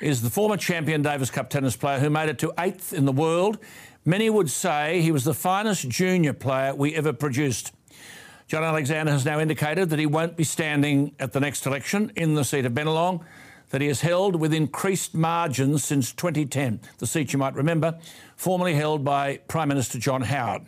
is 0.00 0.22
the 0.22 0.30
former 0.30 0.56
champion 0.56 1.02
Davis 1.02 1.30
Cup 1.30 1.50
tennis 1.50 1.76
player 1.76 1.98
who 1.98 2.08
made 2.08 2.28
it 2.28 2.38
to 2.38 2.52
eighth 2.58 2.92
in 2.92 3.04
the 3.04 3.12
world 3.12 3.58
Many 4.04 4.30
would 4.30 4.48
say 4.48 5.02
he 5.02 5.12
was 5.12 5.24
the 5.24 5.34
finest 5.34 5.86
junior 5.86 6.32
player 6.32 6.74
we 6.74 6.94
ever 6.94 7.12
produced. 7.12 7.72
John 8.46 8.64
Alexander 8.64 9.12
has 9.12 9.26
now 9.26 9.38
indicated 9.38 9.90
that 9.90 9.98
he 9.98 10.06
won't 10.06 10.38
be 10.38 10.44
standing 10.44 11.14
at 11.20 11.32
the 11.32 11.40
next 11.40 11.66
election 11.66 12.10
in 12.16 12.34
the 12.34 12.42
seat 12.42 12.64
of 12.64 12.72
Bennelong, 12.72 13.22
that 13.68 13.82
he 13.82 13.88
has 13.88 14.00
held 14.00 14.36
with 14.36 14.54
increased 14.54 15.14
margins 15.14 15.84
since 15.84 16.12
2010, 16.12 16.80
the 16.96 17.06
seat 17.06 17.34
you 17.34 17.38
might 17.38 17.54
remember, 17.54 17.98
formerly 18.36 18.74
held 18.74 19.04
by 19.04 19.36
Prime 19.48 19.68
Minister 19.68 19.98
John 19.98 20.22
Howard. 20.22 20.62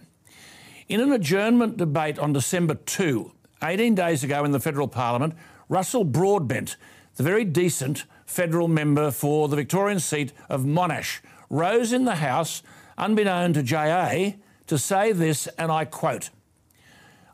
In 0.88 1.00
an 1.00 1.10
adjournment 1.10 1.78
debate 1.78 2.18
on 2.18 2.34
December 2.34 2.74
2, 2.74 3.32
18 3.62 3.94
days 3.94 4.22
ago 4.22 4.44
in 4.44 4.52
the 4.52 4.60
federal 4.60 4.88
parliament, 4.88 5.34
Russell 5.70 6.04
Broadbent, 6.04 6.76
the 7.16 7.22
very 7.22 7.46
decent 7.46 8.04
federal 8.26 8.68
member 8.68 9.10
for 9.10 9.48
the 9.48 9.56
Victorian 9.56 10.00
seat 10.00 10.34
of 10.50 10.64
Monash, 10.64 11.20
rose 11.48 11.94
in 11.94 12.04
the 12.04 12.16
House 12.16 12.62
unbeknown 12.98 13.52
to 13.54 13.62
JA, 13.62 14.32
to 14.66 14.78
say 14.78 15.12
this, 15.12 15.46
and 15.58 15.70
I 15.70 15.84
quote 15.84 16.30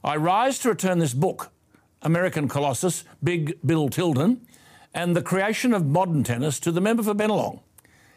I 0.02 0.16
rise 0.16 0.58
to 0.60 0.68
return 0.68 0.98
this 0.98 1.14
book, 1.14 1.50
American 2.02 2.48
Colossus, 2.48 3.04
Big 3.22 3.58
Bill 3.64 3.88
Tilden, 3.88 4.46
and 4.94 5.14
the 5.14 5.22
creation 5.22 5.74
of 5.74 5.86
modern 5.86 6.24
tennis 6.24 6.60
to 6.60 6.72
the 6.72 6.80
member 6.80 7.02
for 7.02 7.14
Bennelong. 7.14 7.60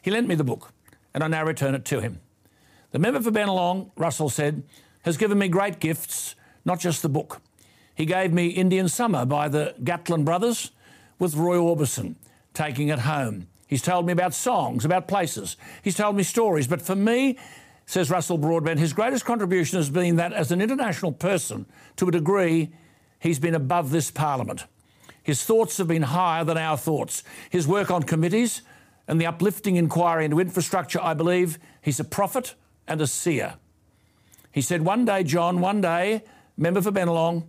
He 0.01 0.11
lent 0.11 0.27
me 0.27 0.35
the 0.35 0.43
book, 0.43 0.73
and 1.13 1.23
I 1.23 1.27
now 1.27 1.45
return 1.45 1.75
it 1.75 1.85
to 1.85 1.99
him. 1.99 2.21
The 2.91 2.99
member 2.99 3.21
for 3.21 3.31
Bennelong, 3.31 3.91
Russell 3.95 4.29
said, 4.29 4.63
has 5.03 5.17
given 5.17 5.37
me 5.37 5.47
great 5.47 5.79
gifts, 5.79 6.35
not 6.65 6.79
just 6.79 7.01
the 7.01 7.09
book. 7.09 7.41
He 7.95 8.05
gave 8.05 8.31
me 8.31 8.47
Indian 8.47 8.87
Summer 8.87 9.25
by 9.25 9.47
the 9.47 9.75
Gatlin 9.83 10.23
Brothers 10.23 10.71
with 11.19 11.35
Roy 11.35 11.57
Orbison, 11.57 12.15
taking 12.53 12.87
it 12.87 12.99
home. 12.99 13.47
He's 13.71 13.81
told 13.81 14.05
me 14.05 14.11
about 14.11 14.33
songs, 14.33 14.83
about 14.83 15.07
places. 15.07 15.55
He's 15.81 15.95
told 15.95 16.17
me 16.17 16.23
stories. 16.23 16.67
But 16.67 16.81
for 16.81 16.93
me, 16.93 17.39
says 17.85 18.09
Russell 18.11 18.37
Broadbent, 18.37 18.81
his 18.81 18.91
greatest 18.91 19.23
contribution 19.23 19.77
has 19.77 19.89
been 19.89 20.17
that 20.17 20.33
as 20.33 20.51
an 20.51 20.59
international 20.59 21.13
person, 21.13 21.65
to 21.95 22.09
a 22.09 22.11
degree, 22.11 22.73
he's 23.17 23.39
been 23.39 23.55
above 23.55 23.89
this 23.89 24.11
parliament. 24.11 24.65
His 25.23 25.45
thoughts 25.45 25.77
have 25.77 25.87
been 25.87 26.01
higher 26.01 26.43
than 26.43 26.57
our 26.57 26.77
thoughts. 26.77 27.23
His 27.49 27.65
work 27.65 27.89
on 27.89 28.03
committees 28.03 28.61
and 29.07 29.21
the 29.21 29.25
uplifting 29.25 29.77
inquiry 29.77 30.25
into 30.25 30.41
infrastructure, 30.41 30.99
I 31.01 31.13
believe 31.13 31.57
he's 31.81 32.01
a 32.01 32.03
prophet 32.03 32.55
and 32.89 32.99
a 32.99 33.07
seer. 33.07 33.53
He 34.51 34.59
said, 34.59 34.81
One 34.81 35.05
day, 35.05 35.23
John, 35.23 35.61
one 35.61 35.79
day, 35.79 36.25
member 36.57 36.81
for 36.81 36.91
Bennelong, 36.91 37.45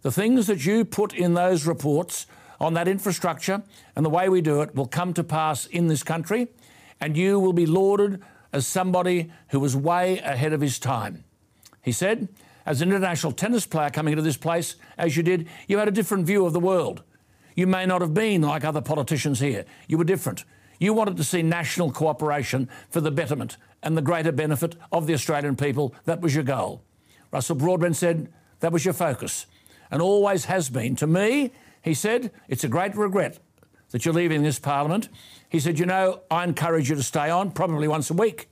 the 0.00 0.10
things 0.10 0.46
that 0.46 0.64
you 0.64 0.86
put 0.86 1.12
in 1.12 1.34
those 1.34 1.66
reports 1.66 2.26
on 2.60 2.74
that 2.74 2.88
infrastructure 2.88 3.62
and 3.94 4.04
the 4.04 4.10
way 4.10 4.28
we 4.28 4.40
do 4.40 4.62
it 4.62 4.74
will 4.74 4.86
come 4.86 5.12
to 5.14 5.24
pass 5.24 5.66
in 5.66 5.88
this 5.88 6.02
country, 6.02 6.48
and 7.00 7.16
you 7.16 7.38
will 7.38 7.52
be 7.52 7.66
lauded 7.66 8.22
as 8.52 8.66
somebody 8.66 9.30
who 9.48 9.60
was 9.60 9.76
way 9.76 10.18
ahead 10.18 10.52
of 10.52 10.60
his 10.60 10.78
time. 10.78 11.24
He 11.82 11.92
said, 11.92 12.28
as 12.64 12.80
an 12.80 12.88
international 12.88 13.32
tennis 13.32 13.66
player 13.66 13.90
coming 13.90 14.12
into 14.12 14.22
this 14.22 14.36
place, 14.36 14.76
as 14.98 15.16
you 15.16 15.22
did, 15.22 15.48
you 15.68 15.78
had 15.78 15.88
a 15.88 15.92
different 15.92 16.26
view 16.26 16.44
of 16.46 16.52
the 16.52 16.60
world. 16.60 17.02
You 17.54 17.66
may 17.66 17.86
not 17.86 18.00
have 18.00 18.12
been 18.12 18.42
like 18.42 18.64
other 18.64 18.80
politicians 18.80 19.40
here. 19.40 19.64
You 19.86 19.98
were 19.98 20.04
different. 20.04 20.44
You 20.78 20.92
wanted 20.92 21.16
to 21.16 21.24
see 21.24 21.42
national 21.42 21.92
cooperation 21.92 22.68
for 22.90 23.00
the 23.00 23.10
betterment 23.10 23.56
and 23.82 23.96
the 23.96 24.02
greater 24.02 24.32
benefit 24.32 24.74
of 24.90 25.06
the 25.06 25.14
Australian 25.14 25.56
people. 25.56 25.94
That 26.04 26.20
was 26.20 26.34
your 26.34 26.44
goal. 26.44 26.82
Russell 27.30 27.56
Broadbent 27.56 27.96
said 27.96 28.32
that 28.60 28.72
was 28.72 28.84
your 28.84 28.94
focus 28.94 29.46
and 29.90 30.02
always 30.02 30.46
has 30.46 30.68
been. 30.68 30.96
To 30.96 31.06
me, 31.06 31.52
he 31.86 31.94
said, 31.94 32.30
it's 32.48 32.64
a 32.64 32.68
great 32.68 32.94
regret 32.96 33.38
that 33.90 34.04
you're 34.04 34.12
leaving 34.12 34.42
this 34.42 34.58
parliament. 34.58 35.08
He 35.48 35.60
said, 35.60 35.78
You 35.78 35.86
know, 35.86 36.20
I 36.30 36.44
encourage 36.44 36.90
you 36.90 36.96
to 36.96 37.02
stay 37.02 37.30
on, 37.30 37.52
probably 37.52 37.88
once 37.88 38.10
a 38.10 38.14
week, 38.14 38.50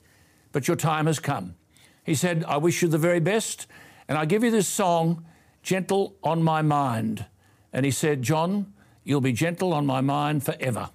but 0.51 0.67
your 0.67 0.77
time 0.77 1.05
has 1.05 1.19
come. 1.19 1.55
He 2.03 2.15
said, 2.15 2.43
I 2.47 2.57
wish 2.57 2.81
you 2.81 2.87
the 2.87 2.97
very 2.97 3.19
best, 3.19 3.67
and 4.07 4.17
I 4.17 4.25
give 4.25 4.43
you 4.43 4.51
this 4.51 4.67
song, 4.67 5.25
Gentle 5.61 6.15
on 6.23 6.41
My 6.41 6.61
Mind. 6.61 7.25
And 7.73 7.85
he 7.85 7.91
said, 7.91 8.21
John, 8.21 8.73
You'll 9.05 9.21
be 9.21 9.33
gentle 9.33 9.71
on 9.71 9.85
my 9.85 10.01
mind 10.01 10.43
forever. 10.43 10.89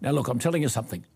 Now, 0.00 0.10
look, 0.10 0.28
I'm 0.28 0.40
telling 0.40 0.62
you 0.62 0.68
something. 0.68 1.06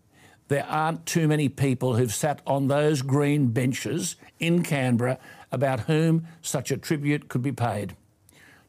There 0.47 0.65
aren't 0.65 1.05
too 1.05 1.27
many 1.27 1.49
people 1.49 1.95
who've 1.95 2.13
sat 2.13 2.41
on 2.47 2.67
those 2.67 3.01
green 3.01 3.47
benches 3.47 4.15
in 4.39 4.63
Canberra 4.63 5.19
about 5.51 5.81
whom 5.81 6.25
such 6.41 6.71
a 6.71 6.77
tribute 6.77 7.27
could 7.27 7.41
be 7.41 7.51
paid. 7.51 7.95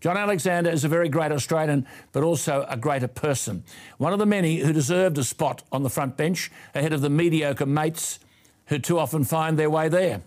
John 0.05 0.19
Alexander 0.19 0.69
is 0.69 0.85
a 0.85 0.89
very 0.89 1.09
great 1.09 1.33
Australian, 1.33 1.87
but 2.13 2.23
also 2.23 2.67
a 2.69 2.77
greater 2.77 3.09
person. 3.09 3.65
One 3.97 4.13
of 4.13 4.19
the 4.19 4.27
many 4.27 4.59
who 4.59 4.71
deserved 4.71 5.17
a 5.17 5.25
spot 5.25 5.63
on 5.73 5.83
the 5.83 5.89
front 5.89 6.19
bench 6.19 6.51
ahead 6.75 6.93
of 6.93 7.01
the 7.01 7.09
mediocre 7.09 7.65
mates 7.65 8.19
who 8.67 8.79
too 8.79 8.99
often 8.99 9.25
find 9.25 9.59
their 9.59 9.71
way 9.71 9.89
there. 9.89 10.21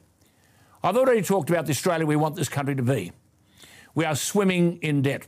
I've 0.84 0.98
already 0.98 1.22
talked 1.22 1.52
about 1.52 1.68
the 1.68 1.74
Australia 1.74 2.08
we 2.08 2.16
want 2.16 2.36
this 2.36 2.50
country 2.50 2.74
to 2.74 2.82
be. 2.82 3.12
We 3.94 4.04
are 4.04 4.16
swimming 4.16 4.80
in 4.82 5.04
debt. 5.04 5.28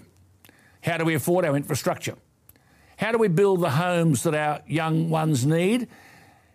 How 0.81 0.97
do 0.97 1.05
we 1.05 1.13
afford 1.13 1.45
our 1.45 1.55
infrastructure? 1.55 2.15
How 2.97 3.11
do 3.11 3.19
we 3.19 3.27
build 3.27 3.61
the 3.61 3.69
homes 3.69 4.23
that 4.23 4.33
our 4.33 4.61
young 4.65 5.11
ones 5.11 5.45
need? 5.45 5.87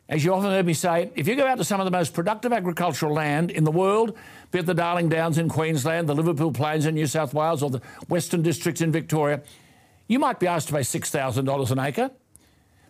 As 0.06 0.22
you 0.22 0.34
often 0.34 0.50
heard 0.50 0.66
me 0.66 0.74
say, 0.74 1.10
if 1.14 1.26
you 1.26 1.34
go 1.34 1.46
out 1.46 1.56
to 1.56 1.64
some 1.64 1.80
of 1.80 1.86
the 1.86 1.90
most 1.90 2.12
productive 2.12 2.52
agricultural 2.52 3.14
land 3.14 3.50
in 3.50 3.64
the 3.64 3.70
world, 3.70 4.14
be 4.50 4.58
it 4.58 4.66
the 4.66 4.74
Darling 4.74 5.08
Downs 5.08 5.38
in 5.38 5.48
Queensland, 5.48 6.08
the 6.08 6.14
Liverpool 6.14 6.52
Plains 6.52 6.84
in 6.84 6.94
New 6.94 7.06
South 7.06 7.32
Wales, 7.32 7.62
or 7.62 7.70
the 7.70 7.80
Western 8.08 8.42
Districts 8.42 8.82
in 8.82 8.92
Victoria, 8.92 9.42
you 10.06 10.18
might 10.18 10.38
be 10.38 10.46
asked 10.46 10.68
to 10.68 10.74
pay 10.74 10.80
$6,000 10.80 11.70
an 11.70 11.78
acre. 11.78 12.10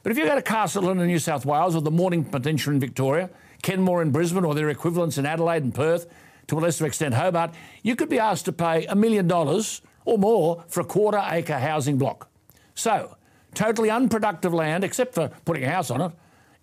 But 0.02 0.10
if 0.10 0.18
you 0.18 0.24
go 0.24 0.34
to 0.34 0.42
Castleton 0.42 0.98
in 0.98 1.06
New 1.06 1.20
South 1.20 1.46
Wales, 1.46 1.76
or 1.76 1.82
the 1.82 1.90
Mornington 1.90 2.32
Peninsula 2.32 2.74
in 2.74 2.80
Victoria, 2.80 3.30
Kenmore 3.62 4.02
in 4.02 4.10
Brisbane, 4.10 4.44
or 4.44 4.54
their 4.54 4.68
equivalents 4.68 5.16
in 5.16 5.24
Adelaide 5.24 5.62
and 5.62 5.74
Perth, 5.74 6.08
to 6.48 6.58
a 6.58 6.60
lesser 6.60 6.84
extent 6.84 7.14
Hobart, 7.14 7.54
you 7.84 7.94
could 7.94 8.08
be 8.08 8.18
asked 8.18 8.44
to 8.46 8.52
pay 8.52 8.86
a 8.86 8.96
million 8.96 9.28
dollars 9.28 9.82
or 10.04 10.18
more 10.18 10.64
for 10.68 10.80
a 10.80 10.84
quarter 10.84 11.22
acre 11.30 11.58
housing 11.58 11.96
block. 11.96 12.28
So, 12.74 13.16
totally 13.54 13.88
unproductive 13.88 14.52
land, 14.52 14.82
except 14.82 15.14
for 15.14 15.28
putting 15.44 15.62
a 15.62 15.70
house 15.70 15.90
on 15.90 16.00
it, 16.00 16.12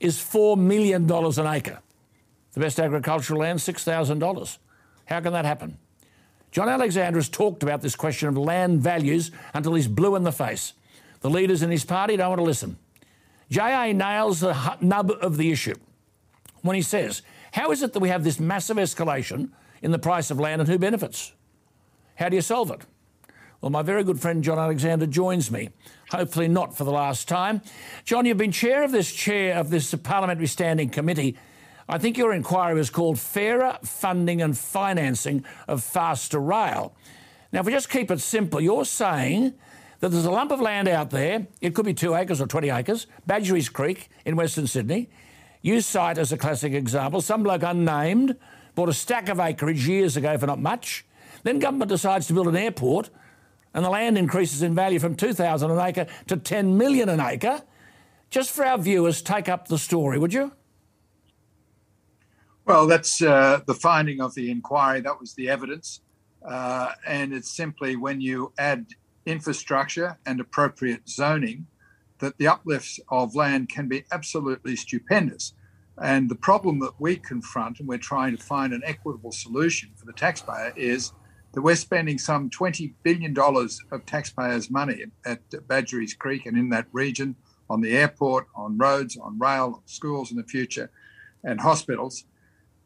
is 0.02 0.18
$4 0.18 0.58
million 0.58 1.10
an 1.10 1.48
acre. 1.48 1.80
The 2.54 2.60
best 2.60 2.80
agricultural 2.80 3.42
land, 3.42 3.60
$6,000. 3.60 4.58
How 5.06 5.20
can 5.22 5.34
that 5.34 5.46
happen? 5.46 5.78
John 6.52 6.68
Alexander 6.68 7.18
has 7.18 7.30
talked 7.30 7.64
about 7.64 7.82
this 7.82 7.96
question 7.96 8.28
of 8.28 8.38
land 8.38 8.82
values 8.82 9.32
until 9.54 9.76
he's 9.76 9.88
blue 9.88 10.16
in 10.16 10.24
the 10.24 10.32
face. 10.32 10.74
The 11.22 11.30
leaders 11.30 11.62
in 11.62 11.72
his 11.72 11.86
party 11.86 12.18
don't 12.18 12.30
want 12.30 12.40
to 12.40 12.44
listen. 12.44 12.78
JA 13.50 13.92
nails 13.94 14.42
the 14.42 14.78
nub 14.82 15.12
of 15.22 15.38
the 15.38 15.52
issue 15.52 15.76
when 16.62 16.76
he 16.76 16.82
says, 16.82 17.22
How 17.54 17.72
is 17.72 17.84
it 17.84 17.94
that 17.94 18.00
we 18.00 18.10
have 18.10 18.24
this 18.24 18.40
massive 18.40 18.78
escalation 18.78 19.50
in 19.82 19.92
the 19.92 20.00
price 20.00 20.32
of 20.32 20.40
land 20.40 20.62
and 20.62 20.70
who 20.70 20.78
benefits? 20.78 21.32
How 22.16 22.30
do 22.30 22.36
you 22.36 22.42
solve 22.42 22.72
it? 22.72 22.82
Well, 23.62 23.70
my 23.70 23.84
very 23.84 24.04
good 24.04 24.20
friend 24.20 24.44
John 24.44 24.58
Alexander 24.58 25.06
joins 25.06 25.52
me, 25.52 25.70
hopefully 26.10 26.48
not 26.48 26.76
for 26.76 26.84
the 26.84 26.92
last 26.92 27.28
time. 27.28 27.62
John, 28.06 28.26
you've 28.26 28.38
been 28.38 28.52
chair 28.52 28.84
of 28.84 28.92
this 28.92 29.14
chair 29.14 29.56
of 29.56 29.70
this 29.70 29.94
parliamentary 29.94 30.48
standing 30.48 30.90
committee. 30.90 31.38
I 31.88 32.00
think 32.00 32.18
your 32.18 32.34
inquiry 32.34 32.74
was 32.74 32.90
called 32.90 33.20
Fairer 33.20 33.78
Funding 33.84 34.42
and 34.42 34.58
Financing 34.58 35.46
of 35.68 35.84
Faster 35.84 36.40
Rail. 36.40 36.96
Now, 37.54 37.60
if 37.60 37.68
we 37.68 37.72
just 37.72 37.92
keep 37.92 38.10
it 38.10 38.20
simple, 38.20 38.60
you're 38.60 38.84
saying 38.84 39.54
that 40.00 40.10
there's 40.10 40.26
a 40.26 40.32
lump 40.32 40.52
of 40.52 40.60
land 40.60 40.88
out 40.88 41.12
there, 41.12 41.46
it 41.62 41.76
could 41.76 41.86
be 41.86 41.94
two 41.94 42.16
acres 42.16 42.42
or 42.42 42.48
20 42.48 42.72
acres, 42.72 43.06
Badgerys 43.30 43.72
Creek 43.72 44.10
in 44.26 44.36
Western 44.36 44.66
Sydney. 44.66 45.08
You 45.62 45.82
cite 45.82 46.18
as 46.18 46.32
a 46.32 46.38
classic 46.38 46.74
example, 46.74 47.22
some 47.22 47.44
bloke 47.44 47.62
unnamed 47.62 48.38
bought 48.74 48.90
a 48.90 48.94
stack 48.94 49.30
of 49.30 49.40
acreage 49.40 49.88
years 49.88 50.18
ago 50.18 50.36
for 50.40 50.48
not 50.48 50.60
much. 50.60 51.06
Then 51.44 51.60
government 51.60 51.90
decides 51.90 52.26
to 52.26 52.34
build 52.34 52.48
an 52.48 52.56
airport 52.56 53.12
and 53.74 53.86
the 53.86 53.90
land 53.90 54.18
increases 54.18 54.62
in 54.62 54.76
value 54.76 55.00
from 55.00 55.16
2,000 55.16 55.72
an 55.72 55.80
acre 55.80 56.08
to 56.28 56.38
10 56.38 56.78
million 56.78 57.10
an 57.10 57.20
acre. 57.20 57.62
Just 58.30 58.52
for 58.52 58.66
our 58.66 58.78
viewers, 58.78 59.22
take 59.22 59.50
up 59.50 59.68
the 59.68 59.78
story, 59.78 60.18
would 60.18 60.34
you? 60.34 60.52
Well, 62.66 62.88
that's 62.88 63.22
uh, 63.22 63.62
the 63.66 63.74
finding 63.74 64.22
of 64.22 64.36
the 64.36 64.52
inquiry. 64.52 65.02
That 65.02 65.20
was 65.20 65.34
the 65.34 65.50
evidence. 65.50 66.02
Uh, 66.48 66.92
and 67.06 67.34
it's 67.34 67.56
simply 67.56 67.96
when 67.96 68.22
you 68.22 68.54
add 68.58 68.88
infrastructure 69.26 70.18
and 70.26 70.40
appropriate 70.40 71.08
zoning 71.08 71.68
that 72.20 72.38
the 72.38 72.48
uplifts 72.48 73.00
of 73.10 73.36
land 73.36 73.70
can 73.70 73.88
be 73.88 74.06
absolutely 74.12 74.76
stupendous. 74.76 75.54
And 76.02 76.30
the 76.30 76.36
problem 76.36 76.80
that 76.80 76.94
we 77.00 77.18
confront, 77.18 77.80
and 77.80 77.88
we're 77.88 77.98
trying 77.98 78.38
to 78.38 78.44
find 78.44 78.74
an 78.74 78.82
equitable 78.86 79.32
solution 79.32 79.90
for 79.96 80.06
the 80.06 80.14
taxpayer, 80.14 80.74
is 80.76 81.12
that 81.54 81.62
we're 81.62 81.76
spending 81.76 82.18
some 82.18 82.50
$20 82.50 82.94
billion 83.04 83.36
of 83.38 84.06
taxpayers' 84.06 84.70
money 84.70 85.04
at 85.26 85.50
Badgerys 85.50 86.18
Creek 86.18 86.46
and 86.46 86.58
in 86.58 86.70
that 86.70 86.88
region 86.92 87.36
on 87.70 87.82
the 87.82 87.96
airport, 87.96 88.48
on 88.56 88.78
roads, 88.78 89.18
on 89.18 89.40
rail, 89.40 89.82
schools 89.86 90.32
in 90.32 90.38
the 90.38 90.44
future, 90.44 90.92
and 91.44 91.60
hospitals. 91.60 92.26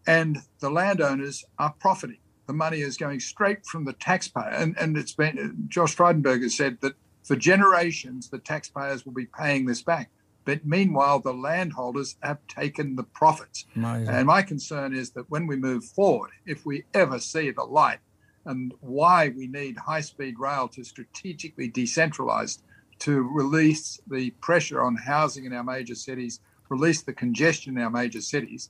And 0.08 0.38
the 0.60 0.70
landowners 0.70 1.44
are 1.58 1.74
profiting. 1.80 2.20
The 2.48 2.54
money 2.54 2.82
is 2.82 2.98
going 2.98 3.20
straight 3.20 3.66
from 3.66 3.86
the 3.86 3.94
taxpayer. 3.94 4.50
And, 4.50 4.76
and 4.80 4.96
it's 4.98 5.14
been, 5.14 5.66
Josh 5.68 5.96
Frydenberg 5.96 6.44
has 6.44 6.56
said 6.56 6.78
that 6.82 6.94
for 7.24 7.36
generations, 7.36 8.30
the 8.30 8.38
taxpayers 8.38 9.06
will 9.06 9.14
be 9.14 9.26
paying 9.26 9.66
this 9.66 9.82
back. 9.82 10.12
But 10.46 10.64
meanwhile, 10.64 11.20
the 11.20 11.34
landholders 11.34 12.18
have 12.22 12.38
taken 12.48 12.96
the 12.96 13.04
profits. 13.04 13.66
Amazing. 13.76 14.14
And 14.14 14.28
my 14.28 14.44
concern 14.44 14.96
is 14.96 15.10
that 15.12 15.30
when 15.30 15.48
we 15.48 15.56
move 15.56 15.84
forward, 15.84 16.30
if 16.46 16.66
we 16.68 16.84
ever 16.94 17.20
see 17.20 17.50
the 17.50 17.64
light 17.64 17.98
and 18.46 18.74
why 18.82 19.30
we 19.30 19.48
need 19.48 19.78
high 19.78 20.02
speed 20.02 20.36
rail 20.40 20.68
to 20.70 20.84
strategically 20.84 21.70
decentralize 21.70 22.60
to 23.00 23.22
release 23.22 24.00
the 24.08 24.30
pressure 24.42 24.82
on 24.82 24.96
housing 24.96 25.46
in 25.46 25.54
our 25.54 25.64
major 25.64 25.96
cities, 25.96 26.40
release 26.70 27.02
the 27.02 27.14
congestion 27.14 27.78
in 27.78 27.84
our 27.84 27.90
major 27.90 28.22
cities. 28.22 28.70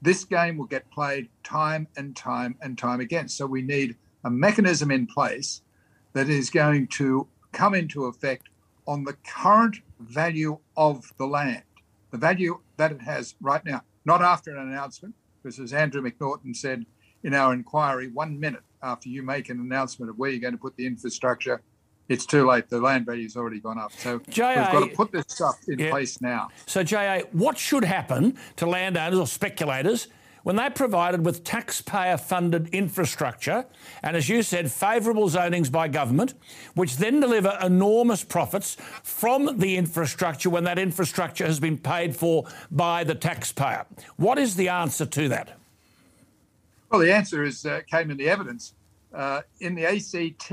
This 0.00 0.24
game 0.24 0.56
will 0.56 0.66
get 0.66 0.90
played 0.90 1.28
time 1.44 1.86
and 1.96 2.16
time 2.16 2.56
and 2.60 2.76
time 2.76 3.00
again. 3.00 3.28
So 3.28 3.46
we 3.46 3.62
need 3.62 3.96
a 4.24 4.30
mechanism 4.30 4.90
in 4.90 5.06
place 5.06 5.62
that 6.12 6.28
is 6.28 6.50
going 6.50 6.88
to 6.88 7.28
come 7.52 7.74
into 7.74 8.06
effect 8.06 8.48
on 8.86 9.04
the 9.04 9.16
current 9.26 9.76
value 10.00 10.58
of 10.76 11.12
the 11.18 11.26
land, 11.26 11.62
the 12.10 12.18
value 12.18 12.58
that 12.78 12.90
it 12.90 13.00
has 13.00 13.36
right 13.40 13.64
now, 13.64 13.82
not 14.04 14.22
after 14.22 14.50
an 14.50 14.68
announcement, 14.68 15.14
because 15.42 15.60
as 15.60 15.72
Andrew 15.72 16.02
McNaughton 16.02 16.56
said 16.56 16.84
in 17.22 17.34
our 17.34 17.52
inquiry, 17.52 18.08
one 18.08 18.40
minute 18.40 18.62
after 18.82 19.08
you 19.08 19.22
make 19.22 19.48
an 19.48 19.60
announcement 19.60 20.10
of 20.10 20.18
where 20.18 20.30
you're 20.30 20.40
going 20.40 20.54
to 20.54 20.60
put 20.60 20.76
the 20.76 20.86
infrastructure, 20.86 21.62
it's 22.08 22.26
too 22.26 22.46
late. 22.46 22.68
The 22.68 22.80
land 22.80 23.06
value's 23.06 23.36
already 23.36 23.60
gone 23.60 23.78
up. 23.78 23.92
So 23.92 24.20
JA, 24.28 24.48
we've 24.48 24.80
got 24.80 24.90
to 24.90 24.96
put 24.96 25.12
this 25.12 25.24
stuff 25.28 25.58
in 25.68 25.78
yeah. 25.78 25.90
place 25.90 26.20
now. 26.20 26.48
So, 26.66 26.82
JA, 26.82 27.20
what 27.32 27.58
should 27.58 27.84
happen 27.84 28.36
to 28.56 28.66
landowners 28.66 29.18
or 29.18 29.26
speculators 29.26 30.08
when 30.42 30.56
they're 30.56 30.70
provided 30.70 31.24
with 31.24 31.44
taxpayer 31.44 32.16
funded 32.16 32.68
infrastructure 32.74 33.64
and, 34.02 34.16
as 34.16 34.28
you 34.28 34.42
said, 34.42 34.70
favourable 34.70 35.28
zonings 35.28 35.70
by 35.70 35.86
government, 35.88 36.34
which 36.74 36.96
then 36.96 37.20
deliver 37.20 37.56
enormous 37.62 38.24
profits 38.24 38.76
from 39.02 39.58
the 39.58 39.76
infrastructure 39.76 40.50
when 40.50 40.64
that 40.64 40.78
infrastructure 40.78 41.46
has 41.46 41.60
been 41.60 41.78
paid 41.78 42.16
for 42.16 42.44
by 42.70 43.04
the 43.04 43.14
taxpayer? 43.14 43.86
What 44.16 44.38
is 44.38 44.56
the 44.56 44.68
answer 44.68 45.06
to 45.06 45.28
that? 45.28 45.58
Well, 46.92 47.00
the 47.00 47.10
answer 47.10 47.42
is 47.42 47.64
uh, 47.64 47.80
came 47.90 48.10
in 48.10 48.18
the 48.18 48.28
evidence. 48.28 48.74
uh, 49.14 49.40
in 49.60 49.74
the 49.74 49.86
ACT, 49.86 50.52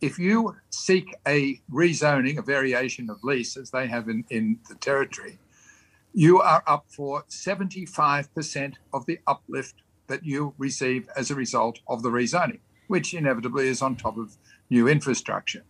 if 0.00 0.18
you 0.18 0.56
seek 0.70 1.14
a 1.28 1.60
rezoning, 1.72 2.38
a 2.38 2.42
variation 2.42 3.08
of 3.08 3.22
lease, 3.22 3.56
as 3.56 3.70
they 3.70 3.86
have 3.86 4.08
in, 4.08 4.24
in 4.30 4.58
the 4.68 4.74
territory, 4.74 5.38
you 6.12 6.40
are 6.40 6.64
up 6.66 6.86
for 6.88 7.22
75% 7.30 8.74
of 8.92 9.06
the 9.06 9.20
uplift 9.28 9.82
that 10.08 10.24
you 10.24 10.54
receive 10.58 11.08
as 11.16 11.30
a 11.30 11.36
result 11.36 11.78
of 11.86 12.02
the 12.02 12.10
rezoning, 12.10 12.58
which 12.88 13.14
inevitably 13.14 13.68
is 13.68 13.80
on 13.80 13.94
top 13.94 14.18
of 14.18 14.36
new 14.70 14.88
infrastructure. 14.88 15.62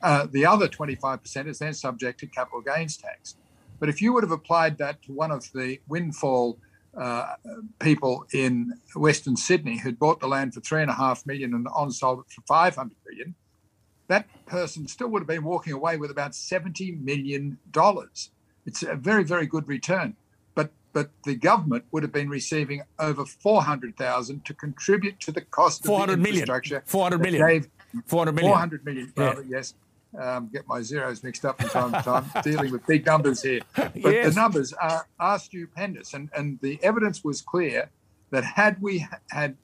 Uh, 0.00 0.28
the 0.30 0.46
other 0.46 0.68
25% 0.68 1.48
is 1.48 1.58
then 1.58 1.74
subject 1.74 2.20
to 2.20 2.28
capital 2.28 2.60
gains 2.60 2.96
tax. 2.96 3.34
But 3.80 3.88
if 3.88 4.00
you 4.00 4.12
would 4.12 4.22
have 4.22 4.32
applied 4.32 4.78
that 4.78 5.02
to 5.02 5.12
one 5.12 5.32
of 5.32 5.50
the 5.52 5.80
windfall 5.88 6.58
uh, 6.96 7.34
people 7.78 8.26
in 8.32 8.74
Western 8.94 9.36
Sydney 9.36 9.78
who'd 9.78 9.98
bought 9.98 10.20
the 10.20 10.28
land 10.28 10.54
for 10.54 10.60
three 10.60 10.82
and 10.82 10.90
a 10.90 10.94
half 10.94 11.26
million 11.26 11.54
and 11.54 11.66
on 11.74 11.90
sold 11.90 12.20
it 12.20 12.32
for 12.32 12.42
500 12.42 12.96
million, 13.08 13.34
that 14.08 14.26
person 14.46 14.88
still 14.88 15.08
would 15.08 15.20
have 15.20 15.28
been 15.28 15.44
walking 15.44 15.72
away 15.72 15.96
with 15.96 16.10
about 16.10 16.34
70 16.34 16.92
million 16.92 17.58
dollars. 17.70 18.30
It's 18.66 18.82
a 18.82 18.94
very, 18.94 19.24
very 19.24 19.46
good 19.46 19.68
return. 19.68 20.16
But 20.54 20.70
but 20.92 21.10
the 21.24 21.34
government 21.34 21.84
would 21.92 22.02
have 22.02 22.12
been 22.12 22.28
receiving 22.28 22.82
over 22.98 23.24
400,000 23.24 24.44
to 24.44 24.54
contribute 24.54 25.20
to 25.20 25.32
the 25.32 25.42
cost 25.42 25.86
of 25.86 26.06
the 26.06 26.12
infrastructure. 26.12 26.82
400 26.86 27.20
million. 27.20 27.42
400 27.46 27.54
million. 27.54 27.70
400 28.06 28.34
million. 28.34 28.52
400 28.52 28.84
million, 28.84 29.12
rather, 29.16 29.42
yeah. 29.42 29.56
yes 29.58 29.74
um, 30.18 30.48
get 30.52 30.66
my 30.66 30.82
zeros 30.82 31.22
mixed 31.22 31.44
up 31.44 31.60
from 31.60 31.68
time 31.68 31.92
to 31.92 32.02
time, 32.02 32.30
dealing 32.42 32.72
with 32.72 32.86
big 32.86 33.04
numbers 33.04 33.42
here. 33.42 33.60
But 33.74 33.94
yes. 33.94 34.34
the 34.34 34.40
numbers 34.40 34.72
are, 34.72 35.06
are 35.18 35.38
stupendous. 35.38 36.14
And, 36.14 36.30
and 36.36 36.58
the 36.60 36.78
evidence 36.82 37.22
was 37.24 37.40
clear 37.40 37.90
that 38.30 38.44
had 38.44 38.80
we 38.80 39.06
had 39.30 39.56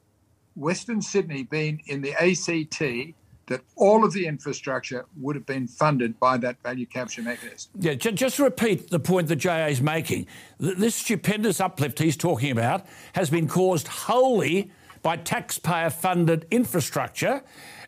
Western 0.55 1.01
Sydney 1.01 1.43
been 1.43 1.79
in 1.87 2.01
the 2.01 2.13
ACT, 2.13 3.15
that 3.47 3.61
all 3.75 4.03
of 4.03 4.13
the 4.13 4.25
infrastructure 4.25 5.05
would 5.17 5.35
have 5.35 5.45
been 5.45 5.67
funded 5.67 6.19
by 6.19 6.37
that 6.37 6.61
value 6.63 6.85
capture 6.85 7.21
mechanism. 7.21 7.71
Yeah, 7.77 7.93
just 7.93 8.39
repeat 8.39 8.89
the 8.89 8.99
point 8.99 9.27
that 9.27 9.35
JA 9.35 9.67
is 9.67 9.81
making. 9.81 10.27
This 10.59 10.95
stupendous 10.95 11.59
uplift 11.59 11.99
he's 11.99 12.17
talking 12.17 12.51
about 12.51 12.85
has 13.13 13.29
been 13.29 13.47
caused 13.47 13.87
wholly 13.87 14.71
by 15.03 15.17
taxpayer 15.17 15.91
funded 15.91 16.47
infrastructure 16.49 17.43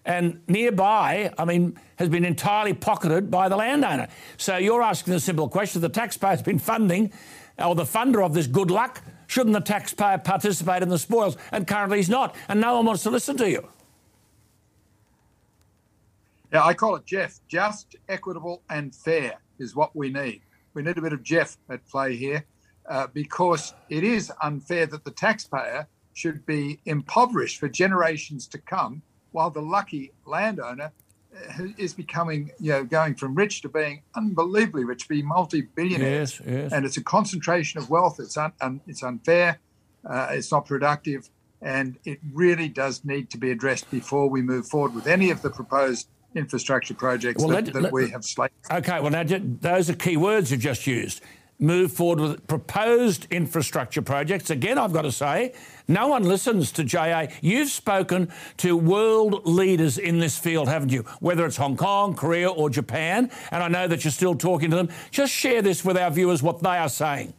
and 0.08 0.40
nearby, 0.48 1.32
I 1.38 1.44
mean, 1.44 1.78
has 1.98 2.08
been 2.08 2.24
entirely 2.24 2.74
pocketed 2.74 3.30
by 3.30 3.50
the 3.50 3.58
landowner. 3.58 4.08
So 4.38 4.56
you're 4.56 4.82
asking 4.82 5.14
the 5.14 5.20
simple 5.20 5.50
question 5.50 5.82
the 5.82 5.90
taxpayer's 5.90 6.42
been 6.42 6.60
funding, 6.60 7.12
or 7.60 7.76
the 7.76 7.84
funder 7.84 8.26
of 8.26 8.34
this 8.34 8.48
good 8.48 8.72
luck, 8.72 9.04
shouldn't 9.28 9.54
the 9.54 9.60
taxpayer 9.60 10.18
participate 10.18 10.82
in 10.82 10.88
the 10.88 10.98
spoils? 10.98 11.36
And 11.52 11.68
currently 11.68 11.98
he's 11.98 12.10
not, 12.10 12.36
and 12.48 12.62
no 12.62 12.78
one 12.78 12.86
wants 12.86 13.04
to 13.04 13.10
listen 13.10 13.36
to 13.38 13.50
you. 13.50 13.68
Yeah, 16.54 16.64
I 16.64 16.74
call 16.74 16.96
it 16.96 17.06
Jeff. 17.06 17.42
Just, 17.50 17.98
equitable, 18.08 18.64
and 18.70 18.96
fair 18.96 19.34
is 19.60 19.76
what 19.76 19.94
we 19.94 20.10
need. 20.10 20.42
We 20.74 20.84
need 20.84 20.98
a 20.98 21.02
bit 21.02 21.12
of 21.12 21.22
Jeff 21.22 21.58
at 21.70 21.86
play 21.90 22.16
here 22.16 22.46
uh, 22.90 23.08
because 23.08 23.74
it 23.90 24.06
is 24.06 24.32
unfair 24.42 24.86
that 24.86 25.04
the 25.04 25.12
taxpayer 25.12 25.86
should 26.14 26.46
be 26.46 26.80
impoverished 26.86 27.60
for 27.60 27.68
generations 27.68 28.48
to 28.48 28.58
come 28.58 29.02
while 29.32 29.50
the 29.50 29.62
lucky 29.62 30.12
landowner 30.26 30.92
uh, 31.36 31.64
is 31.78 31.94
becoming, 31.94 32.52
you 32.60 32.72
know, 32.72 32.84
going 32.84 33.16
from 33.16 33.36
rich 33.36 33.62
to 33.62 33.70
being 33.70 34.02
unbelievably 34.16 34.84
rich, 34.84 35.08
be 35.08 35.22
multi-billionaires. 35.22 36.40
Yes, 36.40 36.48
yes. 36.48 36.74
And 36.74 36.86
it's 36.86 36.98
a 36.98 37.04
concentration 37.04 37.80
of 37.80 37.90
wealth. 37.90 38.20
It's 38.20 38.38
un, 38.38 38.52
un 38.62 38.82
it's 38.88 39.04
unfair. 39.04 39.60
Uh, 40.06 40.28
it's 40.32 40.52
not 40.52 40.66
productive, 40.66 41.30
and 41.62 41.98
it 42.06 42.20
really 42.34 42.70
does 42.70 43.04
need 43.04 43.30
to 43.30 43.38
be 43.38 43.52
addressed 43.52 43.90
before 43.92 44.30
we 44.30 44.42
move 44.42 44.68
forward 44.68 44.96
with 44.96 45.08
any 45.08 45.32
of 45.32 45.42
the 45.42 45.50
proposed 45.50 46.08
infrastructure 46.36 46.94
projects 46.94 47.44
well, 47.44 47.50
that, 47.50 47.66
let, 47.66 47.74
that 47.74 47.84
let, 47.84 47.94
we 47.94 48.10
have 48.10 48.24
slated. 48.24 48.56
Okay, 48.72 49.00
well 49.00 49.10
now 49.10 49.24
those 49.24 49.90
are 49.90 49.94
key 49.94 50.18
words 50.18 50.52
you've 50.52 50.62
just 50.62 50.86
used 50.86 51.22
move 51.60 51.92
forward 51.92 52.20
with 52.20 52.48
proposed 52.48 53.28
infrastructure 53.32 54.02
projects. 54.02 54.50
Again, 54.50 54.78
I've 54.78 54.94
got 54.94 55.04
to 55.04 55.12
say, 55.12 55.54
no 55.88 56.08
one 56.08 56.24
listens 56.24 56.72
to 56.74 56.84
JA. 56.84 57.28
You've 57.42 57.70
spoken 57.70 58.32
to 58.58 58.78
world 58.78 59.46
leaders 59.46 59.98
in 59.98 60.20
this 60.20 60.38
field, 60.38 60.68
haven't 60.68 60.92
you? 60.92 61.04
Whether 61.20 61.46
it's 61.46 61.58
Hong 61.58 61.78
Kong, 61.78 62.14
Korea, 62.14 62.50
or 62.50 62.70
Japan, 62.70 63.32
and 63.52 63.64
I 63.64 63.68
know 63.68 63.88
that 63.88 64.04
you're 64.04 64.12
still 64.12 64.36
talking 64.36 64.70
to 64.70 64.76
them. 64.76 64.90
Just 65.12 65.34
share 65.34 65.62
this 65.62 65.84
with 65.84 65.98
our 65.98 66.12
viewers 66.12 66.44
what 66.44 66.62
they 66.62 66.78
are 66.78 66.90
saying. 66.90 67.34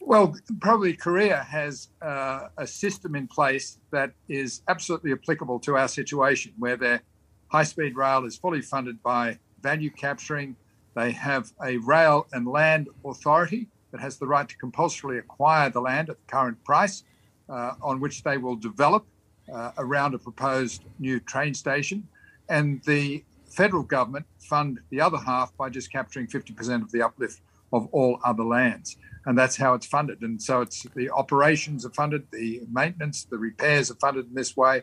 Well, 0.00 0.36
probably 0.60 0.92
Korea 0.92 1.42
has 1.42 1.88
uh, 2.00 2.48
a 2.58 2.66
system 2.66 3.16
in 3.16 3.26
place 3.26 3.78
that 3.90 4.12
is 4.28 4.62
absolutely 4.68 5.12
applicable 5.12 5.58
to 5.60 5.76
our 5.76 5.88
situation, 5.88 6.52
where 6.58 6.76
their 6.76 7.02
high 7.48 7.64
speed 7.64 7.96
rail 7.96 8.24
is 8.24 8.36
fully 8.36 8.60
funded 8.60 9.02
by 9.02 9.38
value 9.62 9.90
capturing 9.90 10.54
they 10.96 11.12
have 11.12 11.52
a 11.62 11.76
rail 11.76 12.26
and 12.32 12.48
land 12.48 12.88
authority 13.04 13.68
that 13.92 14.00
has 14.00 14.16
the 14.16 14.26
right 14.26 14.48
to 14.48 14.56
compulsorily 14.56 15.18
acquire 15.18 15.68
the 15.70 15.80
land 15.80 16.08
at 16.08 16.16
the 16.16 16.26
current 16.26 16.62
price, 16.64 17.04
uh, 17.48 17.72
on 17.82 18.00
which 18.00 18.24
they 18.24 18.38
will 18.38 18.56
develop 18.56 19.06
uh, 19.52 19.72
around 19.78 20.14
a 20.14 20.18
proposed 20.18 20.82
new 20.98 21.20
train 21.20 21.54
station. 21.54 22.08
And 22.48 22.82
the 22.84 23.22
federal 23.50 23.82
government 23.82 24.24
fund 24.40 24.80
the 24.90 25.00
other 25.00 25.18
half 25.18 25.54
by 25.56 25.68
just 25.68 25.92
capturing 25.92 26.26
50% 26.26 26.82
of 26.82 26.90
the 26.90 27.02
uplift 27.02 27.40
of 27.72 27.88
all 27.92 28.18
other 28.24 28.44
lands. 28.44 28.96
And 29.26 29.36
that's 29.36 29.56
how 29.56 29.74
it's 29.74 29.86
funded. 29.86 30.22
And 30.22 30.40
so 30.40 30.62
it's 30.62 30.84
the 30.94 31.10
operations 31.10 31.84
are 31.84 31.90
funded, 31.90 32.26
the 32.32 32.62
maintenance, 32.72 33.24
the 33.24 33.38
repairs 33.38 33.90
are 33.90 33.96
funded 33.96 34.28
in 34.28 34.34
this 34.34 34.56
way. 34.56 34.82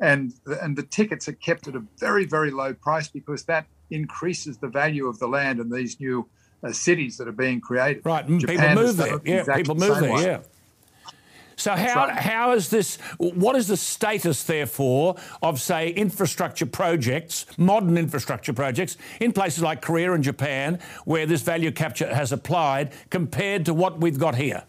And 0.00 0.32
the, 0.44 0.62
and 0.62 0.76
the 0.76 0.84
tickets 0.84 1.26
are 1.26 1.32
kept 1.32 1.66
at 1.66 1.74
a 1.74 1.82
very, 1.98 2.26
very 2.26 2.52
low 2.52 2.74
price 2.74 3.08
because 3.08 3.44
that 3.44 3.66
increases 3.90 4.58
the 4.58 4.68
value 4.68 5.06
of 5.06 5.18
the 5.18 5.26
land 5.26 5.60
in 5.60 5.70
these 5.70 5.98
new 6.00 6.28
uh, 6.62 6.72
cities 6.72 7.16
that 7.16 7.28
are 7.28 7.32
being 7.32 7.60
created. 7.60 8.04
Right, 8.04 8.26
Japan 8.26 8.58
people 8.58 8.82
move 8.82 8.96
there. 8.96 9.20
Yeah, 9.24 9.56
people 9.56 9.74
move 9.74 10.00
there. 10.00 10.12
Way. 10.12 10.24
Yeah. 10.24 10.40
So 11.56 11.74
how 11.74 12.06
right. 12.06 12.16
how 12.16 12.52
is 12.52 12.70
this? 12.70 12.98
What 13.18 13.56
is 13.56 13.66
the 13.66 13.76
status, 13.76 14.44
therefore, 14.44 15.16
of 15.42 15.60
say 15.60 15.90
infrastructure 15.90 16.66
projects, 16.66 17.46
modern 17.58 17.98
infrastructure 17.98 18.52
projects 18.52 18.96
in 19.20 19.32
places 19.32 19.62
like 19.64 19.82
Korea 19.82 20.12
and 20.12 20.22
Japan, 20.22 20.78
where 21.04 21.26
this 21.26 21.42
value 21.42 21.72
capture 21.72 22.14
has 22.14 22.30
applied, 22.30 22.92
compared 23.10 23.64
to 23.66 23.74
what 23.74 23.98
we've 23.98 24.18
got 24.18 24.36
here? 24.36 24.62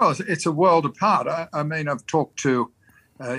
Well, 0.00 0.16
it's 0.26 0.46
a 0.46 0.52
world 0.52 0.84
apart. 0.84 1.28
I, 1.28 1.46
I 1.52 1.62
mean, 1.62 1.86
I've 1.88 2.04
talked 2.06 2.36
to 2.40 2.72
uh, 3.20 3.38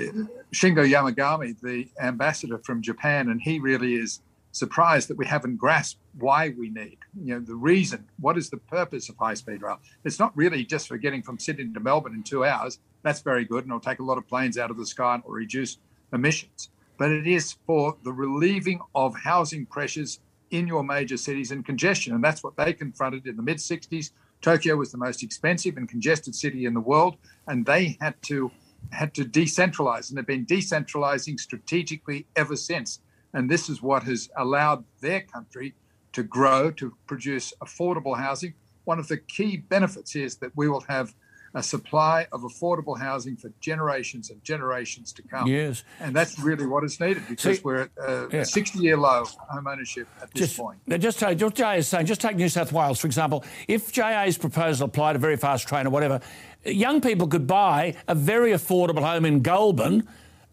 Shingo 0.53 0.89
Yamagami, 0.89 1.59
the 1.61 1.87
ambassador 1.99 2.57
from 2.59 2.81
Japan, 2.81 3.29
and 3.29 3.41
he 3.41 3.59
really 3.59 3.95
is 3.95 4.21
surprised 4.51 5.09
that 5.09 5.17
we 5.17 5.25
haven't 5.25 5.57
grasped 5.57 5.99
why 6.17 6.53
we 6.57 6.69
need, 6.69 6.97
you 7.21 7.33
know, 7.33 7.39
the 7.41 7.55
reason. 7.55 8.05
What 8.19 8.37
is 8.37 8.49
the 8.49 8.57
purpose 8.57 9.09
of 9.09 9.17
high-speed 9.17 9.61
rail? 9.61 9.79
It's 10.05 10.19
not 10.19 10.35
really 10.35 10.63
just 10.63 10.87
for 10.87 10.97
getting 10.97 11.21
from 11.21 11.37
Sydney 11.37 11.73
to 11.73 11.79
Melbourne 11.81 12.13
in 12.13 12.23
two 12.23 12.45
hours. 12.45 12.79
That's 13.03 13.21
very 13.21 13.43
good, 13.43 13.65
and 13.65 13.71
it'll 13.71 13.81
take 13.81 13.99
a 13.99 14.03
lot 14.03 14.17
of 14.17 14.27
planes 14.27 14.57
out 14.57 14.71
of 14.71 14.77
the 14.77 14.85
sky 14.85 15.15
and 15.15 15.23
will 15.25 15.33
reduce 15.33 15.77
emissions. 16.13 16.69
But 16.97 17.11
it 17.11 17.27
is 17.27 17.57
for 17.67 17.97
the 18.03 18.13
relieving 18.13 18.79
of 18.93 19.13
housing 19.15 19.65
pressures 19.65 20.19
in 20.51 20.67
your 20.67 20.83
major 20.83 21.17
cities 21.17 21.51
and 21.51 21.65
congestion, 21.65 22.13
and 22.15 22.23
that's 22.23 22.43
what 22.43 22.55
they 22.55 22.71
confronted 22.71 23.27
in 23.27 23.35
the 23.35 23.43
mid 23.43 23.57
'60s. 23.57 24.11
Tokyo 24.41 24.77
was 24.77 24.91
the 24.91 24.97
most 24.97 25.21
expensive 25.23 25.75
and 25.75 25.89
congested 25.89 26.33
city 26.33 26.65
in 26.65 26.73
the 26.73 26.79
world, 26.79 27.17
and 27.47 27.65
they 27.65 27.97
had 27.99 28.21
to 28.23 28.51
had 28.91 29.13
to 29.15 29.25
decentralize, 29.25 30.09
and 30.09 30.17
they've 30.17 30.25
been 30.25 30.45
decentralizing 30.45 31.39
strategically 31.39 32.27
ever 32.35 32.55
since. 32.55 32.99
And 33.33 33.49
this 33.49 33.69
is 33.69 33.81
what 33.81 34.03
has 34.03 34.29
allowed 34.37 34.85
their 35.01 35.21
country 35.21 35.75
to 36.13 36.23
grow, 36.23 36.71
to 36.71 36.93
produce 37.07 37.53
affordable 37.61 38.17
housing. 38.17 38.53
One 38.85 38.99
of 38.99 39.07
the 39.07 39.17
key 39.17 39.57
benefits 39.57 40.15
is 40.15 40.37
that 40.37 40.51
we 40.55 40.69
will 40.69 40.85
have 40.87 41.13
a 41.55 41.63
supply 41.63 42.27
of 42.33 42.41
affordable 42.41 42.99
housing 42.99 43.37
for 43.37 43.49
generations 43.61 44.29
and 44.29 44.43
generations 44.43 45.13
to 45.13 45.21
come. 45.21 45.47
Yes. 45.47 45.83
And 46.01 46.13
that's 46.13 46.37
really 46.37 46.65
what 46.65 46.83
is 46.83 46.99
needed 46.99 47.23
because 47.29 47.57
See, 47.57 47.63
we're 47.63 47.83
at 47.83 47.89
uh, 47.97 48.27
yeah. 48.27 48.41
a 48.41 48.45
60 48.45 48.79
year 48.79 48.97
low 48.97 49.23
home 49.49 49.65
ownership 49.65 50.07
at 50.21 50.31
this 50.31 50.49
just, 50.49 50.59
point. 50.59 50.79
Just, 50.99 51.23
uh, 51.23 51.33
just 51.33 51.55
JA 51.55 51.71
is 51.71 51.87
saying, 51.87 52.07
just 52.07 52.19
take 52.19 52.35
New 52.35 52.49
South 52.49 52.73
Wales, 52.73 52.99
for 52.99 53.07
example. 53.07 53.45
If 53.69 53.93
JA's 53.93 54.37
proposal 54.37 54.87
applied 54.87 55.15
a 55.15 55.19
very 55.19 55.37
fast 55.37 55.65
train 55.65 55.87
or 55.87 55.91
whatever, 55.91 56.19
young 56.65 57.01
people 57.01 57.27
could 57.27 57.47
buy 57.47 57.95
a 58.07 58.15
very 58.15 58.51
affordable 58.51 59.01
home 59.01 59.25
in 59.25 59.41
Goulburn 59.41 60.07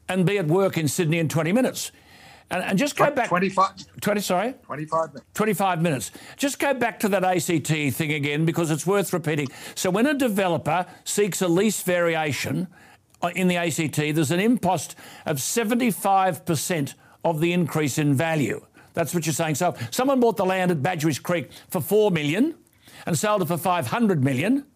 and 0.08 0.26
be 0.26 0.38
at 0.38 0.46
work 0.46 0.76
in 0.76 0.88
Sydney 0.88 1.18
in 1.18 1.28
20 1.28 1.52
minutes. 1.52 1.92
And, 2.50 2.62
and 2.62 2.78
just 2.78 2.96
go 2.96 3.10
back 3.10 3.28
25 3.28 4.00
20 4.00 4.20
sorry? 4.20 4.54
25 4.64 5.14
minutes 5.14 5.26
25 5.34 5.82
minutes. 5.82 6.10
Just 6.36 6.58
go 6.58 6.74
back 6.74 7.00
to 7.00 7.08
that 7.08 7.24
ACT 7.24 7.94
thing 7.96 8.12
again 8.12 8.44
because 8.44 8.70
it's 8.70 8.86
worth 8.86 9.12
repeating. 9.12 9.48
So 9.74 9.90
when 9.90 10.06
a 10.06 10.12
developer 10.12 10.84
seeks 11.04 11.40
a 11.40 11.48
lease 11.48 11.82
variation 11.82 12.68
uh, 13.22 13.30
in 13.34 13.48
the 13.48 13.56
ACT 13.56 13.96
there's 13.96 14.30
an 14.30 14.40
impost 14.40 14.96
of 15.24 15.38
75% 15.38 16.94
of 17.24 17.40
the 17.40 17.52
increase 17.52 17.96
in 17.96 18.14
value. 18.14 18.64
That's 18.92 19.14
what 19.14 19.24
you're 19.24 19.32
saying. 19.32 19.54
So 19.54 19.74
someone 19.90 20.20
bought 20.20 20.36
the 20.36 20.44
land 20.44 20.70
at 20.70 20.82
Badgerys 20.82 21.22
Creek 21.22 21.50
for 21.70 21.80
4 21.80 22.10
million 22.10 22.54
and 23.06 23.18
sold 23.18 23.40
it 23.40 23.46
for 23.46 23.56
500 23.56 24.22
million 24.22 24.66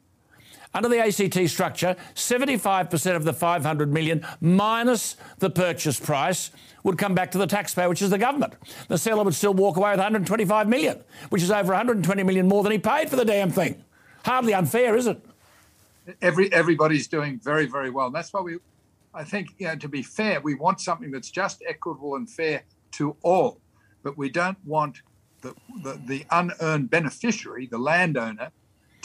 under 0.76 0.90
the 0.90 1.00
ACT 1.00 1.48
structure, 1.48 1.96
75% 2.14 3.16
of 3.16 3.24
the 3.24 3.32
500 3.32 3.92
million 3.92 4.26
minus 4.42 5.16
the 5.38 5.48
purchase 5.48 5.98
price 5.98 6.50
would 6.82 6.98
come 6.98 7.14
back 7.14 7.30
to 7.30 7.38
the 7.38 7.46
taxpayer, 7.46 7.88
which 7.88 8.02
is 8.02 8.10
the 8.10 8.18
government. 8.18 8.52
The 8.88 8.98
seller 8.98 9.24
would 9.24 9.34
still 9.34 9.54
walk 9.54 9.76
away 9.76 9.90
with 9.90 9.98
125 9.98 10.68
million, 10.68 11.02
which 11.30 11.42
is 11.42 11.50
over 11.50 11.72
120 11.72 12.22
million 12.22 12.46
more 12.46 12.62
than 12.62 12.72
he 12.72 12.78
paid 12.78 13.08
for 13.08 13.16
the 13.16 13.24
damn 13.24 13.50
thing. 13.50 13.82
Hardly 14.24 14.52
unfair, 14.52 14.96
is 14.96 15.06
it? 15.06 15.18
Every 16.20 16.52
everybody's 16.52 17.08
doing 17.08 17.40
very 17.42 17.66
very 17.66 17.90
well. 17.90 18.06
And 18.06 18.14
that's 18.14 18.32
why 18.32 18.42
we, 18.42 18.58
I 19.14 19.24
think, 19.24 19.54
you 19.58 19.66
know, 19.66 19.76
to 19.76 19.88
be 19.88 20.02
fair, 20.02 20.40
we 20.40 20.54
want 20.54 20.80
something 20.80 21.10
that's 21.10 21.30
just 21.30 21.62
equitable 21.66 22.16
and 22.16 22.28
fair 22.30 22.62
to 22.92 23.16
all, 23.22 23.60
but 24.02 24.16
we 24.16 24.28
don't 24.28 24.58
want 24.64 25.00
the, 25.40 25.54
the, 25.82 26.00
the 26.06 26.26
unearned 26.30 26.90
beneficiary, 26.90 27.66
the 27.66 27.78
landowner, 27.78 28.50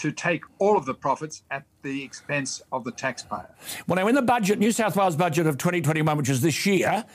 to 0.01 0.11
take 0.11 0.43
all 0.57 0.75
of 0.77 0.85
the 0.85 0.95
profits 0.95 1.43
at 1.51 1.63
the 1.83 2.03
expense 2.03 2.59
of 2.71 2.83
the 2.83 2.91
taxpayer. 2.91 3.53
Well, 3.87 3.97
now 3.97 4.07
in 4.07 4.15
the 4.15 4.23
budget, 4.23 4.57
New 4.57 4.71
South 4.71 4.95
Wales 4.95 5.15
budget 5.15 5.45
of 5.45 5.59
2021, 5.59 6.17
which 6.17 6.27
is 6.27 6.41
this 6.41 6.65
year, 6.65 7.05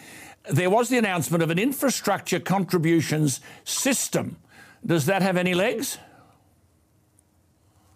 there 0.52 0.70
was 0.70 0.88
the 0.88 0.96
announcement 0.96 1.42
of 1.42 1.50
an 1.50 1.58
infrastructure 1.58 2.38
contributions 2.38 3.40
system. 3.64 4.36
Does 4.84 5.06
that 5.06 5.20
have 5.22 5.36
any 5.36 5.52
legs? 5.52 5.98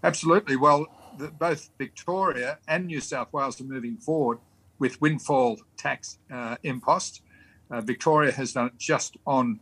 Absolutely. 0.03 0.57
Well, 0.57 0.87
the, 1.19 1.29
both 1.29 1.71
Victoria 1.79 2.59
and 2.67 2.89
New 2.89 3.01
South 3.01 3.33
Wales 3.33 3.61
are 3.61 3.65
moving 3.65 3.97
forward 3.97 4.39
with 4.81 5.01
windfall 5.01 5.61
tax 5.77 6.19
uh, 6.33 6.57
impost. 6.65 7.23
Uh, 7.71 7.81
Victoria 7.81 8.33
has 8.33 8.55
done 8.55 8.67
it 8.67 8.73
just 8.77 9.17
on 9.25 9.61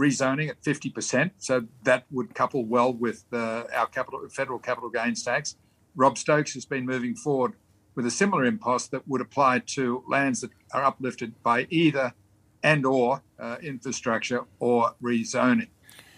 rezoning 0.00 0.48
at 0.48 0.62
50%, 0.62 1.30
so 1.38 1.66
that 1.84 2.04
would 2.10 2.34
couple 2.34 2.64
well 2.64 2.92
with 2.92 3.24
uh, 3.32 3.64
our 3.74 3.86
capital, 3.86 4.26
federal 4.30 4.58
capital 4.58 4.88
gains 4.88 5.22
tax. 5.22 5.56
Rob 5.94 6.16
Stokes 6.16 6.54
has 6.54 6.64
been 6.64 6.86
moving 6.86 7.14
forward 7.14 7.52
with 7.94 8.06
a 8.06 8.10
similar 8.10 8.44
impost 8.44 8.90
that 8.92 9.06
would 9.06 9.20
apply 9.20 9.58
to 9.58 10.02
lands 10.08 10.40
that 10.40 10.50
are 10.72 10.84
uplifted 10.84 11.34
by 11.42 11.66
either 11.70 12.14
and 12.62 12.86
or 12.86 13.22
uh, 13.38 13.56
infrastructure 13.62 14.44
or 14.58 14.94
rezoning. 15.02 15.68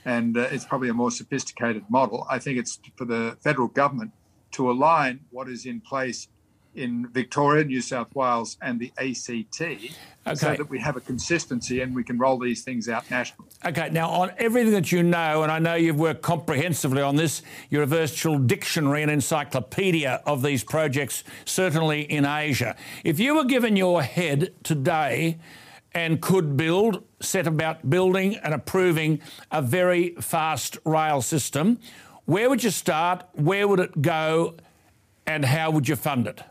And 0.05 0.37
uh, 0.37 0.49
it's 0.51 0.65
probably 0.65 0.89
a 0.89 0.95
more 0.95 1.11
sophisticated 1.11 1.85
model. 1.89 2.27
I 2.29 2.39
think 2.39 2.59
it's 2.59 2.79
for 2.97 3.05
the 3.05 3.37
federal 3.43 3.69
government 3.69 4.13
to 4.53 4.71
align 4.71 5.21
what 5.31 5.49
is 5.49 5.67
in 5.67 5.81
place 5.81 6.29
in 6.75 7.07
Victoria, 7.09 7.65
New 7.65 7.81
South 7.81 8.15
Wales, 8.15 8.57
and 8.63 8.81
the 8.81 8.93
ACT, 8.99 9.61
okay. 9.61 10.35
so 10.35 10.55
that 10.55 10.69
we 10.69 10.79
have 10.79 10.97
a 10.97 11.01
consistency 11.01 11.81
and 11.81 11.95
we 11.95 12.03
can 12.03 12.19
roll 12.19 12.39
these 12.39 12.63
things 12.63 12.89
out 12.89 13.11
nationally. 13.11 13.51
Okay, 13.65 13.91
now 13.91 14.09
on 14.09 14.33
everything 14.39 14.73
that 14.73 14.91
you 14.91 15.03
know, 15.03 15.43
and 15.43 15.53
I 15.53 15.59
know 15.59 15.75
you've 15.75 15.99
worked 15.99 16.23
comprehensively 16.23 17.03
on 17.03 17.17
this, 17.17 17.43
you're 17.71 17.83
a 17.83 17.87
virtual 17.87 18.39
dictionary 18.39 19.03
and 19.03 19.11
encyclopedia 19.11 20.23
of 20.27 20.43
these 20.43 20.65
projects, 20.65 21.25
certainly 21.45 22.03
in 22.03 22.25
Asia. 22.25 22.77
If 23.05 23.21
you 23.21 23.35
were 23.35 23.45
given 23.45 23.77
your 23.77 24.03
head 24.03 24.55
today 24.63 25.39
and 25.95 26.21
could 26.23 26.57
build, 26.57 27.05
set 27.21 27.47
about 27.47 27.89
building 27.91 28.37
and 28.37 28.55
approving 28.55 29.21
a 29.51 29.61
very 29.61 30.15
fast 30.21 30.79
rail 30.85 31.21
system, 31.21 31.79
where 32.25 32.49
would 32.49 32.65
you 32.65 32.71
start? 32.71 33.25
Where 33.35 33.69
would 33.69 33.81
it 33.81 34.01
go? 34.01 34.55
And 35.27 35.45
how 35.45 35.71
would 35.71 35.89
you 35.89 35.97
fund 35.97 36.27
it? 36.27 36.43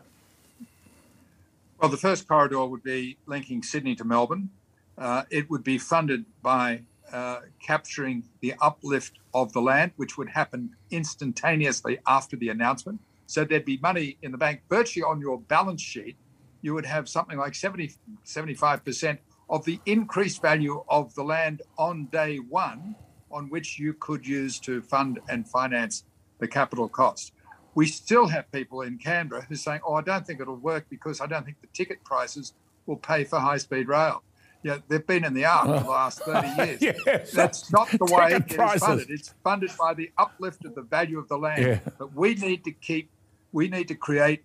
Well, 1.82 1.90
the 1.90 1.96
first 1.96 2.28
corridor 2.28 2.64
would 2.64 2.84
be 2.84 3.18
linking 3.26 3.64
Sydney 3.64 3.96
to 3.96 4.04
Melbourne. 4.04 4.50
Uh, 4.96 5.24
it 5.30 5.50
would 5.50 5.64
be 5.64 5.78
funded 5.78 6.24
by 6.40 6.82
uh, 7.12 7.40
capturing 7.60 8.22
the 8.40 8.54
uplift 8.62 9.18
of 9.34 9.52
the 9.52 9.60
land, 9.60 9.90
which 9.96 10.16
would 10.16 10.28
happen 10.28 10.76
instantaneously 10.92 11.98
after 12.06 12.36
the 12.36 12.50
announcement. 12.50 13.00
So 13.26 13.44
there'd 13.44 13.64
be 13.64 13.78
money 13.82 14.16
in 14.22 14.30
the 14.30 14.38
bank 14.38 14.60
virtually 14.70 15.02
on 15.02 15.20
your 15.20 15.40
balance 15.40 15.82
sheet. 15.82 16.14
You 16.60 16.72
would 16.74 16.86
have 16.86 17.08
something 17.08 17.36
like 17.36 17.56
70, 17.56 17.90
75% 18.24 19.18
of 19.50 19.64
the 19.64 19.80
increased 19.84 20.40
value 20.40 20.84
of 20.88 21.12
the 21.16 21.24
land 21.24 21.62
on 21.78 22.06
day 22.12 22.36
one, 22.36 22.94
on 23.32 23.50
which 23.50 23.80
you 23.80 23.92
could 23.94 24.24
use 24.24 24.60
to 24.60 24.82
fund 24.82 25.18
and 25.28 25.48
finance 25.48 26.04
the 26.38 26.46
capital 26.46 26.88
cost 26.88 27.32
we 27.74 27.86
still 27.86 28.26
have 28.28 28.50
people 28.52 28.82
in 28.82 28.98
Canberra 28.98 29.42
who 29.42 29.54
are 29.54 29.56
saying, 29.56 29.80
"Oh, 29.86 29.94
I 29.94 30.02
don't 30.02 30.26
think 30.26 30.40
it'll 30.40 30.56
work 30.56 30.86
because 30.90 31.20
I 31.20 31.26
don't 31.26 31.44
think 31.44 31.60
the 31.60 31.68
ticket 31.68 32.04
prices 32.04 32.54
will 32.86 32.96
pay 32.96 33.24
for 33.24 33.38
high-speed 33.38 33.88
rail." 33.88 34.22
Yeah, 34.62 34.78
they've 34.86 35.04
been 35.04 35.24
in 35.24 35.34
the 35.34 35.44
ark 35.44 35.66
for 35.66 35.72
the 35.72 35.86
oh. 35.86 35.90
last 35.90 36.22
30 36.22 36.48
years. 36.80 36.82
yes, 37.06 37.32
That's 37.32 37.72
not 37.72 37.90
the 37.90 38.04
way 38.04 38.34
it 38.34 38.52
is 38.52 38.82
funded. 38.82 39.10
It's 39.10 39.34
funded 39.42 39.72
by 39.78 39.94
the 39.94 40.10
uplift 40.18 40.64
of 40.64 40.74
the 40.76 40.82
value 40.82 41.18
of 41.18 41.28
the 41.28 41.36
land. 41.36 41.62
Yeah. 41.62 41.78
But 41.98 42.14
we 42.14 42.36
need 42.36 42.62
to 42.64 42.70
keep, 42.70 43.10
we 43.50 43.68
need 43.68 43.88
to 43.88 43.96
create 43.96 44.44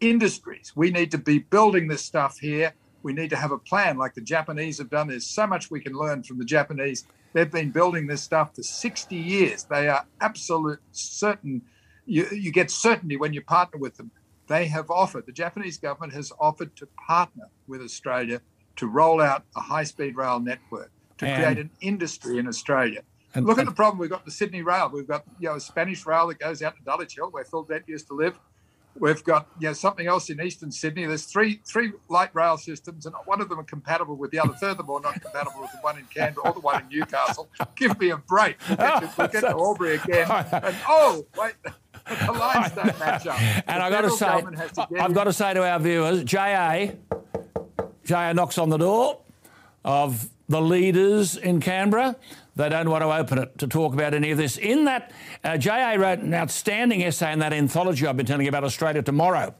industries. 0.00 0.72
We 0.74 0.90
need 0.90 1.10
to 1.10 1.18
be 1.18 1.40
building 1.40 1.86
this 1.86 2.02
stuff 2.02 2.38
here. 2.38 2.72
We 3.02 3.12
need 3.12 3.28
to 3.30 3.36
have 3.36 3.52
a 3.52 3.58
plan 3.58 3.98
like 3.98 4.14
the 4.14 4.22
Japanese 4.22 4.78
have 4.78 4.88
done. 4.88 5.08
There's 5.08 5.26
so 5.26 5.46
much 5.46 5.70
we 5.70 5.80
can 5.80 5.92
learn 5.92 6.22
from 6.22 6.38
the 6.38 6.44
Japanese. 6.46 7.04
They've 7.34 7.50
been 7.50 7.70
building 7.70 8.06
this 8.06 8.22
stuff 8.22 8.54
for 8.54 8.62
60 8.62 9.14
years. 9.14 9.64
They 9.64 9.88
are 9.88 10.06
absolute 10.20 10.80
certain 10.92 11.62
you, 12.08 12.26
you 12.32 12.50
get 12.50 12.70
certainty 12.70 13.16
when 13.16 13.32
you 13.32 13.42
partner 13.42 13.78
with 13.78 13.96
them. 13.96 14.10
They 14.46 14.66
have 14.66 14.90
offered, 14.90 15.26
the 15.26 15.32
Japanese 15.32 15.76
government 15.76 16.14
has 16.14 16.32
offered 16.40 16.74
to 16.76 16.86
partner 17.06 17.44
with 17.66 17.82
Australia 17.82 18.40
to 18.76 18.86
roll 18.86 19.20
out 19.20 19.44
a 19.54 19.60
high 19.60 19.84
speed 19.84 20.16
rail 20.16 20.40
network, 20.40 20.90
to 21.18 21.26
and, 21.26 21.42
create 21.42 21.58
an 21.58 21.70
industry 21.82 22.38
in 22.38 22.48
Australia. 22.48 23.02
And, 23.34 23.44
Look 23.44 23.58
and, 23.58 23.68
at 23.68 23.70
the 23.70 23.76
problem. 23.76 23.98
We've 23.98 24.08
got 24.08 24.24
the 24.24 24.30
Sydney 24.30 24.62
Rail. 24.62 24.90
We've 24.92 25.06
got 25.06 25.24
you 25.38 25.48
know 25.48 25.56
a 25.56 25.60
Spanish 25.60 26.06
rail 26.06 26.28
that 26.28 26.38
goes 26.38 26.62
out 26.62 26.76
to 26.76 26.82
Dulwich 26.82 27.14
Hill, 27.14 27.28
where 27.30 27.44
Phil 27.44 27.62
Dent 27.64 27.84
used 27.86 28.06
to 28.06 28.14
live. 28.14 28.38
We've 28.98 29.22
got 29.22 29.48
you 29.60 29.68
know 29.68 29.74
something 29.74 30.06
else 30.06 30.30
in 30.30 30.40
eastern 30.40 30.72
Sydney. 30.72 31.04
There's 31.04 31.24
three 31.24 31.60
three 31.66 31.92
light 32.08 32.34
rail 32.34 32.56
systems, 32.56 33.04
and 33.04 33.14
one 33.26 33.40
of 33.40 33.48
them 33.48 33.60
are 33.60 33.64
compatible 33.64 34.16
with 34.16 34.30
the 34.30 34.38
other. 34.38 34.54
Furthermore, 34.54 35.00
not 35.00 35.20
compatible 35.20 35.60
with 35.60 35.72
the 35.72 35.78
one 35.82 35.98
in 35.98 36.04
Canberra 36.06 36.48
or 36.48 36.54
the 36.54 36.60
one 36.60 36.82
in 36.82 36.88
Newcastle. 36.88 37.48
Give 37.76 37.98
me 38.00 38.10
a 38.10 38.16
break. 38.16 38.56
We'll 38.66 38.76
get 38.78 39.00
to, 39.00 39.12
we'll 39.18 39.28
get 39.28 39.40
to 39.40 39.48
Albury 39.50 39.96
again. 39.96 40.26
And 40.68 40.76
oh 40.88 41.26
wait, 41.38 41.54
the 42.08 42.32
lines 42.32 42.72
don't 42.72 42.98
match 42.98 43.26
up. 43.26 43.38
And 43.66 43.82
I've 43.82 43.92
got 43.92 44.02
to 44.02 44.10
say, 44.10 44.40
to 44.40 44.88
I've 45.00 45.14
got 45.14 45.24
to 45.24 45.32
say 45.32 45.54
to 45.54 45.64
our 45.68 45.78
viewers, 45.78 46.24
JA, 46.24 46.92
JA 48.04 48.32
knocks 48.32 48.58
on 48.58 48.70
the 48.70 48.78
door 48.78 49.20
of 49.84 50.28
the 50.48 50.60
leaders 50.60 51.36
in 51.36 51.60
Canberra. 51.60 52.16
They 52.56 52.68
don't 52.68 52.90
want 52.90 53.02
to 53.02 53.12
open 53.12 53.38
it 53.38 53.58
to 53.58 53.68
talk 53.68 53.92
about 53.92 54.14
any 54.14 54.30
of 54.30 54.38
this. 54.38 54.56
In 54.56 54.86
that, 54.86 55.12
uh, 55.44 55.56
JA 55.56 55.94
wrote 55.94 56.18
an 56.20 56.34
outstanding 56.34 57.02
essay 57.02 57.32
in 57.32 57.38
that 57.38 57.52
anthology 57.52 58.06
I've 58.06 58.16
been 58.16 58.26
telling 58.26 58.46
you 58.46 58.48
about 58.48 58.64
Australia 58.64 59.02
Tomorrow 59.02 59.54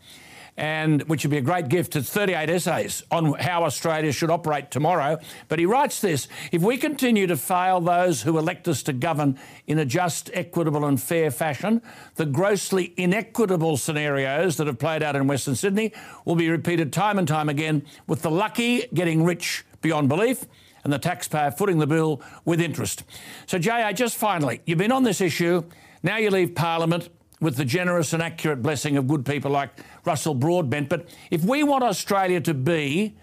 and 0.58 1.02
which 1.04 1.24
would 1.24 1.30
be 1.30 1.38
a 1.38 1.40
great 1.40 1.68
gift. 1.68 1.94
It's 1.94 2.10
38 2.10 2.50
essays 2.50 3.04
on 3.12 3.34
how 3.34 3.62
Australia 3.62 4.10
should 4.10 4.28
operate 4.28 4.72
tomorrow. 4.72 5.18
But 5.46 5.60
he 5.60 5.66
writes 5.66 6.00
this 6.00 6.26
if 6.50 6.62
we 6.62 6.76
continue 6.76 7.28
to 7.28 7.36
fail 7.36 7.80
those 7.80 8.22
who 8.22 8.36
elect 8.36 8.66
us 8.66 8.82
to 8.82 8.92
govern 8.92 9.38
in 9.68 9.78
a 9.78 9.84
just, 9.84 10.30
equitable, 10.34 10.84
and 10.84 11.00
fair 11.00 11.30
fashion, 11.30 11.80
the 12.16 12.26
grossly 12.26 12.92
inequitable 12.96 13.76
scenarios 13.76 14.56
that 14.56 14.66
have 14.66 14.80
played 14.80 15.02
out 15.02 15.14
in 15.14 15.28
Western 15.28 15.54
Sydney 15.54 15.92
will 16.24 16.36
be 16.36 16.50
repeated 16.50 16.92
time 16.92 17.18
and 17.18 17.28
time 17.28 17.48
again, 17.48 17.86
with 18.08 18.22
the 18.22 18.30
lucky 18.30 18.88
getting 18.92 19.22
rich 19.22 19.64
beyond 19.80 20.08
belief 20.08 20.44
and 20.82 20.92
the 20.92 20.98
taxpayer 20.98 21.52
footing 21.52 21.78
the 21.78 21.86
bill 21.86 22.20
with 22.44 22.60
interest. 22.60 23.04
So, 23.46 23.58
JA, 23.58 23.92
just 23.92 24.16
finally, 24.16 24.60
you've 24.66 24.78
been 24.78 24.90
on 24.90 25.04
this 25.04 25.20
issue. 25.20 25.62
Now 26.02 26.16
you 26.16 26.30
leave 26.30 26.56
Parliament 26.56 27.10
with 27.40 27.56
the 27.56 27.64
generous 27.64 28.12
and 28.12 28.22
accurate 28.22 28.62
blessing 28.62 28.96
of 28.96 29.06
good 29.06 29.24
people 29.24 29.50
like 29.50 29.70
Russell 30.04 30.34
Broadbent. 30.34 30.88
But 30.88 31.08
if 31.30 31.44
we 31.44 31.62
want 31.62 31.84
Australia 31.84 32.40
to 32.42 32.54
be 32.54 33.14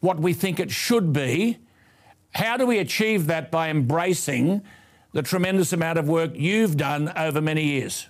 what 0.00 0.20
we 0.20 0.32
think 0.32 0.60
it 0.60 0.70
should 0.70 1.12
be, 1.12 1.58
how 2.34 2.56
do 2.56 2.66
we 2.66 2.78
achieve 2.78 3.26
that 3.26 3.50
by 3.50 3.70
embracing 3.70 4.62
the 5.12 5.22
tremendous 5.22 5.72
amount 5.72 5.98
of 5.98 6.08
work 6.08 6.32
you've 6.34 6.76
done 6.76 7.12
over 7.16 7.40
many 7.40 7.64
years? 7.64 8.08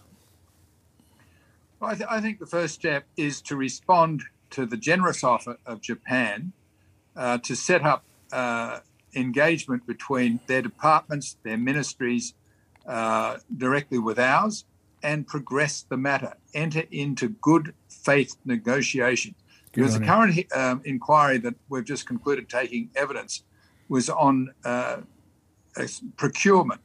Well, 1.81 1.91
I, 1.91 1.95
th- 1.95 2.09
I 2.09 2.21
think 2.21 2.39
the 2.39 2.47
first 2.47 2.75
step 2.75 3.05
is 3.17 3.41
to 3.43 3.57
respond 3.57 4.23
to 4.51 4.67
the 4.67 4.77
generous 4.77 5.25
offer 5.25 5.59
of 5.67 5.81
Japan 5.81 6.53
uh, 7.17 7.39
to 7.39 7.57
set 7.57 7.83
up 7.83 8.05
uh, 8.33 8.81
engagement 9.15 9.87
between 9.87 10.41
their 10.47 10.63
departments, 10.63 11.37
their 11.43 11.59
ministries, 11.59 12.35
uh, 12.87 13.39
directly 13.57 13.99
with 13.99 14.19
ours, 14.19 14.65
and 15.03 15.27
progress 15.27 15.85
the 15.89 15.97
matter, 15.97 16.35
enter 16.55 16.85
into 16.91 17.31
good 17.41 17.75
faith 17.89 18.37
negotiations. 18.45 19.35
Because 19.73 19.99
the 19.99 20.05
current 20.05 20.39
um, 20.55 20.83
inquiry 20.85 21.39
that 21.39 21.55
we've 21.71 21.85
just 21.85 22.07
concluded 22.07 22.49
taking 22.49 22.91
evidence 22.95 23.45
was 23.89 24.11
on 24.11 24.53
uh, 24.65 24.99
procurement. 26.17 26.81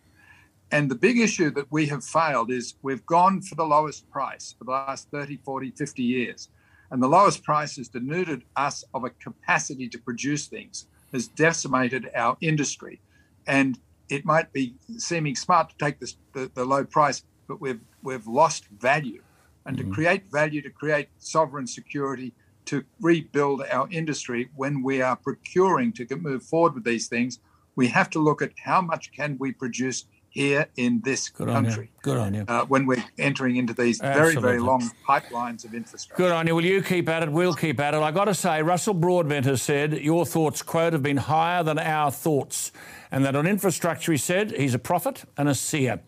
And 0.71 0.89
the 0.91 0.95
big 0.95 1.19
issue 1.19 1.49
that 1.51 1.71
we 1.71 1.85
have 1.87 2.03
failed 2.03 2.51
is 2.51 2.75
we've 2.81 3.05
gone 3.05 3.41
for 3.41 3.55
the 3.55 3.65
lowest 3.65 4.09
price 4.09 4.55
for 4.57 4.63
the 4.65 4.71
last 4.71 5.09
30, 5.11 5.37
40, 5.43 5.71
50 5.71 6.03
years. 6.03 6.49
And 6.91 7.01
the 7.03 7.07
lowest 7.07 7.43
price 7.43 7.75
has 7.77 7.89
denuded 7.89 8.43
us 8.55 8.83
of 8.93 9.03
a 9.03 9.09
capacity 9.09 9.89
to 9.89 9.97
produce 9.97 10.47
things, 10.47 10.87
has 11.11 11.27
decimated 11.27 12.09
our 12.15 12.37
industry. 12.41 13.01
And 13.47 13.77
it 14.09 14.25
might 14.25 14.51
be 14.53 14.75
seeming 14.97 15.35
smart 15.35 15.69
to 15.69 15.75
take 15.77 15.99
this, 15.99 16.17
the, 16.33 16.49
the 16.53 16.63
low 16.63 16.85
price, 16.85 17.23
but 17.47 17.59
we've 17.59 17.81
we've 18.07 18.25
lost 18.25 18.65
value 18.79 19.21
and 19.65 19.77
to 19.77 19.83
create 19.83 20.31
value, 20.31 20.61
to 20.61 20.69
create 20.69 21.09
sovereign 21.19 21.67
security, 21.67 22.31
to 22.63 22.85
rebuild 23.01 23.61
our 23.69 23.87
industry 23.91 24.49
when 24.55 24.81
we 24.81 25.01
are 25.01 25.17
procuring 25.17 25.91
to 25.91 26.15
move 26.15 26.41
forward 26.41 26.73
with 26.73 26.85
these 26.85 27.07
things, 27.07 27.39
we 27.75 27.87
have 27.87 28.09
to 28.09 28.19
look 28.19 28.41
at 28.41 28.51
how 28.63 28.81
much 28.81 29.11
can 29.11 29.37
we 29.39 29.51
produce 29.51 30.05
here 30.29 30.67
in 30.77 31.01
this 31.01 31.29
Good 31.29 31.49
on 31.49 31.65
country 31.65 31.89
Good 32.01 32.17
on 32.17 32.33
you. 32.33 32.45
uh, 32.47 32.63
when 32.65 32.85
we're 32.85 33.03
entering 33.17 33.57
into 33.57 33.73
these 33.73 33.99
very, 33.99 34.35
very 34.35 34.59
long 34.59 34.89
pipelines 35.07 35.65
of 35.65 35.73
infrastructure. 35.73 36.23
Good 36.23 36.31
on 36.31 36.47
you. 36.47 36.55
Will 36.55 36.65
you 36.65 36.81
keep 36.81 37.09
at 37.09 37.23
it? 37.23 37.31
We'll 37.31 37.53
keep 37.53 37.79
at 37.79 37.93
it. 37.93 37.97
I 37.97 38.11
got 38.11 38.25
to 38.25 38.33
say, 38.33 38.61
Russell 38.61 38.93
Broadbent 38.93 39.45
has 39.45 39.61
said 39.61 39.93
your 39.93 40.25
thoughts, 40.25 40.61
quote, 40.61 40.93
have 40.93 41.03
been 41.03 41.17
higher 41.17 41.63
than 41.63 41.77
our 41.77 42.11
thoughts, 42.11 42.71
and 43.11 43.25
that 43.25 43.35
on 43.35 43.47
infrastructure, 43.47 44.11
he 44.11 44.17
said, 44.17 44.51
he's 44.51 44.73
a 44.73 44.79
prophet 44.79 45.25
and 45.37 45.49
a 45.49 45.55
seer. 45.55 46.01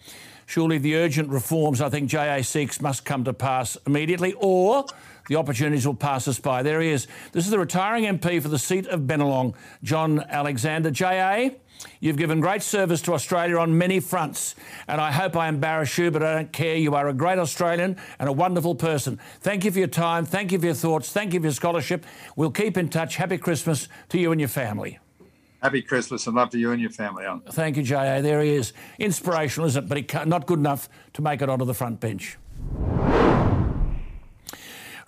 Surely 0.50 0.80
the 0.80 0.96
urgent 0.96 1.30
reforms 1.30 1.80
I 1.80 1.90
think 1.90 2.10
JA 2.10 2.42
seeks 2.42 2.82
must 2.82 3.06
come 3.06 3.24
to 3.26 3.34
pass 3.34 3.78
immediately, 3.86 4.34
or 4.40 4.84
the 5.28 5.36
opportunities 5.36 5.86
will 5.86 5.94
pass 5.94 6.28
us 6.28 6.40
by. 6.40 6.64
There 6.64 6.82
he 6.82 6.90
is. 6.90 7.06
This 7.34 7.46
is 7.46 7.52
the 7.52 7.60
retiring 7.60 8.06
MP 8.06 8.42
for 8.42 8.48
the 8.48 8.58
seat 8.58 8.88
of 8.88 9.02
Bennelong, 9.02 9.54
John 9.84 10.26
Alexander. 10.28 10.90
JA, 10.90 11.52
you've 12.00 12.18
given 12.18 12.40
great 12.40 12.64
service 12.64 13.00
to 13.04 13.14
Australia 13.14 13.60
on 13.60 13.78
many 13.78 14.00
fronts, 14.00 14.56
and 14.88 15.00
I 15.00 15.12
hope 15.12 15.38
I 15.38 15.50
embarrass 15.50 15.96
you, 16.00 16.10
but 16.10 16.24
I 16.24 16.34
don't 16.38 16.52
care. 16.52 16.78
You 16.78 16.96
are 16.96 17.10
a 17.10 17.14
great 17.14 17.38
Australian 17.38 17.96
and 18.18 18.28
a 18.28 18.34
wonderful 18.34 18.74
person. 18.74 19.20
Thank 19.42 19.66
you 19.66 19.72
for 19.72 19.78
your 19.78 19.88
time. 19.88 20.26
Thank 20.26 20.52
you 20.52 20.58
for 20.58 20.66
your 20.66 20.74
thoughts. 20.74 21.12
Thank 21.12 21.36
you 21.36 21.42
for 21.42 21.46
your 21.46 21.54
scholarship. 21.54 22.08
We'll 22.36 22.50
keep 22.50 22.76
in 22.76 22.90
touch. 22.90 23.18
Happy 23.18 23.38
Christmas 23.38 23.88
to 24.10 24.18
you 24.18 24.32
and 24.32 24.42
your 24.42 24.50
family. 24.50 24.98
Happy 25.62 25.82
Christmas 25.82 26.26
and 26.26 26.36
love 26.36 26.50
to 26.52 26.58
you 26.58 26.72
and 26.72 26.82
your 26.82 26.90
family. 26.90 27.26
Alan. 27.26 27.42
Thank 27.52 27.76
you, 27.76 27.84
JA. 27.84 28.22
There 28.22 28.42
he 28.42 28.54
is. 28.54 28.72
Inspirational, 28.98 29.68
isn't 29.68 29.86
it? 29.86 29.90
But 29.90 30.08
can't, 30.08 30.30
not 30.30 30.46
good 30.46 30.60
enough 30.60 30.88
to 31.14 31.22
make 31.22 31.42
it 31.42 31.50
onto 31.50 31.66
the 31.66 31.74
front 31.74 32.00
bench. 32.00 32.38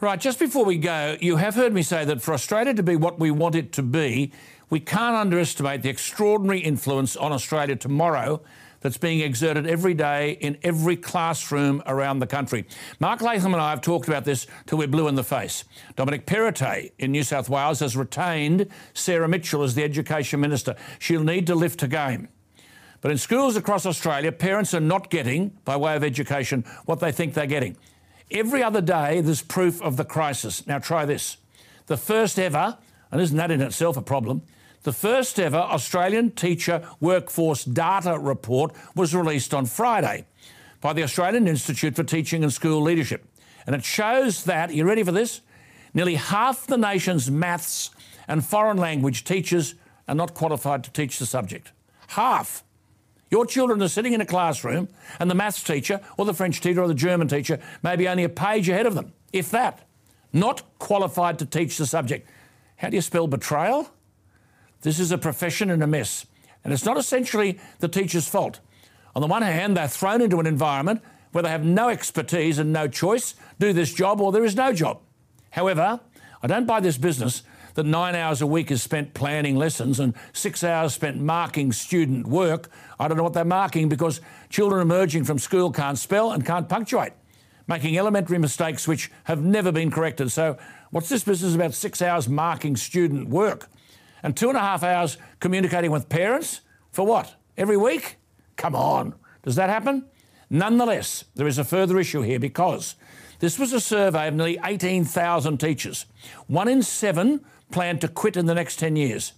Right, 0.02 0.20
just 0.20 0.40
before 0.40 0.66
we 0.66 0.78
go, 0.78 1.16
you 1.22 1.38
have 1.38 1.56
heard 1.56 1.74
me 1.74 1.84
say 1.84 2.04
that 2.06 2.22
for 2.22 2.34
Australia 2.34 2.74
to 2.74 2.84
be 2.84 2.96
what 2.96 3.20
we 3.20 3.30
want 3.30 3.56
it 3.56 3.72
to 3.74 3.84
be, 3.84 4.32
we 4.70 4.80
can't 4.80 5.16
underestimate 5.16 5.84
the 5.84 5.90
extraordinary 5.90 6.60
influence 6.60 7.16
on 7.16 7.32
Australia 7.32 7.76
tomorrow 7.76 8.42
that's 8.82 8.98
being 8.98 9.22
exerted 9.22 9.66
every 9.66 9.94
day 9.94 10.32
in 10.42 10.58
every 10.64 10.98
classroom 10.98 11.82
around 11.86 12.20
the 12.20 12.28
country. 12.28 12.66
Mark 13.00 13.22
Latham 13.22 13.54
and 13.54 13.62
I 13.62 13.70
have 13.70 13.82
talked 13.82 14.08
about 14.08 14.26
this 14.26 14.48
till 14.66 14.80
we're 14.80 14.88
blue 14.88 15.08
in 15.08 15.16
the 15.16 15.24
face. 15.24 15.64
Dominic 15.96 16.26
Perrottet 16.26 16.92
in 17.00 17.12
New 17.12 17.24
South 17.24 17.48
Wales 17.48 17.80
has 17.80 17.96
retained 17.96 18.68
Sarah 18.94 19.28
Mitchell 19.28 19.64
as 19.64 19.76
the 19.76 19.84
Education 19.84 20.40
Minister. 20.40 20.76
She'll 21.00 21.24
need 21.24 21.48
to 21.48 21.56
lift 21.56 21.82
her 21.82 21.88
game. 21.88 22.28
But 23.02 23.12
in 23.12 23.18
schools 23.18 23.56
across 23.56 23.86
Australia, 23.86 24.32
parents 24.32 24.74
are 24.74 24.80
not 24.80 25.10
getting, 25.10 25.58
by 25.66 25.76
way 25.76 25.96
of 25.96 26.04
education, 26.04 26.64
what 26.86 27.00
they 27.00 27.12
think 27.12 27.34
they're 27.34 27.48
getting. 27.48 27.76
Every 28.30 28.64
other 28.64 28.82
day, 28.82 29.22
there's 29.22 29.42
proof 29.42 29.82
of 29.82 29.98
the 29.98 30.06
crisis. 30.06 30.66
Now, 30.68 30.80
try 30.80 31.06
this. 31.06 31.38
The 31.88 31.98
first 31.98 32.40
ever, 32.40 32.78
and 33.12 33.20
isn't 33.20 33.36
that 33.38 33.52
in 33.52 33.62
itself 33.62 33.98
a 33.98 34.02
problem? 34.02 34.44
The 34.84 34.92
first 34.92 35.40
ever 35.40 35.58
Australian 35.58 36.32
teacher 36.32 36.82
workforce 37.00 37.64
data 37.66 38.18
report 38.18 38.74
was 38.96 39.14
released 39.14 39.54
on 39.54 39.68
Friday 39.68 40.26
by 40.80 40.94
the 40.94 41.04
Australian 41.04 41.48
Institute 41.48 41.96
for 41.96 42.04
Teaching 42.04 42.42
and 42.42 42.52
School 42.52 42.82
Leadership. 42.82 43.24
And 43.68 43.76
it 43.76 43.84
shows 43.84 44.44
that, 44.46 44.74
you 44.74 44.84
ready 44.84 45.04
for 45.04 45.12
this? 45.12 45.42
Nearly 45.94 46.16
half 46.16 46.66
the 46.66 46.80
nation's 46.80 47.30
maths 47.30 47.92
and 48.28 48.44
foreign 48.44 48.78
language 48.78 49.24
teachers 49.24 49.76
are 50.08 50.16
not 50.16 50.34
qualified 50.34 50.84
to 50.86 50.92
teach 50.92 51.20
the 51.20 51.28
subject. 51.28 51.72
Half. 52.08 52.64
Your 53.30 53.46
children 53.46 53.84
are 53.84 53.88
sitting 53.88 54.14
in 54.14 54.22
a 54.22 54.26
classroom, 54.26 54.90
and 55.20 55.30
the 55.30 55.36
maths 55.36 55.64
teacher, 55.64 56.02
or 56.18 56.26
the 56.26 56.34
French 56.34 56.60
teacher, 56.60 56.82
or 56.82 56.88
the 56.88 56.96
German 56.96 57.28
teacher 57.28 57.60
may 57.84 57.96
be 57.96 58.08
only 58.08 58.24
a 58.24 58.30
page 58.30 58.68
ahead 58.68 58.88
of 58.88 58.96
them, 58.96 59.14
if 59.32 59.52
that. 59.52 59.88
Not 60.34 60.64
qualified 60.80 61.38
to 61.40 61.46
teach 61.46 61.78
the 61.78 61.86
subject. 61.86 62.28
How 62.78 62.90
do 62.90 62.96
you 62.96 63.02
spell 63.02 63.28
betrayal? 63.28 63.92
This 64.82 65.00
is 65.00 65.12
a 65.12 65.18
profession 65.18 65.70
in 65.70 65.82
a 65.82 65.88
mess. 65.88 66.26
And 66.64 66.74
it's 66.74 66.86
not 66.86 66.98
essentially 66.98 67.60
the 67.80 67.88
teacher's 67.88 68.28
fault. 68.28 68.60
On 69.16 69.22
the 69.22 69.28
one 69.28 69.42
hand, 69.42 69.76
they're 69.76 69.88
thrown 69.88 70.22
into 70.22 70.40
an 70.40 70.48
environment 70.48 71.02
where 71.32 71.44
they 71.44 71.50
have 71.50 71.66
no 71.66 71.90
expertise 71.90 72.60
and 72.60 72.74
no 72.74 72.88
choice 72.88 73.36
do 73.60 73.74
this 73.74 73.94
job 73.94 74.22
or 74.22 74.32
there 74.32 74.46
is 74.46 74.56
no 74.56 74.74
job. 74.74 75.00
However, 75.52 76.00
I 76.44 76.48
don't 76.48 76.66
buy 76.66 76.80
this 76.80 76.98
business 76.98 77.44
that 77.76 77.86
nine 77.86 78.16
hours 78.16 78.42
a 78.42 78.48
week 78.48 78.72
is 78.72 78.82
spent 78.82 79.14
planning 79.14 79.56
lessons 79.56 80.00
and 80.00 80.14
six 80.34 80.64
hours 80.64 80.94
spent 80.94 81.18
marking 81.18 81.72
student 81.72 82.28
work. 82.28 82.70
I 83.00 83.08
don't 83.08 83.18
know 83.18 83.24
what 83.24 83.34
they're 83.34 83.46
marking 83.46 83.88
because 83.88 84.20
children 84.50 84.82
emerging 84.82 85.24
from 85.24 85.40
school 85.40 85.72
can't 85.72 85.98
spell 85.98 86.32
and 86.32 86.46
can't 86.46 86.68
punctuate, 86.68 87.14
making 87.68 87.98
elementary 87.98 88.38
mistakes 88.38 88.88
which 88.88 89.10
have 89.26 89.42
never 89.42 89.72
been 89.72 89.92
corrected. 89.92 90.32
So, 90.32 90.58
what's 90.90 91.10
this 91.10 91.24
business 91.24 91.56
about 91.56 91.74
six 91.74 92.02
hours 92.02 92.28
marking 92.28 92.76
student 92.76 93.30
work? 93.30 93.70
And 94.24 94.36
two 94.36 94.50
and 94.50 94.58
a 94.58 94.62
half 94.62 94.84
hours 94.84 95.18
communicating 95.40 95.92
with 95.92 96.10
parents? 96.10 96.62
For 96.92 97.06
what? 97.06 97.36
Every 97.58 97.78
week? 97.78 98.18
Come 98.56 98.76
on. 98.76 99.16
Does 99.44 99.56
that 99.56 99.70
happen? 99.70 100.06
Nonetheless, 100.50 101.24
there 101.36 101.48
is 101.48 101.58
a 101.58 101.64
further 101.64 101.98
issue 101.98 102.22
here 102.22 102.40
because 102.40 102.96
this 103.40 103.58
was 103.58 103.74
a 103.74 103.80
survey 103.80 104.28
of 104.28 104.36
nearly 104.36 104.60
18,000 104.64 105.58
teachers. 105.60 106.06
One 106.48 106.68
in 106.68 106.84
seven 106.84 107.44
plan 107.72 107.98
to 108.00 108.08
quit 108.08 108.38
in 108.38 108.46
the 108.46 108.54
next 108.54 108.76
10 108.76 108.96
years. 108.96 109.34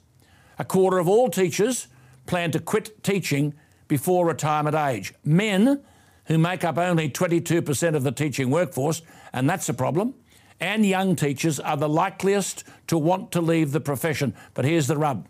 A 0.59 0.65
quarter 0.65 0.97
of 0.97 1.07
all 1.07 1.29
teachers 1.29 1.87
plan 2.25 2.51
to 2.51 2.59
quit 2.59 3.03
teaching 3.03 3.53
before 3.87 4.25
retirement 4.25 4.75
age. 4.75 5.13
Men, 5.23 5.83
who 6.25 6.37
make 6.37 6.63
up 6.63 6.77
only 6.77 7.09
22% 7.09 7.95
of 7.95 8.03
the 8.03 8.11
teaching 8.11 8.49
workforce, 8.49 9.01
and 9.33 9.49
that's 9.49 9.69
a 9.69 9.73
problem, 9.73 10.15
and 10.63 10.85
young 10.85 11.13
teachers 11.17 11.59
are 11.59 11.75
the 11.75 11.89
likeliest 11.89 12.63
to 12.87 12.97
want 12.97 13.33
to 13.33 13.41
leave 13.41 13.73
the 13.73 13.81
profession. 13.81 14.33
But 14.53 14.63
here's 14.63 14.87
the 14.87 14.95
rub, 14.95 15.27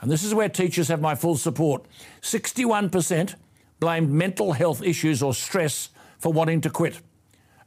and 0.00 0.10
this 0.10 0.24
is 0.24 0.34
where 0.34 0.48
teachers 0.48 0.88
have 0.88 1.00
my 1.00 1.14
full 1.14 1.36
support 1.36 1.86
61% 2.20 3.36
blamed 3.78 4.10
mental 4.10 4.52
health 4.52 4.82
issues 4.82 5.22
or 5.22 5.34
stress 5.34 5.90
for 6.18 6.32
wanting 6.32 6.60
to 6.62 6.70
quit. 6.70 7.00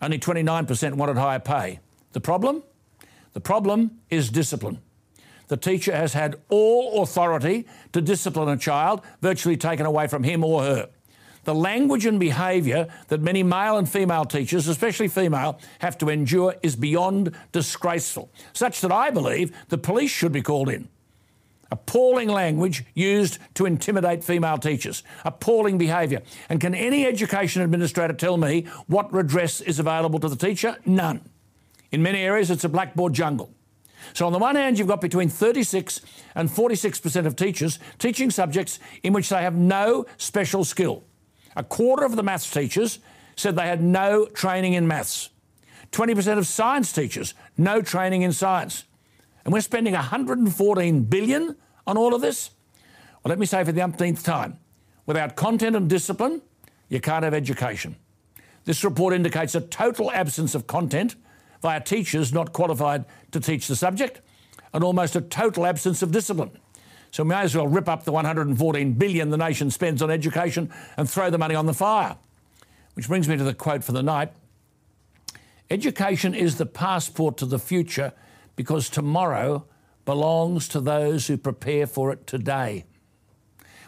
Only 0.01 0.19
29% 0.19 0.95
wanted 0.95 1.15
higher 1.15 1.39
pay. 1.39 1.79
The 2.11 2.19
problem? 2.19 2.63
The 3.31 3.39
problem 3.39 3.99
is 4.09 4.29
discipline. 4.29 4.81
The 5.47 5.57
teacher 5.57 5.95
has 5.95 6.11
had 6.11 6.41
all 6.49 7.01
authority 7.01 7.65
to 7.93 8.01
discipline 8.01 8.49
a 8.49 8.57
child 8.57 9.01
virtually 9.21 9.55
taken 9.55 9.85
away 9.85 10.07
from 10.07 10.23
him 10.23 10.43
or 10.43 10.63
her. 10.63 10.89
The 11.45 11.55
language 11.55 12.05
and 12.05 12.19
behaviour 12.19 12.87
that 13.07 13.21
many 13.21 13.43
male 13.43 13.77
and 13.77 13.87
female 13.87 14.25
teachers, 14.25 14.67
especially 14.67 15.07
female, 15.07 15.59
have 15.79 15.97
to 15.99 16.09
endure 16.09 16.55
is 16.61 16.75
beyond 16.75 17.35
disgraceful, 17.51 18.29
such 18.51 18.81
that 18.81 18.91
I 18.91 19.11
believe 19.11 19.55
the 19.69 19.77
police 19.77 20.11
should 20.11 20.31
be 20.31 20.41
called 20.41 20.69
in. 20.69 20.89
Appalling 21.71 22.29
language 22.29 22.85
used 22.93 23.39
to 23.55 23.65
intimidate 23.65 24.23
female 24.23 24.57
teachers. 24.57 25.03
Appalling 25.23 25.77
behaviour. 25.77 26.21
And 26.49 26.61
can 26.61 26.75
any 26.75 27.05
education 27.05 27.61
administrator 27.61 28.13
tell 28.13 28.37
me 28.37 28.65
what 28.87 29.11
redress 29.13 29.61
is 29.61 29.79
available 29.79 30.19
to 30.19 30.29
the 30.29 30.35
teacher? 30.35 30.77
None. 30.85 31.27
In 31.91 32.03
many 32.03 32.21
areas, 32.21 32.51
it's 32.51 32.63
a 32.63 32.69
blackboard 32.69 33.13
jungle. 33.13 33.51
So, 34.13 34.27
on 34.27 34.33
the 34.33 34.39
one 34.39 34.55
hand, 34.55 34.77
you've 34.77 34.87
got 34.87 35.01
between 35.01 35.29
36 35.29 36.01
and 36.35 36.49
46% 36.49 37.25
of 37.25 37.35
teachers 37.35 37.79
teaching 37.97 38.29
subjects 38.29 38.79
in 39.01 39.13
which 39.13 39.29
they 39.29 39.41
have 39.41 39.55
no 39.55 40.05
special 40.17 40.63
skill. 40.63 41.03
A 41.55 41.63
quarter 41.63 42.05
of 42.05 42.15
the 42.15 42.23
maths 42.23 42.49
teachers 42.49 42.99
said 43.35 43.55
they 43.55 43.67
had 43.67 43.81
no 43.81 44.25
training 44.25 44.73
in 44.73 44.87
maths. 44.87 45.29
20% 45.91 46.37
of 46.37 46.47
science 46.47 46.91
teachers, 46.91 47.33
no 47.57 47.81
training 47.81 48.21
in 48.21 48.33
science. 48.33 48.85
And 49.43 49.53
we're 49.53 49.61
spending 49.61 49.93
114 49.93 51.03
billion 51.03 51.55
on 51.87 51.97
all 51.97 52.13
of 52.15 52.21
this? 52.21 52.51
Well, 53.23 53.29
let 53.29 53.39
me 53.39 53.45
say 53.45 53.63
for 53.63 53.71
the 53.71 53.81
umpteenth 53.81 54.23
time, 54.23 54.59
without 55.05 55.35
content 55.35 55.75
and 55.75 55.89
discipline, 55.89 56.41
you 56.89 56.99
can't 56.99 57.23
have 57.23 57.33
education. 57.33 57.95
This 58.65 58.83
report 58.83 59.13
indicates 59.13 59.55
a 59.55 59.61
total 59.61 60.11
absence 60.11 60.55
of 60.55 60.67
content 60.67 61.15
via 61.61 61.79
teachers 61.79 62.33
not 62.33 62.53
qualified 62.53 63.05
to 63.31 63.39
teach 63.39 63.67
the 63.67 63.75
subject 63.75 64.21
and 64.73 64.83
almost 64.83 65.15
a 65.15 65.21
total 65.21 65.65
absence 65.65 66.01
of 66.01 66.11
discipline. 66.11 66.51
So 67.15 67.23
we 67.23 67.29
may 67.29 67.43
as 67.43 67.55
well 67.55 67.65
rip 67.65 67.87
up 67.87 68.03
the 68.03 68.11
114 68.11 68.91
billion 68.91 69.29
the 69.29 69.37
nation 69.37 69.71
spends 69.71 70.01
on 70.01 70.11
education 70.11 70.69
and 70.97 71.09
throw 71.09 71.29
the 71.29 71.37
money 71.37 71.55
on 71.55 71.65
the 71.65 71.73
fire. 71.73 72.17
Which 72.95 73.07
brings 73.07 73.29
me 73.29 73.37
to 73.37 73.43
the 73.45 73.53
quote 73.53 73.85
for 73.85 73.93
the 73.93 74.03
night. 74.03 74.33
Education 75.69 76.35
is 76.35 76.57
the 76.57 76.65
passport 76.65 77.37
to 77.37 77.45
the 77.45 77.57
future 77.57 78.11
because 78.57 78.89
tomorrow 78.89 79.65
belongs 80.03 80.67
to 80.67 80.81
those 80.81 81.27
who 81.27 81.37
prepare 81.37 81.87
for 81.87 82.11
it 82.11 82.27
today. 82.27 82.83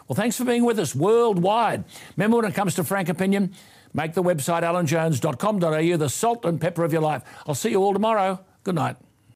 Well, 0.08 0.16
thanks 0.16 0.38
for 0.38 0.46
being 0.46 0.64
with 0.64 0.78
us 0.78 0.94
worldwide. 0.94 1.84
Remember, 2.16 2.38
when 2.38 2.46
it 2.46 2.54
comes 2.54 2.76
to 2.76 2.82
frank 2.82 3.10
opinion, 3.10 3.52
make 3.92 4.14
the 4.14 4.22
website 4.22 4.62
alanjones.com.au 4.62 5.96
the 5.98 6.08
salt 6.08 6.46
and 6.46 6.58
pepper 6.58 6.82
of 6.82 6.94
your 6.94 7.02
life. 7.02 7.24
I'll 7.46 7.54
see 7.54 7.72
you 7.72 7.82
all 7.82 7.92
tomorrow. 7.92 8.42
Good 8.64 8.76
night. 8.76 8.96